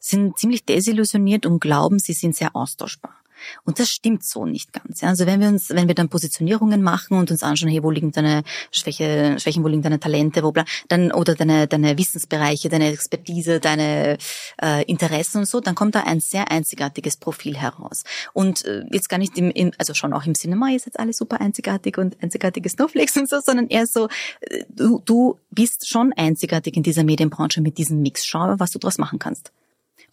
sind 0.00 0.38
ziemlich 0.38 0.64
desillusioniert 0.64 1.46
und 1.46 1.60
glauben, 1.60 1.98
sie 1.98 2.12
sind 2.12 2.34
sehr 2.34 2.54
austauschbar. 2.54 3.21
Und 3.64 3.78
das 3.78 3.88
stimmt 3.88 4.24
so 4.24 4.46
nicht 4.46 4.72
ganz. 4.72 5.00
Ja. 5.00 5.08
Also 5.08 5.26
wenn 5.26 5.40
wir 5.40 5.48
uns, 5.48 5.70
wenn 5.70 5.88
wir 5.88 5.94
dann 5.94 6.08
Positionierungen 6.08 6.82
machen 6.82 7.18
und 7.18 7.30
uns 7.30 7.42
anschauen, 7.42 7.70
hey, 7.70 7.82
wo 7.82 7.90
liegen 7.90 8.12
deine 8.12 8.42
Schwäche, 8.70 9.36
Schwächen, 9.38 9.64
wo 9.64 9.68
liegen 9.68 9.82
deine 9.82 10.00
Talente, 10.00 10.42
wo 10.42 10.52
bla, 10.52 10.64
dann 10.88 11.12
oder 11.12 11.34
deine 11.34 11.66
deine 11.66 11.98
Wissensbereiche, 11.98 12.68
deine 12.68 12.92
Expertise, 12.92 13.60
deine 13.60 14.18
äh, 14.60 14.84
Interessen 14.84 15.38
und 15.38 15.48
so, 15.48 15.60
dann 15.60 15.74
kommt 15.74 15.94
da 15.94 16.00
ein 16.00 16.20
sehr 16.20 16.50
einzigartiges 16.50 17.16
Profil 17.16 17.56
heraus. 17.56 18.04
Und 18.32 18.64
äh, 18.64 18.84
jetzt 18.92 19.08
gar 19.08 19.18
nicht 19.18 19.36
im, 19.38 19.50
im 19.50 19.72
also 19.78 19.94
schon 19.94 20.12
auch 20.12 20.26
im 20.26 20.34
Cinema 20.34 20.70
ist 20.70 20.86
jetzt 20.86 20.98
alles 20.98 21.16
super 21.16 21.40
einzigartig 21.40 21.98
und 21.98 22.22
einzigartige 22.22 22.68
Snowflakes 22.68 23.16
und 23.16 23.28
so, 23.28 23.40
sondern 23.40 23.68
eher 23.68 23.86
so, 23.86 24.08
äh, 24.40 24.64
du, 24.68 25.00
du 25.04 25.38
bist 25.50 25.88
schon 25.88 26.12
einzigartig 26.12 26.76
in 26.76 26.82
dieser 26.82 27.04
Medienbranche 27.04 27.60
mit 27.60 27.78
diesem 27.78 28.00
Mix. 28.00 28.26
Schau, 28.26 28.54
was 28.58 28.70
du 28.70 28.78
daraus 28.78 28.98
machen 28.98 29.18
kannst. 29.18 29.52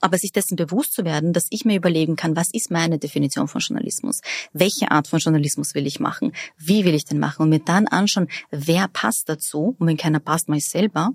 Aber 0.01 0.17
sich 0.17 0.31
dessen 0.31 0.55
bewusst 0.55 0.93
zu 0.93 1.05
werden, 1.05 1.33
dass 1.33 1.47
ich 1.49 1.65
mir 1.65 1.75
überlegen 1.75 2.15
kann, 2.15 2.35
was 2.35 2.49
ist 2.53 2.71
meine 2.71 2.99
Definition 2.99 3.47
von 3.47 3.61
Journalismus? 3.61 4.21
Welche 4.53 4.91
Art 4.91 5.07
von 5.07 5.19
Journalismus 5.19 5.75
will 5.75 5.87
ich 5.87 5.99
machen? 5.99 6.31
Wie 6.57 6.85
will 6.85 6.93
ich 6.93 7.05
den 7.05 7.19
machen? 7.19 7.43
Und 7.43 7.49
mir 7.49 7.59
dann 7.59 7.87
anschauen, 7.87 8.27
wer 8.51 8.87
passt 8.87 9.27
dazu? 9.27 9.75
Und 9.77 9.87
wenn 9.87 9.97
keiner 9.97 10.19
passt, 10.19 10.47
mache 10.47 10.59
ich 10.59 10.69
selber 10.69 11.11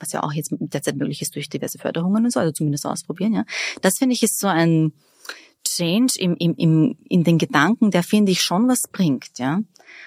was 0.00 0.12
ja 0.12 0.22
auch 0.22 0.32
jetzt 0.32 0.50
derzeit 0.58 0.96
möglich 0.96 1.22
ist 1.22 1.34
durch 1.36 1.48
diverse 1.48 1.78
Förderungen 1.78 2.24
und 2.24 2.32
so, 2.32 2.40
also 2.40 2.52
zumindest 2.52 2.86
ausprobieren, 2.86 3.34
ja. 3.34 3.44
Das 3.82 3.98
finde 3.98 4.14
ich 4.14 4.22
ist 4.22 4.40
so 4.40 4.48
ein 4.48 4.92
Change 5.66 6.14
im, 6.18 6.36
im, 6.36 6.54
im, 6.56 6.98
in 7.08 7.22
den 7.22 7.38
Gedanken, 7.38 7.90
der 7.90 8.02
finde 8.02 8.32
ich 8.32 8.42
schon 8.42 8.66
was 8.66 8.88
bringt, 8.90 9.38
ja. 9.38 9.60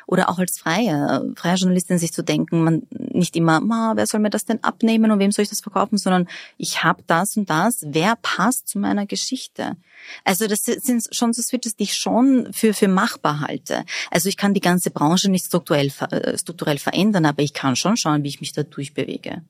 Oder 0.06 0.30
auch 0.30 0.40
als 0.40 0.60
freie, 0.60 1.34
freie 1.36 1.56
Journalistin 1.56 1.98
sich 1.98 2.14
zu 2.14 2.24
denken, 2.24 2.64
man 2.64 2.84
nicht 2.90 3.36
immer, 3.36 3.62
ma, 3.62 3.94
wer 3.96 4.06
soll 4.08 4.20
mir 4.20 4.30
das 4.30 4.46
denn 4.46 4.64
abnehmen 4.64 5.12
und 5.12 5.20
wem 5.20 5.32
soll 5.32 5.44
ich 5.44 5.50
das 5.50 5.62
verkaufen, 5.62 5.98
sondern 5.98 6.28
ich 6.58 6.84
habe 6.84 7.04
das 7.08 7.38
und 7.38 7.50
das, 7.50 7.84
wer 7.88 8.16
passt 8.22 8.68
zu 8.68 8.80
meiner 8.80 9.06
Geschichte? 9.06 9.78
Also 10.24 10.48
das 10.48 10.64
sind 10.66 11.08
schon 11.12 11.34
so 11.34 11.42
Switches, 11.42 11.76
die 11.76 11.84
ich 11.84 11.96
schon 11.96 12.52
für, 12.54 12.74
für 12.74 12.88
machbar 12.88 13.42
halte. 13.42 13.86
Also 14.12 14.30
ich 14.30 14.38
kann 14.38 14.54
die 14.54 14.62
ganze 14.62 14.92
Branche 14.92 15.30
nicht 15.30 15.46
strukturell, 15.46 15.92
äh, 16.12 16.38
strukturell 16.38 16.80
verändern, 16.80 17.26
aber 17.26 17.42
ich 17.42 17.54
kann 17.54 17.76
schon 17.76 17.98
schauen, 17.98 18.24
wie 18.24 18.30
ich 18.30 18.42
mich 18.42 18.54
da 18.54 18.64
durchbewege. 18.64 19.44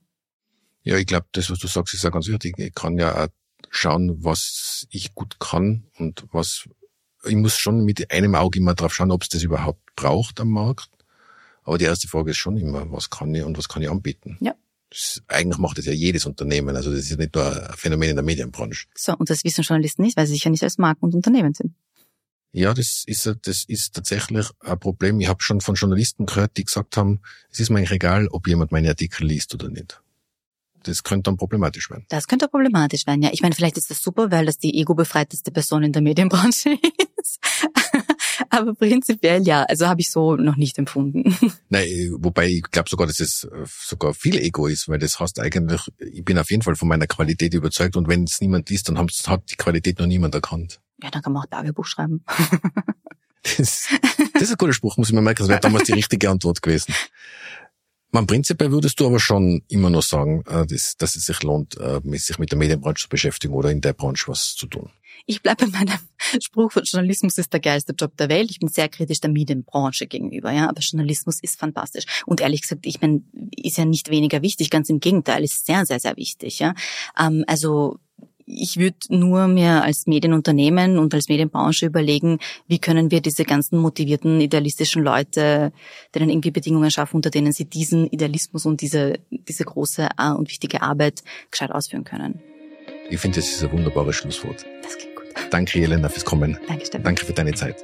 Ja, 0.84 0.98
ich 0.98 1.06
glaube, 1.06 1.28
das, 1.32 1.50
was 1.50 1.60
du 1.60 1.68
sagst, 1.68 1.94
ist 1.94 2.04
ja 2.04 2.10
ganz 2.10 2.28
wichtig. 2.28 2.56
Ich 2.58 2.76
kann 2.76 2.98
ja 2.98 3.24
auch 3.24 3.30
schauen, 3.70 4.24
was 4.24 4.86
ich 4.90 5.16
gut 5.16 5.40
kann 5.40 5.86
und 5.98 6.26
was 6.32 6.68
ich 7.26 7.36
muss 7.36 7.58
schon 7.58 7.84
mit 7.84 8.12
einem 8.12 8.36
Auge 8.36 8.60
immer 8.60 8.74
drauf 8.74 8.94
schauen, 8.94 9.12
ob 9.12 9.24
es 9.24 9.30
das 9.30 9.44
überhaupt 9.44 9.82
braucht 9.96 10.40
am 10.40 10.50
Markt. 10.50 10.90
Aber 11.64 11.78
die 11.78 11.86
erste 11.86 12.08
Frage 12.08 12.32
ist 12.32 12.38
schon 12.38 12.58
immer, 12.58 12.92
was 12.92 13.10
kann 13.10 13.34
ich 13.34 13.44
und 13.44 13.58
was 13.58 13.70
kann 13.70 13.82
ich 13.82 13.90
anbieten? 13.90 14.38
Ja. 14.42 14.54
Das, 14.90 15.22
eigentlich 15.28 15.58
macht 15.58 15.78
das 15.78 15.86
ja 15.86 15.94
jedes 15.94 16.26
Unternehmen. 16.26 16.76
Also 16.76 16.92
das 16.92 17.02
ist 17.02 17.12
ja 17.12 17.18
nicht 17.18 17.34
nur 17.34 17.46
ein 17.46 17.76
Phänomen 17.76 18.10
in 18.10 18.16
der 18.16 18.24
Medienbranche. 18.24 18.88
So, 18.96 19.16
und 19.16 19.30
das 19.30 19.44
wissen 19.44 19.64
Journalisten 19.64 20.04
nicht, 20.04 20.18
weil 20.18 20.28
sie 20.28 20.34
sich 20.34 20.44
ja 20.44 20.52
nicht 20.52 20.64
als 20.64 20.78
Marken 20.78 21.06
und 21.06 21.16
Unternehmen 21.16 21.54
sind. 21.54 21.74
Ja, 22.52 22.74
das 22.76 23.04
ist, 23.08 23.34
das 23.42 23.64
ist 23.64 23.96
tatsächlich 23.96 24.48
ein 24.60 24.80
Problem. 24.80 25.20
Ich 25.20 25.28
habe 25.28 25.42
schon 25.42 25.62
von 25.62 25.74
Journalisten 25.74 26.28
gehört, 26.28 26.58
die 26.58 26.66
gesagt 26.66 26.98
haben, 26.98 27.22
es 27.50 27.60
ist 27.60 27.72
mir 27.72 27.80
eigentlich 27.80 27.92
egal, 27.92 28.28
ob 28.28 28.48
jemand 28.48 28.72
meine 28.72 28.90
Artikel 28.90 29.26
liest 29.26 29.54
oder 29.56 29.70
nicht 29.70 30.04
das 30.84 31.04
könnte 31.04 31.24
dann 31.24 31.38
problematisch 31.38 31.90
werden. 31.90 32.06
Das 32.10 32.28
könnte 32.28 32.48
problematisch 32.48 33.08
werden, 33.08 33.22
ja. 33.22 33.30
Ich 33.32 33.42
meine, 33.42 33.56
vielleicht 33.56 33.78
ist 33.78 33.90
das 33.90 34.02
super, 34.02 34.32
weil 34.32 34.46
das 34.46 34.58
die 34.58 34.80
ego-befreiteste 34.80 35.52
Person 35.52 35.84
in 35.84 35.92
der 35.92 36.02
Medienbranche 36.02 36.78
ist. 37.24 37.40
Aber 38.50 38.74
prinzipiell 38.74 39.46
ja, 39.46 39.64
also 39.64 39.88
habe 39.88 40.02
ich 40.02 40.12
so 40.12 40.36
noch 40.36 40.56
nicht 40.56 40.78
empfunden. 40.78 41.36
Nein, 41.70 41.88
wobei 42.18 42.48
ich 42.48 42.64
glaube 42.64 42.90
sogar, 42.90 43.08
dass 43.08 43.20
es 43.20 43.46
äh, 43.46 43.66
sogar 43.66 44.14
viel 44.14 44.38
Ego 44.38 44.68
ist, 44.68 44.90
weil 44.90 45.00
das 45.00 45.20
heißt 45.20 45.40
eigentlich, 45.40 45.82
ich 46.00 46.24
bin 46.24 46.38
auf 46.38 46.52
jeden 46.52 46.62
Fall 46.62 46.76
von 46.76 46.88
meiner 46.88 47.08
Qualität 47.08 47.54
überzeugt 47.54 47.96
und 47.96 48.08
wenn 48.08 48.24
es 48.24 48.42
niemand 48.42 48.70
liest, 48.70 48.90
dann 48.90 48.98
hat 48.98 49.52
die 49.52 49.56
Qualität 49.56 50.00
noch 50.00 50.08
niemand 50.08 50.36
erkannt. 50.36 50.82
Ja, 51.02 51.10
dann 51.10 51.22
kann 51.22 51.34
man 51.34 51.44
auch 51.44 51.48
Tagebuch 51.48 51.86
schreiben. 51.86 52.24
das, 53.44 53.90
das 54.34 54.42
ist 54.42 54.52
ein 54.52 54.58
guter 54.58 54.74
Spruch, 54.74 54.98
muss 54.98 55.10
ich 55.10 55.16
mir 55.16 55.22
merken. 55.22 55.44
Das 55.44 55.50
wäre 55.50 55.60
damals 55.60 55.86
die 55.86 55.94
richtige 55.94 56.30
Antwort 56.30 56.62
gewesen. 56.62 56.94
Man 58.14 58.28
prinzipiell 58.28 58.72
würdest 58.72 59.00
du 59.00 59.08
aber 59.08 59.20
schon 59.20 59.64
immer 59.70 59.90
noch 59.90 60.04
sagen, 60.04 60.44
äh, 60.46 60.68
dass, 60.68 60.96
dass 60.98 61.16
es 61.16 61.26
sich 61.26 61.42
lohnt, 61.42 61.78
äh, 61.78 62.00
sich 62.20 62.38
mit 62.38 62.52
der 62.52 62.60
Medienbranche 62.60 63.06
zu 63.06 63.10
beschäftigen 63.10 63.56
oder 63.56 63.72
in 63.72 63.82
der 63.82 63.94
Branche 63.94 64.28
was 64.28 64.54
zu 64.54 64.68
tun. 64.68 64.92
Ich 65.26 65.42
bleibe 65.42 65.66
bei 65.66 65.80
meinem 65.80 65.98
Spruch, 66.40 66.74
Journalismus 66.76 67.40
ist 67.40 67.52
der 67.52 67.60
geilste 67.60 67.94
Job 67.94 68.16
der 68.18 68.30
Welt. 68.30 68.52
Ich 68.52 68.60
bin 68.60 68.70
sehr 68.70 68.88
kritisch 68.88 69.20
der 69.20 69.32
Medienbranche 69.32 70.06
gegenüber, 70.06 70.52
ja, 70.52 70.70
aber 70.70 70.80
Journalismus 70.80 71.40
ist 71.42 71.60
fantastisch. 71.60 72.06
Und 72.28 72.40
ehrlich 72.40 72.62
gesagt, 72.62 72.86
ich 72.86 73.02
meine, 73.02 73.24
ist 73.58 73.80
ja 73.80 73.86
nicht 73.86 74.12
weniger 74.12 74.44
wichtig, 74.44 74.70
ganz 74.70 74.90
im 74.90 75.00
Gegenteil, 75.00 75.44
ist 75.44 75.66
sehr, 75.66 75.84
sehr, 75.88 76.00
sehr 76.00 76.16
wichtig, 76.16 76.60
ja. 76.60 76.76
Ähm, 77.20 77.44
also 77.48 77.98
ich 78.46 78.78
würde 78.78 78.98
nur 79.10 79.48
mir 79.48 79.84
als 79.84 80.08
Medienunternehmen 80.08 80.98
und 80.98 81.14
als 81.14 81.30
Medienbranche 81.30 81.86
überlegen, 81.86 82.40
wie 82.68 82.80
können 82.80 83.12
wir 83.12 83.22
diese 83.22 83.46
ganzen 83.46 83.80
motivierten, 83.80 84.42
idealistischen 84.42 85.04
Leute, 85.04 85.72
denen 86.14 86.30
irgendwie 86.30 86.52
Bedingungen 86.52 86.92
schaffen, 86.92 87.18
unter 87.18 87.30
denen 87.30 87.54
sie 87.54 87.66
diesen 87.66 88.08
Idealismus 88.08 88.66
und 88.66 88.82
diese, 88.82 89.20
diese 89.30 89.64
große 89.64 90.10
äh, 90.18 90.32
und 90.32 90.50
wichtige 90.50 90.82
Arbeit 90.82 91.24
gescheit 91.52 91.72
ausführen 91.72 92.04
können. 92.04 92.40
Ich 93.10 93.20
finde, 93.20 93.40
das 93.40 93.50
ist 93.50 93.64
ein 93.64 93.72
wunderbares 93.72 94.16
Schlusswort. 94.16 94.66
Das 94.82 94.98
klingt 94.98 95.16
gut. 95.16 95.26
Danke, 95.52 95.80
Jelena, 95.80 96.10
fürs 96.10 96.26
Kommen. 96.26 96.58
Danke, 96.68 96.86
Stefan. 96.86 97.04
Danke 97.04 97.26
für 97.26 97.34
deine 97.34 97.54
Zeit. 97.54 97.84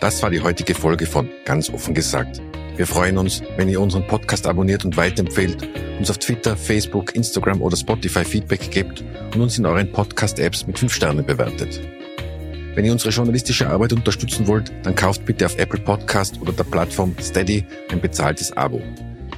Das 0.00 0.22
war 0.22 0.30
die 0.30 0.40
heutige 0.40 0.74
Folge 0.74 1.06
von 1.06 1.28
Ganz 1.44 1.68
offen 1.70 1.94
gesagt. 1.94 2.40
Wir 2.76 2.86
freuen 2.86 3.18
uns, 3.18 3.42
wenn 3.56 3.68
ihr 3.68 3.80
unseren 3.80 4.06
Podcast 4.06 4.46
abonniert 4.46 4.84
und 4.84 4.96
weiterempfehlt, 4.96 5.68
uns 5.98 6.10
auf 6.10 6.18
Twitter, 6.18 6.56
Facebook, 6.56 7.14
Instagram 7.14 7.60
oder 7.60 7.76
Spotify 7.76 8.24
Feedback 8.24 8.70
gebt 8.70 9.04
und 9.34 9.40
uns 9.40 9.58
in 9.58 9.66
euren 9.66 9.92
Podcast-Apps 9.92 10.66
mit 10.66 10.78
5 10.78 10.92
Sternen 10.92 11.26
bewertet. 11.26 11.80
Wenn 12.74 12.84
ihr 12.84 12.92
unsere 12.92 13.10
journalistische 13.10 13.68
Arbeit 13.68 13.92
unterstützen 13.92 14.46
wollt, 14.46 14.72
dann 14.84 14.94
kauft 14.94 15.26
bitte 15.26 15.46
auf 15.46 15.58
Apple 15.58 15.80
Podcast 15.80 16.40
oder 16.40 16.52
der 16.52 16.64
Plattform 16.64 17.14
Steady 17.20 17.64
ein 17.90 18.00
bezahltes 18.00 18.56
Abo. 18.56 18.80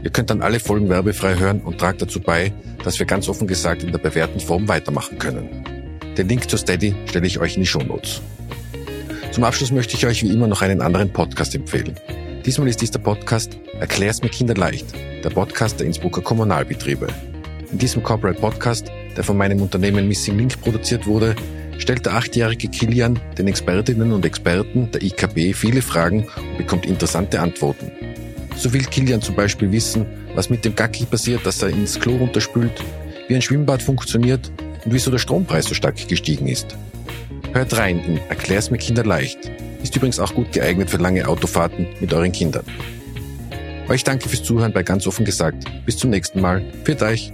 Ihr 0.04 0.10
könnt 0.10 0.30
dann 0.30 0.42
alle 0.42 0.60
Folgen 0.60 0.88
werbefrei 0.88 1.36
hören 1.36 1.60
und 1.60 1.78
tragt 1.78 2.02
dazu 2.02 2.20
bei, 2.20 2.52
dass 2.84 2.98
wir 2.98 3.06
ganz 3.06 3.28
offen 3.28 3.46
gesagt 3.46 3.82
in 3.82 3.92
der 3.92 3.98
bewährten 3.98 4.40
Form 4.40 4.68
weitermachen 4.68 5.18
können. 5.18 5.64
Den 6.16 6.28
Link 6.28 6.48
zu 6.50 6.56
Steady 6.56 6.94
stelle 7.06 7.26
ich 7.26 7.38
euch 7.38 7.56
in 7.56 7.62
die 7.62 7.66
Shownotes. 7.66 8.20
Zum 9.30 9.44
Abschluss 9.44 9.72
möchte 9.72 9.96
ich 9.96 10.06
euch 10.06 10.22
wie 10.22 10.30
immer 10.30 10.46
noch 10.46 10.60
einen 10.60 10.82
anderen 10.82 11.10
Podcast 11.10 11.54
empfehlen. 11.54 11.96
Diesmal 12.44 12.66
ist 12.66 12.80
dies 12.80 12.90
der 12.90 12.98
Podcast 12.98 13.56
Erklär's 13.78 14.20
mir 14.20 14.28
Kinder 14.28 14.54
leicht, 14.54 14.86
der 15.22 15.30
Podcast 15.30 15.78
der 15.78 15.86
Innsbrucker 15.86 16.22
Kommunalbetriebe. 16.22 17.06
In 17.70 17.78
diesem 17.78 18.02
Corporate 18.02 18.40
Podcast, 18.40 18.90
der 19.16 19.22
von 19.22 19.36
meinem 19.36 19.62
Unternehmen 19.62 20.08
Missing 20.08 20.38
Link 20.38 20.60
produziert 20.60 21.06
wurde, 21.06 21.36
stellt 21.78 22.04
der 22.04 22.14
achtjährige 22.14 22.66
Kilian 22.66 23.20
den 23.38 23.46
Expertinnen 23.46 24.10
und 24.10 24.24
Experten 24.24 24.90
der 24.90 25.02
IKB 25.02 25.54
viele 25.54 25.82
Fragen 25.82 26.26
und 26.36 26.58
bekommt 26.58 26.84
interessante 26.84 27.38
Antworten. 27.38 27.92
So 28.56 28.72
will 28.72 28.86
Kilian 28.86 29.22
zum 29.22 29.36
Beispiel 29.36 29.70
wissen, 29.70 30.04
was 30.34 30.50
mit 30.50 30.64
dem 30.64 30.74
Gacki 30.74 31.04
passiert, 31.04 31.46
dass 31.46 31.62
er 31.62 31.68
ins 31.68 32.00
Klo 32.00 32.16
runterspült, 32.16 32.82
wie 33.28 33.36
ein 33.36 33.42
Schwimmbad 33.42 33.84
funktioniert 33.84 34.50
und 34.84 34.92
wieso 34.92 35.12
der 35.12 35.18
Strompreis 35.18 35.66
so 35.66 35.74
stark 35.74 36.08
gestiegen 36.08 36.48
ist. 36.48 36.76
Hört 37.52 37.76
rein 37.76 38.00
in 38.04 38.18
Erklär's 38.28 38.72
mir 38.72 38.78
Kinder 38.78 39.04
leicht. 39.04 39.52
Ist 39.82 39.96
übrigens 39.96 40.20
auch 40.20 40.34
gut 40.34 40.52
geeignet 40.52 40.90
für 40.90 40.98
lange 40.98 41.26
Autofahrten 41.26 41.86
mit 42.00 42.12
euren 42.12 42.32
Kindern. 42.32 42.64
Euch 43.88 44.04
danke 44.04 44.28
fürs 44.28 44.42
Zuhören 44.42 44.72
bei 44.72 44.82
ganz 44.82 45.06
offen 45.06 45.24
gesagt. 45.24 45.64
Bis 45.84 45.98
zum 45.98 46.10
nächsten 46.10 46.40
Mal. 46.40 46.62
Für 46.84 47.00
euch. 47.02 47.32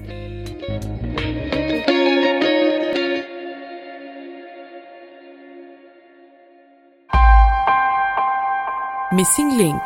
Missing 9.12 9.56
Link 9.56 9.82